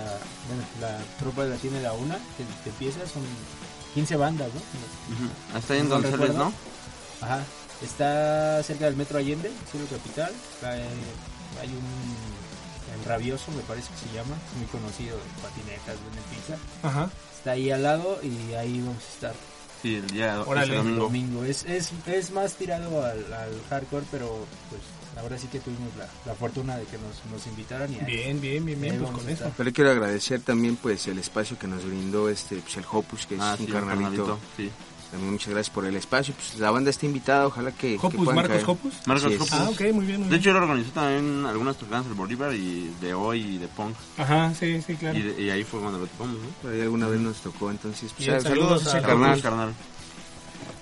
bueno, 0.47 0.63
la 0.81 0.97
tropa 1.17 1.45
la 1.45 1.55
tiene 1.55 1.81
la 1.81 1.93
una, 1.93 2.15
que, 2.15 2.43
que 2.63 2.69
empieza, 2.71 2.99
son 3.07 3.23
15 3.93 4.17
bandas, 4.17 4.49
¿no? 4.53 4.59
Ujú. 5.15 5.57
Hasta 5.57 5.73
ahí 5.75 5.79
en 5.79 5.87
No. 5.89 6.53
Ajá, 7.21 7.41
está 7.81 8.61
cerca 8.63 8.85
del 8.85 8.97
Metro 8.97 9.17
Allende, 9.17 9.49
Cielo 9.71 9.85
Capital, 9.89 10.31
hay, 10.63 10.81
hay 11.61 11.67
un 11.69 12.38
rabioso, 13.05 13.51
me 13.51 13.61
parece 13.63 13.89
que 13.93 14.09
se 14.09 14.15
llama, 14.15 14.35
muy 14.57 14.65
conocido 14.67 15.15
de 15.17 15.23
patinetas, 15.41 15.95
vende 16.05 16.21
pizza, 16.29 16.57
Ajá. 16.87 17.09
está 17.37 17.51
ahí 17.51 17.71
al 17.71 17.83
lado 17.83 18.19
y 18.23 18.53
ahí 18.53 18.79
vamos 18.81 19.03
a 19.03 19.13
estar 19.13 19.33
Sí, 19.81 19.95
el 19.95 20.07
día 20.07 20.41
Órale. 20.45 20.73
el 20.75 20.83
domingo. 20.83 21.03
domingo. 21.05 21.43
Es, 21.45 21.63
es, 21.63 21.91
es 22.05 22.31
más 22.31 22.55
tirado 22.55 23.01
al, 23.05 23.33
al 23.33 23.61
hardcore, 23.69 24.05
pero 24.11 24.45
pues 24.69 24.81
ahora 25.23 25.37
sí 25.37 25.47
que 25.47 25.59
tuvimos 25.61 25.95
la, 25.97 26.05
la 26.25 26.35
fortuna 26.35 26.75
de 26.77 26.83
que 26.83 26.97
nos, 26.97 27.23
nos 27.31 27.47
invitaran 27.47 27.89
y 27.93 27.95
ahí- 27.97 28.05
Bien, 28.05 28.41
bien, 28.41 28.65
bien, 28.65 28.81
bien, 28.81 28.93
pues 28.97 29.03
vamos 29.05 29.21
con 29.21 29.29
a 29.29 29.31
eso. 29.31 29.43
estar. 29.45 29.53
Pero 29.57 29.71
quiero 29.71 29.91
agradecer 29.91 30.41
también 30.41 30.75
pues 30.75 31.07
el 31.07 31.17
espacio 31.19 31.57
que 31.57 31.67
nos 31.67 31.85
brindó 31.85 32.27
este 32.27 32.57
pues, 32.57 32.75
el 32.75 32.83
Hopus, 32.91 33.25
que 33.25 33.35
es 33.35 33.41
Ah, 33.41 33.51
un 33.51 33.57
sí, 33.57 33.63
un 33.67 33.71
carnalito. 33.71 34.03
carnalito, 34.25 34.39
sí. 34.57 34.69
También 35.11 35.31
muchas 35.31 35.49
gracias 35.49 35.73
por 35.73 35.85
el 35.85 35.95
espacio. 35.95 36.33
Pues 36.35 36.59
la 36.59 36.69
banda 36.69 36.89
está 36.91 37.05
invitada, 37.07 37.47
ojalá 37.47 37.71
que, 37.71 37.93
que 37.93 37.97
Hopus, 37.97 38.15
puedan 38.25 38.35
Marcos 38.35 38.55
caer. 38.57 38.69
Hopus. 38.69 38.93
Marcos. 39.07 39.33
Hopus. 39.33 39.51
Ah, 39.53 39.69
ok, 39.71 39.79
muy 39.93 40.05
bien, 40.05 40.19
muy 40.21 40.29
De 40.29 40.29
bien. 40.29 40.33
hecho, 40.33 40.49
él 40.51 40.55
organizó 40.57 40.91
también 40.91 41.45
algunas 41.47 41.77
tocadas 41.77 42.05
del 42.05 42.13
Bolívar 42.13 42.53
y 42.53 42.91
de 43.01 43.13
hoy 43.15 43.41
y 43.41 43.57
de 43.57 43.67
Punk. 43.69 43.95
Ajá, 44.17 44.53
sí, 44.53 44.81
sí, 44.85 44.95
claro. 44.95 45.17
Y, 45.17 45.21
de- 45.23 45.41
y 45.41 45.49
ahí 45.49 45.63
fue 45.63 45.79
cuando 45.79 45.97
lo 45.99 46.05
tocamos, 46.07 46.35
¿no? 46.39 46.49
Por 46.61 46.71
ahí 46.73 46.81
alguna 46.81 47.07
vez 47.07 47.19
nos 47.21 47.37
tocó, 47.37 47.71
entonces 47.71 48.11
pues, 48.15 48.25
saludos, 48.27 48.43
saludos 48.43 48.87
a 48.87 48.95
a 48.95 48.97
ese 48.99 49.07
Carnal, 49.07 49.41
carnal. 49.41 49.41
carnal. 49.41 49.73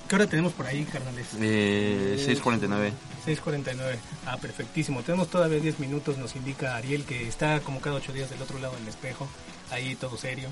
¿Qué 0.10 0.16
hora 0.16 0.28
tenemos 0.28 0.54
por 0.54 0.66
ahí, 0.66 0.86
carnales? 0.86 1.28
Eh, 1.40 2.16
6.49. 2.42 2.92
6.49. 3.26 3.98
Ah, 4.26 4.38
perfectísimo. 4.38 5.02
Tenemos 5.04 5.30
todavía 5.30 5.60
10 5.60 5.80
minutos, 5.80 6.18
nos 6.18 6.34
indica 6.38 6.78
Ariel, 6.78 7.04
que 7.04 7.28
está 7.28 7.60
como 7.60 7.82
cada 7.82 7.98
8 7.98 8.14
días 8.14 8.30
del 8.30 8.42
otro 8.42 8.58
lado 8.60 8.74
del 8.76 8.88
espejo. 8.88 9.28
Ahí 9.70 9.96
todo 9.96 10.18
serio. 10.18 10.48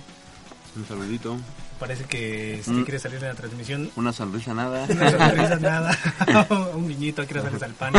Un 0.76 0.86
saludito. 0.88 1.38
Parece 1.80 2.06
que 2.06 2.56
este, 2.60 2.72
Mm. 2.72 2.84
quiere 2.84 3.00
salir 3.00 3.20
de 3.20 3.28
la 3.28 3.36
transmisión. 3.36 3.92
Una 3.96 4.14
sonrisa 4.14 4.54
nada. 4.54 4.88
No 4.88 5.10
sonrisas, 5.12 5.62
nada. 5.62 5.98
Un 6.76 6.88
guiñito, 6.88 7.26
quiero 7.26 7.44
sales 7.44 7.64
al 7.64 7.74
pan. 7.74 7.94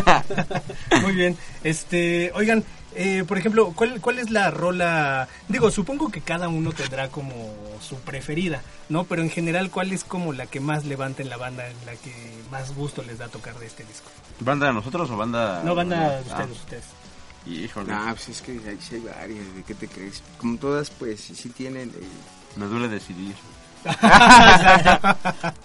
Muy 1.03 1.13
bien. 1.15 1.37
Este, 1.63 2.33
oigan, 2.35 2.65
eh, 2.95 3.25
por 3.29 3.37
ejemplo, 3.39 3.73
¿cuál, 3.77 4.01
¿cuál 4.01 4.19
es 4.19 4.31
la 4.31 4.51
rola? 4.51 5.29
Digo, 5.49 5.71
supongo 5.71 6.11
que 6.11 6.21
cada 6.23 6.49
uno 6.49 6.73
tendrá 6.73 7.09
como 7.09 7.55
su 7.81 7.97
preferida, 7.97 8.63
¿no? 8.89 9.05
Pero 9.05 9.21
en 9.23 9.31
general, 9.31 9.71
¿cuál 9.71 9.93
es 9.93 10.05
como 10.05 10.33
la 10.33 10.47
que 10.47 10.61
más 10.61 10.85
levanta 10.87 11.23
en 11.23 11.29
la 11.29 11.37
banda, 11.37 11.69
en 11.69 11.77
la 11.87 11.93
que 11.97 12.13
más 12.51 12.75
gusto 12.75 13.03
les 13.03 13.19
da 13.19 13.29
tocar 13.29 13.59
de 13.59 13.67
este 13.67 13.85
disco? 13.85 14.09
¿Banda 14.41 14.67
de 14.69 14.73
nosotros 14.73 15.11
o 15.11 15.17
banda...? 15.17 15.63
No, 15.65 15.75
banda 15.75 16.01
de 16.01 16.17
Ah, 16.17 16.21
ustedes, 16.27 16.51
ustedes. 16.59 16.85
Híjole, 17.47 17.93
Ah, 17.93 18.09
pues 18.11 18.29
es 18.31 18.41
que 18.43 18.53
hay, 18.53 18.79
hay 18.91 19.01
varias, 19.01 19.55
¿de 19.55 19.63
qué 19.63 19.75
te 19.75 19.87
crees? 19.87 20.23
Como 20.39 20.57
todas, 20.59 20.91
pues 20.91 21.21
sí 21.21 21.49
tienen... 21.51 21.91
eh, 21.91 22.03
me 22.57 22.67
duele 22.67 22.89
decidir. 22.89 23.35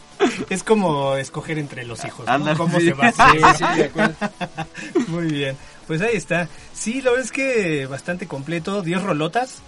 es 0.49 0.63
como 0.63 1.15
escoger 1.15 1.57
entre 1.57 1.85
los 1.85 2.03
hijos. 2.05 2.25
¿no? 2.25 2.31
Ándale, 2.31 2.57
¿Cómo 2.57 2.79
sí. 2.79 2.87
se 2.87 2.93
va 2.93 3.05
a 3.05 3.09
hacer? 3.09 3.41
Sí, 3.55 3.57
sí, 3.57 3.77
de 3.77 3.85
acuerdo. 3.85 4.15
Muy 5.07 5.27
bien. 5.27 5.57
Pues 5.87 6.01
ahí 6.01 6.15
está. 6.15 6.47
Sí, 6.73 7.01
la 7.01 7.11
verdad 7.11 7.25
es 7.25 7.31
que 7.31 7.85
bastante 7.87 8.27
completo. 8.27 8.81
10 8.81 9.03
rolotas, 9.03 9.59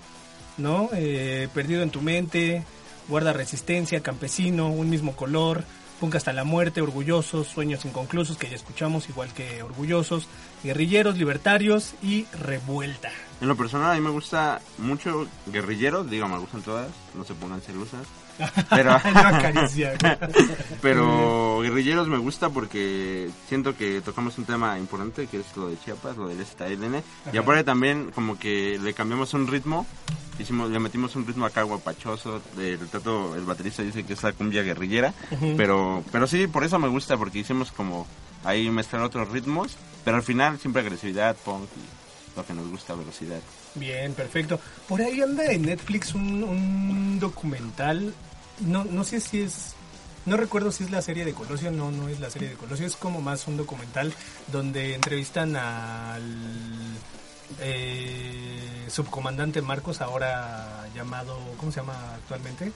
¿no? 0.57 0.89
Eh, 0.93 1.47
Perdido 1.53 1.83
en 1.83 1.89
tu 1.89 2.01
mente, 2.01 2.63
Guarda 3.07 3.33
resistencia, 3.33 4.01
Campesino, 4.01 4.67
Un 4.67 4.89
mismo 4.89 5.15
color, 5.15 5.63
Punk 5.99 6.15
hasta 6.15 6.33
la 6.33 6.43
muerte, 6.43 6.81
Orgullosos, 6.81 7.47
Sueños 7.47 7.85
inconclusos, 7.85 8.37
que 8.37 8.49
ya 8.49 8.55
escuchamos, 8.55 9.09
igual 9.09 9.33
que 9.33 9.63
Orgullosos, 9.63 10.27
Guerrilleros, 10.63 11.17
Libertarios 11.17 11.93
y 12.01 12.25
Revuelta. 12.39 13.09
En 13.41 13.47
lo 13.47 13.55
personal 13.55 13.91
a 13.91 13.95
mí 13.95 14.01
me 14.01 14.09
gusta 14.09 14.61
mucho 14.77 15.27
Guerrillero, 15.47 16.03
digo, 16.03 16.27
me 16.27 16.37
gustan 16.37 16.61
todas, 16.61 16.89
no 17.13 17.23
se 17.23 17.33
pongan 17.33 17.61
celosas. 17.61 18.07
Pero, 18.69 18.97
pero 20.81 21.59
Guerrilleros 21.61 22.07
me 22.07 22.17
gusta 22.17 22.49
porque 22.49 23.29
siento 23.47 23.75
que 23.75 24.01
tocamos 24.01 24.37
un 24.37 24.45
tema 24.45 24.77
importante 24.77 25.27
que 25.27 25.39
es 25.39 25.57
lo 25.57 25.69
de 25.69 25.79
Chiapas, 25.79 26.17
lo 26.17 26.27
del 26.27 26.45
ZLN. 26.45 27.03
Y 27.31 27.37
aparte 27.37 27.63
también 27.63 28.11
como 28.11 28.37
que 28.37 28.79
le 28.81 28.93
cambiamos 28.93 29.33
un 29.33 29.47
ritmo, 29.47 29.85
hicimos, 30.39 30.69
le 30.69 30.79
metimos 30.79 31.15
un 31.15 31.25
ritmo 31.25 31.45
acá 31.45 31.63
guapachoso. 31.63 32.41
El 32.57 32.79
el 33.35 33.45
baterista 33.45 33.83
dice 33.83 34.03
que 34.03 34.13
es 34.13 34.23
la 34.23 34.33
cumbia 34.33 34.63
guerrillera. 34.63 35.13
Pero, 35.57 36.03
pero 36.11 36.27
sí, 36.27 36.47
por 36.47 36.63
eso 36.63 36.79
me 36.79 36.87
gusta, 36.87 37.17
porque 37.17 37.39
hicimos 37.39 37.71
como 37.71 38.07
ahí 38.43 38.69
mezclar 38.69 39.03
otros 39.03 39.29
ritmos. 39.29 39.77
Pero 40.03 40.17
al 40.17 40.23
final 40.23 40.59
siempre 40.59 40.81
agresividad, 40.81 41.35
punk 41.37 41.69
y 41.77 42.02
lo 42.35 42.45
que 42.45 42.53
nos 42.53 42.69
gusta, 42.69 42.95
velocidad. 42.95 43.39
Bien, 43.75 44.13
perfecto. 44.13 44.59
Por 44.87 45.01
ahí 45.01 45.21
anda 45.21 45.45
en 45.45 45.63
Netflix 45.63 46.13
un, 46.13 46.43
un 46.43 47.19
documental. 47.19 48.13
No, 48.61 48.83
no 48.83 49.03
sé 49.03 49.19
si 49.19 49.41
es. 49.41 49.75
No 50.25 50.37
recuerdo 50.37 50.71
si 50.71 50.85
es 50.85 50.91
la 50.91 51.01
serie 51.01 51.25
de 51.25 51.33
Colosio. 51.33 51.71
No, 51.71 51.91
no 51.91 52.07
es 52.07 52.19
la 52.19 52.29
serie 52.29 52.49
de 52.49 52.55
Colosio. 52.55 52.85
Es 52.85 52.95
como 52.95 53.21
más 53.21 53.47
un 53.47 53.57
documental 53.57 54.13
donde 54.51 54.95
entrevistan 54.95 55.55
al 55.55 56.23
eh, 57.59 58.85
subcomandante 58.89 59.61
Marcos, 59.61 60.01
ahora 60.01 60.87
llamado. 60.95 61.37
¿Cómo 61.57 61.71
se 61.71 61.81
llama 61.81 62.15
actualmente? 62.15 62.71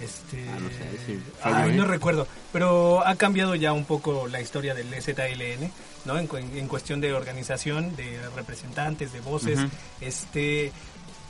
Este. 0.00 0.48
Ah, 0.48 0.58
no 0.60 0.68
sé, 0.68 0.98
sí, 1.06 1.22
ay, 1.42 1.52
fallo, 1.52 1.72
¿eh? 1.72 1.76
no 1.76 1.84
recuerdo. 1.84 2.26
Pero 2.52 3.06
ha 3.06 3.16
cambiado 3.16 3.54
ya 3.54 3.72
un 3.72 3.84
poco 3.84 4.28
la 4.28 4.40
historia 4.40 4.74
del 4.74 4.94
ZLN, 4.94 5.72
¿no? 6.04 6.18
En, 6.18 6.28
en 6.56 6.68
cuestión 6.68 7.00
de 7.00 7.12
organización, 7.12 7.94
de 7.96 8.18
representantes, 8.34 9.12
de 9.12 9.20
voces. 9.20 9.58
Este. 10.00 10.72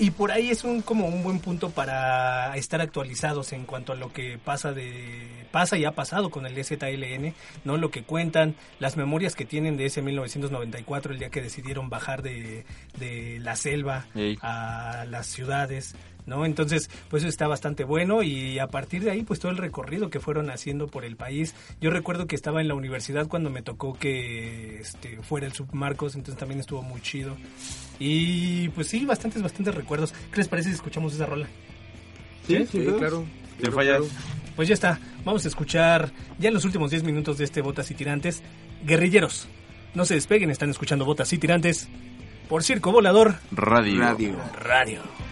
Y 0.01 0.13
por 0.13 0.31
ahí 0.31 0.51
es 0.51 0.63
un 0.63 0.81
como 0.81 1.09
un 1.09 1.25
buen 1.25 1.41
punto 1.41 1.71
para 1.71 2.57
estar 2.57 2.81
actualizados 2.81 3.53
en 3.53 3.65
cuanto 3.65 3.93
a 3.93 3.97
lo 3.97 4.13
que 4.13 4.39
pasa 4.39 4.73
de 4.73 5.27
pasa 5.51 5.77
y 5.77 5.85
ha 5.85 5.93
pasado 5.93 6.31
con 6.31 6.47
el 6.47 6.55
ZLN, 6.65 7.35
no 7.65 7.77
lo 7.77 7.91
que 7.91 8.05
cuentan, 8.05 8.55
las 8.79 8.97
memorias 8.97 9.35
que 9.35 9.45
tienen 9.45 9.77
de 9.77 9.87
ese 9.87 10.01
1994, 10.03 11.13
el 11.13 11.19
día 11.19 11.31
que 11.31 11.43
decidieron 11.43 11.91
bajar 11.91 12.23
de, 12.23 12.65
de 12.97 13.41
la 13.41 13.57
selva 13.57 14.07
a 14.41 15.05
las 15.09 15.27
ciudades, 15.27 15.97
¿no? 16.29 16.47
Entonces, 16.47 16.89
pues 17.09 17.23
eso 17.23 17.29
está 17.29 17.49
bastante 17.49 17.85
bueno 17.85 18.23
y 18.23 18.59
a 18.59 18.69
partir 18.69 19.03
de 19.03 19.11
ahí, 19.11 19.23
pues 19.23 19.41
todo 19.41 19.51
el 19.51 19.59
recorrido 19.59 20.11
que 20.11 20.21
fueron 20.21 20.51
haciendo 20.51 20.87
por 20.87 21.05
el 21.05 21.17
país. 21.17 21.55
Yo 21.81 21.91
recuerdo 21.91 22.27
que 22.27 22.37
estaba 22.37 22.61
en 22.61 22.69
la 22.69 22.75
universidad 22.75 23.27
cuando 23.27 23.51
me 23.51 23.63
tocó 23.63 23.95
que 23.99 24.79
este, 24.81 25.21
fuera 25.23 25.47
el 25.47 25.53
Submarcos, 25.53 26.15
entonces 26.15 26.39
también 26.39 26.61
estuvo 26.61 26.83
muy 26.83 27.01
chido. 27.01 27.37
Y 27.99 28.69
pues 28.71 28.89
sí, 28.89 29.05
bastantes, 29.05 29.43
bastantes 29.43 29.75
recuerdos. 29.75 30.13
¿Qué 30.31 30.37
les 30.37 30.49
parece 30.49 30.69
si 30.69 30.77
escuchamos 30.77 31.15
esa 31.15 31.27
rola? 31.27 31.49
Sí, 32.47 32.65
sí, 32.71 32.85
claro. 32.99 33.25
Te 33.61 33.71
fallas. 33.71 34.03
Pues 34.55 34.69
ya 34.69 34.75
está, 34.75 34.99
vamos 35.25 35.45
a 35.45 35.49
escuchar 35.49 36.11
ya 36.39 36.49
en 36.49 36.55
los 36.55 36.65
últimos 36.65 36.91
10 36.91 37.05
minutos 37.05 37.39
de 37.39 37.45
este 37.45 37.61
Botas 37.61 37.91
y 37.91 37.95
Tirantes, 37.95 38.43
Guerrilleros. 38.85 39.49
No 39.95 40.05
se 40.05 40.15
despeguen, 40.15 40.51
están 40.51 40.71
escuchando 40.71 41.05
Botas 41.05 41.33
y 41.33 41.39
Tirantes 41.39 41.89
por 42.49 42.63
Circo 42.63 42.91
Volador 42.91 43.37
Radio. 43.53 44.01
Radio. 44.01 44.37
Radio. 44.61 45.28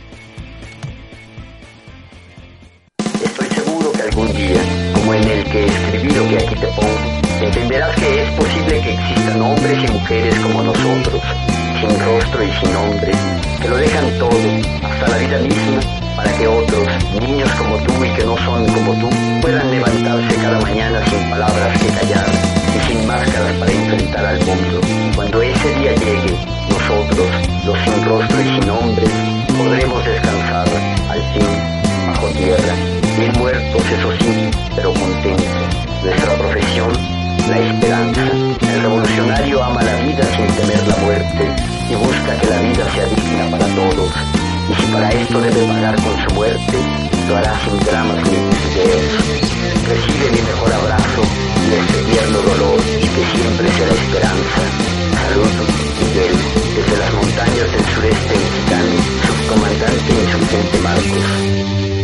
Algún 4.06 4.32
día, 4.32 4.60
como 4.94 5.14
en 5.14 5.24
el 5.24 5.44
que 5.44 5.66
escribí 5.66 6.10
lo 6.10 6.28
que 6.28 6.36
aquí 6.36 6.54
te 6.54 6.66
pongo, 6.68 7.20
entenderás 7.40 7.94
que 7.96 8.22
es 8.22 8.30
posible 8.30 8.80
que 8.80 8.92
existan 8.94 9.42
hombres 9.42 9.78
y 9.82 9.92
mujeres 9.92 10.34
como 10.40 10.62
nosotros, 10.62 11.22
sin 11.80 12.00
rostro 12.00 12.44
y 12.44 12.52
sin 12.60 12.72
nombre, 12.72 13.12
que 13.60 13.68
lo 13.68 13.76
dejan 13.76 14.18
todo, 14.18 14.38
hasta 14.82 15.08
la 15.08 15.18
vida 15.18 15.38
misma, 15.38 15.80
para 16.14 16.32
que 16.38 16.46
otros, 16.46 16.88
niños 17.20 17.50
como 17.52 17.76
tú 17.78 18.04
y 18.04 18.10
que 18.10 18.24
no 18.24 18.36
son 18.38 18.66
como 18.66 18.92
tú, 18.94 19.10
puedan 19.42 19.70
levantarse 19.70 20.36
cada 20.36 20.60
mañana 20.60 21.04
sin 21.06 21.30
palabras 21.30 21.78
que 21.78 21.88
callar 21.88 22.26
y 22.76 22.88
sin 22.88 23.06
máscaras 23.06 23.52
para 23.58 23.72
enfrentar 23.72 24.26
al 24.26 24.38
mundo. 24.44 24.80
Cuando 25.14 25.42
ese 25.42 25.74
día 25.80 25.92
llegue, 25.94 26.34
nosotros, 26.70 27.28
los 27.64 27.78
sin 27.80 28.04
rostro 28.04 28.40
y 28.40 28.44
sin 28.44 28.66
nombre, 28.66 29.06
podremos 29.58 30.04
descansar, 30.04 30.68
al 31.10 31.22
fin, 31.32 31.48
bajo 32.06 32.26
tierra, 32.28 32.95
bien 33.18 33.32
muertos, 33.38 33.82
eso 33.82 34.12
sí, 34.20 34.50
pero 34.74 34.92
contentos. 34.92 35.46
Nuestra 36.02 36.34
profesión, 36.36 36.92
la 37.48 37.58
esperanza. 37.58 38.22
El 38.60 38.82
revolucionario 38.82 39.62
ama 39.62 39.82
la 39.82 39.96
vida 39.96 40.22
sin 40.36 40.46
temer 40.46 40.88
la 40.88 40.96
muerte 40.96 41.48
y 41.90 41.94
busca 41.94 42.36
que 42.40 42.46
la 42.46 42.60
vida 42.60 42.84
sea 42.92 43.06
digna 43.06 43.50
para 43.50 43.66
todos. 43.74 44.12
Y 44.68 44.74
si 44.74 44.92
para 44.92 45.10
esto 45.10 45.40
debe 45.40 45.66
pagar 45.66 45.96
con 45.96 46.28
su 46.28 46.34
muerte, 46.34 46.76
lo 47.28 47.36
hará 47.36 47.54
sin 47.60 47.78
dramas 47.86 48.16
ni 48.24 48.36
ideas. 48.36 49.12
Recibe 49.88 50.30
mi 50.32 50.42
mejor 50.42 50.72
abrazo 50.72 51.22
y 51.64 51.74
este 51.74 52.02
tierno 52.10 52.38
dolor 52.38 52.76
que 52.76 53.38
siempre 53.38 53.68
será 53.72 53.94
esperanza. 53.94 54.62
Saludos, 55.22 55.68
Miguel, 56.02 56.36
desde 56.76 56.98
las 56.98 57.12
montañas 57.14 57.72
del 57.72 57.84
sureste 57.94 58.34
mexicano, 58.34 58.92
subcomandante 59.26 60.12
insurgente 60.12 60.78
Marcos. 60.82 61.95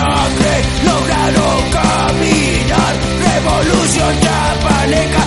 Sangre 0.00 0.54
lograron 0.88 1.60
caminar. 1.78 2.94
Revolución 3.28 4.12
chapaneca, 4.24 5.22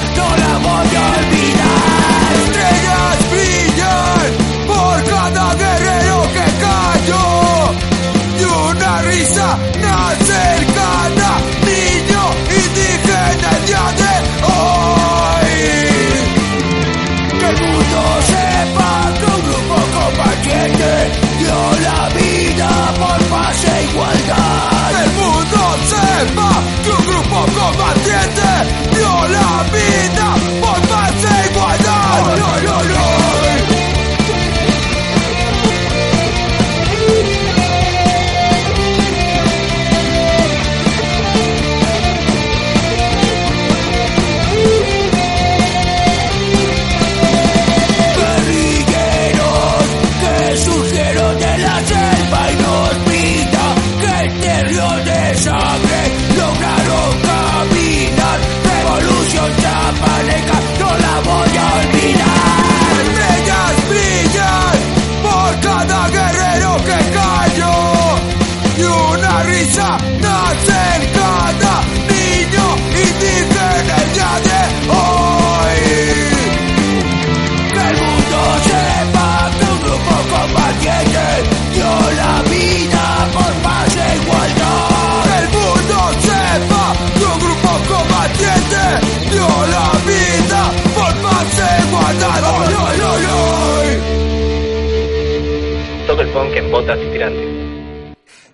punk 96.54 96.56
en 96.56 96.72
botas 96.72 96.99
y 97.01 97.12
tirantes. 97.12 97.53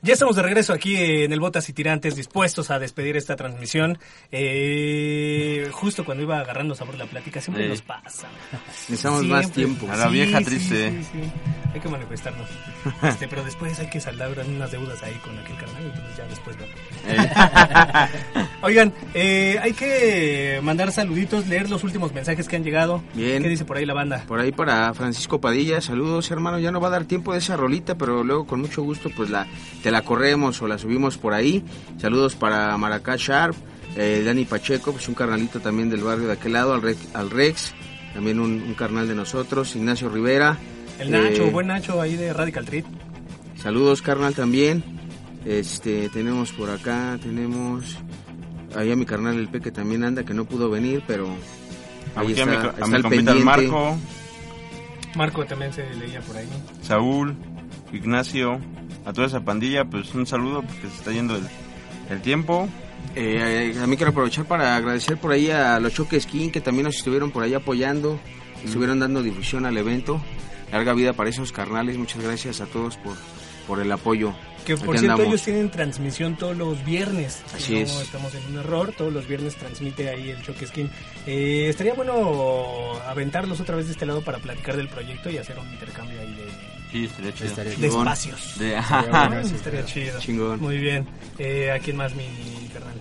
Ya 0.02 0.14
estamos 0.14 0.36
de 0.38 0.44
regreso 0.44 0.72
aquí 0.72 0.96
en 0.96 1.34
el 1.34 1.42
Botas 1.42 1.68
y 1.68 1.74
Tirantes, 1.74 2.16
dispuestos 2.16 2.72
a 2.72 2.80
despedir 2.80 3.18
esta 3.18 3.36
transmisión. 3.36 3.98
Eh, 4.32 5.68
justo 5.74 6.06
cuando 6.06 6.24
iba 6.24 6.40
agarrando 6.40 6.74
sabor 6.74 6.96
la 6.98 7.06
plática, 7.06 7.42
siempre 7.42 7.66
Sí. 7.66 7.70
nos 7.70 7.82
pasa. 7.82 8.28
Necesitamos 8.88 9.26
más 9.26 9.52
tiempo. 9.52 9.88
A 9.92 9.98
la 9.98 10.08
vieja 10.08 10.40
triste. 10.42 10.92
Sí, 10.92 11.04
sí. 11.12 11.20
Hay 11.74 11.80
que 11.82 11.90
manifestarnos. 11.90 12.48
Este, 13.04 13.28
pero 13.28 13.44
después 13.44 13.78
hay 13.80 13.90
que 13.90 14.00
saldar 14.00 14.32
unas 14.48 14.72
deudas 14.72 15.04
ahí 15.04 15.14
con 15.24 15.38
aquel 15.38 15.58
carnal, 15.58 15.84
entonces 15.84 16.18
ya 16.18 16.26
después 16.28 16.56
no. 16.58 16.66
Oigan, 18.66 18.94
eh, 19.14 19.60
hay 19.62 19.74
que 19.74 20.60
mandar 20.64 20.92
saluditos, 20.92 21.48
leer 21.48 21.70
los 21.70 21.84
últimos 21.84 22.14
mensajes 22.14 22.48
que 22.48 22.56
han 22.56 22.64
llegado. 22.64 23.04
Bien. 23.14 23.44
¿Qué 23.44 23.50
dice 23.50 23.66
por 23.66 23.78
ahí 23.78 23.86
la 23.86 23.94
banda? 23.94 24.24
Por 24.28 24.40
ahí 24.40 24.52
para 24.52 24.94
Francisco 24.94 25.40
Padilla, 25.42 25.82
saludos 25.82 26.32
hermano, 26.32 26.58
ya 26.60 26.72
no 26.72 26.80
va 26.82 26.88
a 26.88 26.92
dar 26.92 27.06
tiempo 27.06 27.34
de 27.34 27.40
esa 27.40 27.56
rolita, 27.58 27.96
pero 27.96 28.24
luego 28.24 28.48
con 28.48 28.62
mucho 28.62 28.82
gusto 28.82 29.10
pues 29.16 29.30
la 29.30 29.46
te 29.84 29.89
la 29.92 30.04
corremos 30.04 30.62
o 30.62 30.68
la 30.68 30.78
subimos 30.78 31.18
por 31.18 31.34
ahí. 31.34 31.64
Saludos 31.98 32.36
para 32.36 32.76
Maracá 32.78 33.16
Sharp, 33.18 33.56
eh, 33.96 34.24
Dani 34.26 34.46
Pacheco, 34.46 34.92
pues 34.92 35.08
un 35.08 35.16
carnalito 35.16 35.60
también 35.60 35.90
del 35.90 36.04
barrio 36.04 36.28
de 36.28 36.34
aquel 36.34 36.54
lado, 36.54 36.74
al 36.74 36.82
Rex, 36.82 37.16
al 37.16 37.30
Rex 37.30 37.74
también 38.14 38.40
un, 38.40 38.62
un 38.62 38.74
carnal 38.74 39.08
de 39.08 39.16
nosotros, 39.16 39.76
Ignacio 39.76 40.10
Rivera. 40.10 40.58
El 41.00 41.12
Nacho, 41.12 41.46
eh, 41.46 41.50
buen 41.52 41.68
Nacho 41.68 42.02
ahí 42.02 42.16
de 42.16 42.34
Radical 42.34 42.66
Treat. 42.66 42.86
Saludos 43.62 44.02
carnal 44.02 44.34
también. 44.34 44.84
Este, 45.46 46.10
tenemos 46.10 46.52
por 46.52 46.70
acá, 46.70 47.18
tenemos 47.22 47.98
ahí 48.76 48.92
a 48.92 48.96
mi 48.96 49.06
carnal 49.06 49.38
el 49.38 49.48
Peque 49.48 49.72
también 49.72 50.04
anda 50.04 50.24
que 50.24 50.34
no 50.34 50.46
pudo 50.46 50.70
venir, 50.70 51.02
pero 51.08 51.28
ahí 52.16 52.34
Aquí 52.34 52.42
a 52.42 52.44
está, 52.44 52.46
mi, 52.46 52.56
a 52.56 52.70
está 52.70 52.88
mi 52.88 52.96
al 52.96 53.02
compita 53.02 53.32
el 53.32 53.38
pendiente. 53.38 53.44
Marco, 53.46 53.98
Marco 55.16 55.46
también 55.46 55.72
se 55.74 55.90
leía 55.96 56.20
por 56.22 56.36
ahí. 56.38 56.48
Saúl, 56.82 57.36
Ignacio, 57.94 58.60
a 59.06 59.14
toda 59.14 59.28
esa 59.28 59.42
pandilla, 59.42 59.86
pues 59.86 60.14
un 60.14 60.26
saludo 60.28 60.62
porque 60.62 60.88
se 60.88 60.96
está 60.96 61.12
yendo 61.12 61.36
el, 61.36 61.48
el 62.10 62.22
tiempo. 62.22 62.68
Eh, 63.16 63.72
también 63.76 63.98
quiero 63.98 64.12
aprovechar 64.12 64.46
para 64.46 64.76
agradecer 64.76 65.18
por 65.18 65.32
ahí 65.32 65.50
a 65.50 65.80
los 65.80 65.94
Choques 65.94 66.24
Skin 66.24 66.52
que 66.52 66.62
también 66.62 66.86
nos 66.86 66.98
estuvieron 66.98 67.32
por 67.32 67.44
ahí 67.44 67.54
apoyando, 67.54 68.20
estuvieron 68.64 69.00
dando 69.00 69.24
difusión 69.24 69.66
al 69.66 69.78
evento. 69.78 70.22
Larga 70.72 70.94
vida 70.94 71.14
para 71.14 71.30
esos 71.30 71.52
carnales, 71.52 71.98
muchas 71.98 72.22
gracias 72.22 72.62
a 72.62 72.66
todos 72.68 72.98
por, 72.98 73.16
por 73.68 73.80
el 73.80 73.92
apoyo. 73.92 74.34
Que 74.66 74.76
por 74.76 74.90
Aquí 74.90 75.00
cierto, 75.00 75.14
andamos. 75.14 75.28
ellos 75.28 75.42
tienen 75.42 75.72
transmisión 75.72 76.36
todos 76.38 76.56
los 76.56 76.86
viernes. 76.86 77.42
Así 77.56 77.74
no 77.74 77.80
es. 77.80 78.02
estamos 78.02 78.36
en 78.36 78.46
un 78.52 78.58
error, 78.60 78.94
todos 78.96 79.12
los 79.12 79.28
viernes 79.28 79.56
transmite 79.56 80.10
ahí 80.10 80.30
el 80.30 80.44
Choque 80.44 80.68
Skin. 80.68 80.92
Eh, 81.26 81.68
estaría 81.70 81.94
bueno 81.96 83.00
aventarlos 83.08 83.60
otra 83.60 83.76
vez 83.76 83.88
de 83.88 83.94
este 83.94 84.06
lado 84.06 84.22
para 84.22 84.38
platicar 84.38 84.78
del 84.78 84.90
proyecto 84.90 85.32
y 85.32 85.38
hacer 85.38 85.58
un 85.58 85.68
intercambio 85.72 86.20
ahí 86.20 86.36
de, 86.36 86.44
Sí, 86.92 87.06
estaría 87.06 87.34
chido. 87.34 87.48
Estaría 87.50 87.72
de 87.72 87.78
Chingón. 87.78 88.00
espacios. 88.08 88.60
De- 88.60 88.78
eso 88.78 89.56
estaría 89.56 89.86
chido. 89.86 90.20
Chingón. 90.20 90.60
Muy 90.60 90.78
bien. 90.78 91.06
Eh, 91.38 91.72
¿A 91.72 91.80
quién 91.80 91.98
más, 91.98 92.14
mi 92.16 92.26
carnal? 92.74 92.94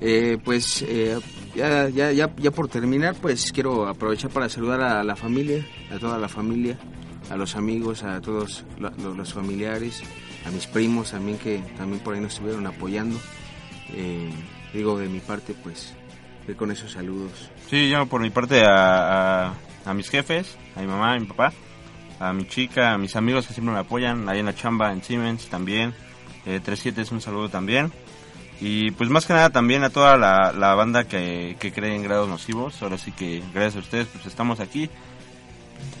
Eh, 0.00 0.36
pues 0.44 0.82
eh, 0.86 1.18
ya, 1.54 1.88
ya, 1.88 2.12
ya, 2.12 2.30
ya 2.36 2.50
por 2.50 2.68
terminar, 2.68 3.14
pues 3.14 3.50
quiero 3.52 3.86
aprovechar 3.88 4.30
para 4.30 4.48
saludar 4.48 4.80
a 4.82 5.02
la 5.04 5.16
familia, 5.16 5.64
a 5.90 5.98
toda 5.98 6.18
la 6.18 6.28
familia, 6.28 6.76
a 7.30 7.36
los 7.36 7.56
amigos, 7.56 8.02
a 8.02 8.20
todos 8.20 8.64
lo- 8.78 8.90
lo- 8.90 9.14
los 9.14 9.32
familiares, 9.32 10.02
a 10.44 10.50
mis 10.50 10.66
primos 10.66 11.12
también 11.12 11.38
que 11.38 11.58
también 11.78 12.02
por 12.02 12.14
ahí 12.14 12.20
nos 12.20 12.34
estuvieron 12.34 12.66
apoyando. 12.66 13.18
Eh, 13.94 14.28
digo, 14.74 14.98
de 14.98 15.08
mi 15.08 15.20
parte, 15.20 15.54
pues, 15.62 15.94
voy 16.46 16.56
con 16.56 16.70
esos 16.72 16.92
saludos. 16.92 17.50
Sí, 17.70 17.88
yo 17.88 18.04
por 18.06 18.20
mi 18.20 18.30
parte 18.30 18.62
a, 18.64 19.46
a, 19.48 19.54
a 19.86 19.94
mis 19.94 20.10
jefes, 20.10 20.56
a 20.76 20.80
mi 20.80 20.88
mamá, 20.88 21.14
a 21.14 21.18
mi 21.18 21.26
papá, 21.26 21.52
a 22.18 22.32
mi 22.32 22.46
chica, 22.46 22.92
a 22.92 22.98
mis 22.98 23.16
amigos 23.16 23.46
que 23.46 23.54
siempre 23.54 23.74
me 23.74 23.80
apoyan, 23.80 24.28
ahí 24.28 24.40
en 24.40 24.46
la 24.46 24.54
chamba, 24.54 24.92
en 24.92 25.02
Siemens 25.02 25.46
también. 25.48 25.94
Eh, 26.46 26.60
37 26.62 27.02
es 27.02 27.12
un 27.12 27.20
saludo 27.20 27.48
también. 27.48 27.92
Y 28.60 28.90
pues 28.92 29.10
más 29.10 29.26
que 29.26 29.34
nada 29.34 29.50
también 29.50 29.84
a 29.84 29.90
toda 29.90 30.16
la, 30.16 30.52
la 30.52 30.74
banda 30.74 31.04
que, 31.04 31.56
que 31.60 31.72
cree 31.72 31.94
en 31.94 32.02
grados 32.02 32.28
nocivos. 32.28 32.82
Ahora 32.82 32.96
sí 32.96 33.12
que 33.12 33.42
gracias 33.52 33.76
a 33.76 33.80
ustedes 33.80 34.06
pues 34.08 34.26
estamos 34.26 34.60
aquí. 34.60 34.88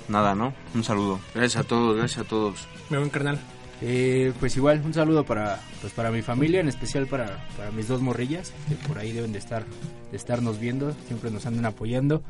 Nada, 0.08 0.34
¿no? 0.34 0.54
Un 0.74 0.84
saludo. 0.84 1.20
Gracias 1.34 1.64
a 1.64 1.68
todos, 1.68 1.96
gracias 1.96 2.24
a 2.24 2.28
todos. 2.28 2.66
Mi 2.88 2.96
buen 2.96 3.10
carnal. 3.10 3.38
Eh, 3.82 4.32
pues 4.40 4.56
igual, 4.56 4.80
un 4.84 4.94
saludo 4.94 5.24
para, 5.24 5.60
pues 5.82 5.92
para 5.92 6.10
mi 6.10 6.22
familia, 6.22 6.60
en 6.60 6.68
especial 6.68 7.06
para, 7.06 7.46
para 7.56 7.70
mis 7.72 7.88
dos 7.88 8.00
morrillas, 8.00 8.54
que 8.68 8.74
por 8.88 8.98
ahí 8.98 9.12
deben 9.12 9.32
de 9.32 9.38
estar, 9.38 9.66
de 10.10 10.16
estarnos 10.16 10.58
viendo, 10.58 10.94
siempre 11.06 11.30
nos 11.30 11.44
andan 11.44 11.66
apoyando. 11.66 12.22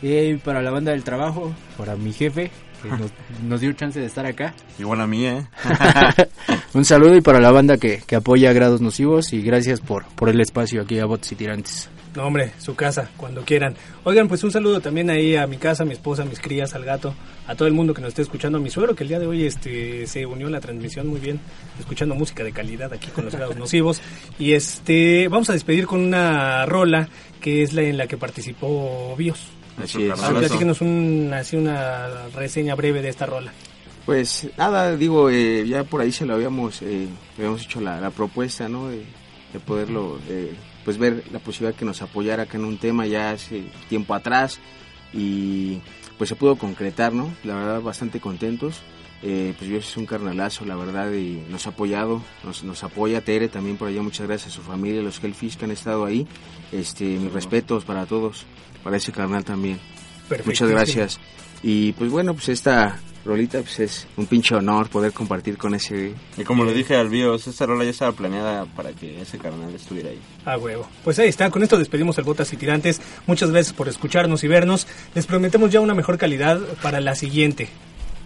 Eh, 0.00 0.40
para 0.44 0.62
la 0.62 0.70
banda 0.70 0.92
del 0.92 1.04
trabajo, 1.04 1.52
para 1.76 1.96
mi 1.96 2.12
jefe, 2.12 2.50
que 2.82 2.88
nos, 2.88 3.10
nos 3.42 3.60
dio 3.60 3.72
chance 3.72 3.98
de 3.98 4.06
estar 4.06 4.26
acá. 4.26 4.54
Igual 4.78 5.00
a 5.00 5.06
mí, 5.06 5.26
¿eh? 5.26 5.46
Un 6.74 6.84
saludo 6.84 7.16
y 7.16 7.20
para 7.20 7.40
la 7.40 7.50
banda 7.50 7.78
que, 7.78 8.02
que 8.06 8.16
apoya 8.16 8.50
a 8.50 8.52
Grados 8.52 8.80
Nocivos 8.80 9.32
y 9.32 9.42
gracias 9.42 9.80
por, 9.80 10.06
por 10.14 10.28
el 10.28 10.40
espacio 10.40 10.82
aquí 10.82 10.98
a 10.98 11.06
Bots 11.06 11.32
y 11.32 11.34
Tirantes. 11.36 11.88
No, 12.18 12.26
hombre, 12.26 12.52
su 12.58 12.74
casa, 12.74 13.10
cuando 13.16 13.44
quieran. 13.44 13.74
Oigan, 14.04 14.28
pues 14.28 14.42
un 14.42 14.50
saludo 14.50 14.80
también 14.80 15.10
ahí 15.10 15.36
a 15.36 15.46
mi 15.46 15.56
casa, 15.56 15.82
a 15.82 15.86
mi 15.86 15.92
esposa, 15.92 16.22
a 16.22 16.24
mis 16.24 16.40
crías, 16.40 16.74
al 16.74 16.84
gato, 16.84 17.14
a 17.46 17.54
todo 17.54 17.68
el 17.68 17.74
mundo 17.74 17.94
que 17.94 18.00
nos 18.00 18.08
esté 18.08 18.22
escuchando, 18.22 18.58
a 18.58 18.60
mi 18.60 18.70
suegro 18.70 18.94
que 18.96 19.04
el 19.04 19.08
día 19.08 19.18
de 19.18 19.26
hoy 19.26 19.46
este 19.46 20.06
se 20.06 20.26
unió 20.26 20.48
a 20.48 20.50
la 20.50 20.60
transmisión 20.60 21.06
muy 21.06 21.20
bien, 21.20 21.38
escuchando 21.78 22.14
música 22.14 22.42
de 22.42 22.52
calidad 22.52 22.92
aquí 22.92 23.08
con 23.08 23.26
los 23.26 23.34
grados 23.34 23.56
nocivos. 23.58 24.00
Y 24.38 24.54
este, 24.54 25.28
vamos 25.28 25.50
a 25.50 25.52
despedir 25.52 25.86
con 25.86 26.00
una 26.00 26.66
rola 26.66 27.08
que 27.40 27.62
es 27.62 27.72
la 27.72 27.82
en 27.82 27.98
la 27.98 28.06
que 28.06 28.16
participó 28.16 29.14
Bios. 29.16 29.57
Así 29.82 30.04
es. 30.06 30.18
A 30.22 30.30
ver, 30.30 30.38
platíquenos 30.40 30.80
un, 30.80 31.30
así 31.34 31.56
una 31.56 32.28
reseña 32.34 32.74
breve 32.74 33.02
de 33.02 33.08
esta 33.08 33.26
rola. 33.26 33.52
Pues 34.04 34.48
nada, 34.56 34.96
digo, 34.96 35.28
eh, 35.30 35.66
ya 35.68 35.84
por 35.84 36.00
ahí 36.00 36.12
se 36.12 36.24
lo 36.26 36.34
habíamos, 36.34 36.80
eh, 36.82 37.08
habíamos 37.36 37.62
hecho 37.64 37.80
la, 37.80 38.00
la 38.00 38.10
propuesta, 38.10 38.68
¿no? 38.68 38.88
De, 38.88 39.04
de 39.52 39.60
poderlo, 39.60 40.18
eh, 40.28 40.54
pues 40.84 40.96
ver 40.98 41.24
la 41.30 41.38
posibilidad 41.38 41.78
que 41.78 41.84
nos 41.84 42.00
apoyara 42.02 42.44
acá 42.44 42.56
en 42.56 42.64
un 42.64 42.78
tema 42.78 43.06
ya 43.06 43.30
hace 43.32 43.64
tiempo 43.88 44.14
atrás 44.14 44.58
y 45.12 45.80
pues 46.16 46.28
se 46.28 46.36
pudo 46.36 46.56
concretar, 46.56 47.12
¿no? 47.12 47.34
La 47.44 47.54
verdad, 47.54 47.80
bastante 47.82 48.18
contentos. 48.20 48.82
eh, 49.22 49.54
pues 49.58 49.68
yo 49.68 49.78
es 49.78 49.96
un 49.96 50.06
carnalazo, 50.06 50.64
la 50.64 50.76
verdad, 50.76 51.12
y 51.12 51.42
nos 51.50 51.66
ha 51.66 51.70
apoyado, 51.70 52.22
nos, 52.44 52.62
nos 52.64 52.84
apoya 52.84 53.20
Tere 53.24 53.48
también 53.48 53.76
por 53.76 53.88
allá, 53.88 54.00
muchas 54.02 54.26
gracias 54.26 54.52
a 54.52 54.56
su 54.56 54.62
familia, 54.62 55.02
los 55.02 55.22
Hellfish 55.22 55.56
que 55.56 55.64
han 55.64 55.70
estado 55.72 56.04
ahí, 56.04 56.26
este, 56.72 57.04
mis 57.04 57.32
respetos 57.32 57.84
para 57.84 58.06
todos, 58.06 58.46
para 58.82 58.96
ese 58.96 59.12
carnal 59.12 59.44
también. 59.44 59.78
Muchas 60.44 60.68
gracias. 60.68 61.20
Y 61.62 61.92
pues 61.92 62.10
bueno, 62.10 62.34
pues 62.34 62.48
esta 62.50 62.98
rolita 63.24 63.60
pues 63.60 63.80
es 63.80 64.06
un 64.16 64.26
pinche 64.26 64.54
honor 64.54 64.88
poder 64.88 65.12
compartir 65.12 65.58
con 65.58 65.74
ese... 65.74 66.14
Y 66.36 66.44
como 66.44 66.64
le 66.64 66.72
dije 66.72 66.96
al 66.96 67.08
Bios, 67.08 67.46
esta 67.46 67.66
rola 67.66 67.84
ya 67.84 67.90
estaba 67.90 68.12
planeada 68.12 68.64
para 68.64 68.92
que 68.92 69.20
ese 69.20 69.38
carnal 69.38 69.74
estuviera 69.74 70.10
ahí. 70.10 70.20
Ah, 70.44 70.56
huevo. 70.56 70.88
Pues 71.04 71.18
ahí 71.18 71.28
está, 71.28 71.50
con 71.50 71.62
esto 71.62 71.76
despedimos 71.76 72.16
el 72.18 72.24
Botas 72.24 72.52
y 72.52 72.56
Tirantes. 72.56 73.00
Muchas 73.26 73.50
gracias 73.50 73.74
por 73.74 73.88
escucharnos 73.88 74.44
y 74.44 74.48
vernos. 74.48 74.86
Les 75.14 75.26
prometemos 75.26 75.70
ya 75.70 75.80
una 75.80 75.94
mejor 75.94 76.16
calidad 76.16 76.60
para 76.82 77.00
la 77.00 77.14
siguiente. 77.14 77.68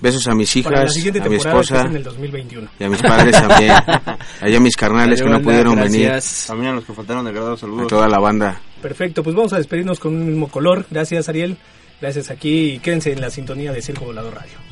Besos 0.02 0.26
a 0.26 0.34
mis 0.34 0.54
hijas, 0.56 0.96
a 0.96 1.28
mi 1.28 1.36
esposa 1.36 1.78
es 1.82 1.84
en 1.86 1.96
el 1.96 2.02
2021. 2.02 2.68
y 2.80 2.84
a 2.84 2.88
mis 2.88 3.00
padres 3.00 3.32
también. 3.40 3.72
Allá 4.40 4.58
mis 4.60 4.76
carnales 4.76 5.22
que 5.22 5.28
no 5.30 5.40
pudieron 5.40 5.76
venir. 5.76 6.12
También 6.46 6.72
a 6.72 6.74
los 6.74 6.84
que 6.84 6.92
faltaron 6.92 7.24
de 7.24 7.30
grado, 7.32 7.52
A 7.52 7.56
saludos. 7.56 7.86
toda 7.86 8.08
la 8.08 8.18
banda. 8.18 8.60
Perfecto, 8.82 9.22
pues 9.22 9.36
vamos 9.36 9.52
a 9.52 9.58
despedirnos 9.58 10.00
con 10.00 10.16
un 10.16 10.26
mismo 10.26 10.48
color. 10.48 10.84
Gracias, 10.90 11.28
Ariel. 11.28 11.56
Gracias 12.00 12.32
aquí 12.32 12.72
y 12.72 12.78
quédense 12.80 13.12
en 13.12 13.20
la 13.20 13.30
sintonía 13.30 13.70
de 13.70 13.80
Circo 13.80 14.06
Volador 14.06 14.34
Radio. 14.34 14.71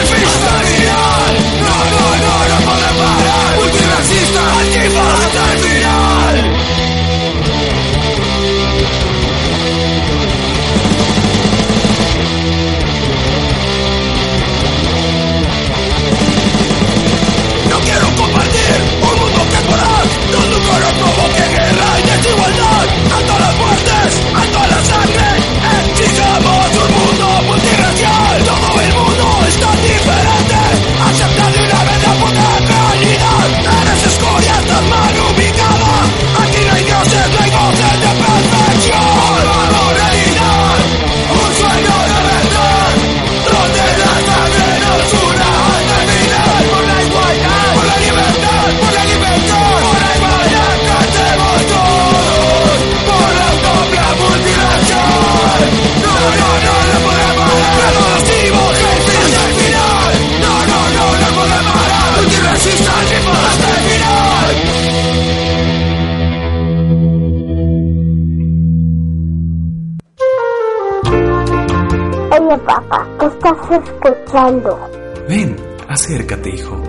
escuchando? 73.73 74.89
Ven, 75.27 75.55
acércate, 75.87 76.49
hijo. 76.49 76.81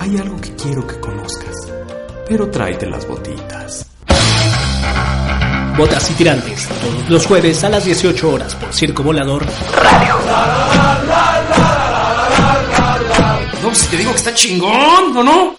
Hay 0.00 0.16
algo 0.18 0.40
que 0.40 0.54
quiero 0.54 0.86
que 0.86 0.98
conozcas. 1.00 1.54
Pero 2.28 2.48
tráete 2.50 2.86
las 2.86 3.06
botitas. 3.06 3.86
Botas 5.76 6.10
y 6.10 6.14
Tirantes, 6.14 6.68
todos 6.68 7.08
los 7.08 7.26
jueves 7.26 7.62
a 7.62 7.68
las 7.68 7.84
18 7.84 8.30
horas 8.32 8.54
por 8.56 8.72
Circo 8.72 9.04
Volador 9.04 9.46
No, 13.62 13.74
si 13.74 13.86
te 13.88 13.96
digo 13.96 14.10
que 14.12 14.16
está 14.16 14.34
chingón, 14.34 15.16
¿o 15.16 15.22
no? 15.22 15.57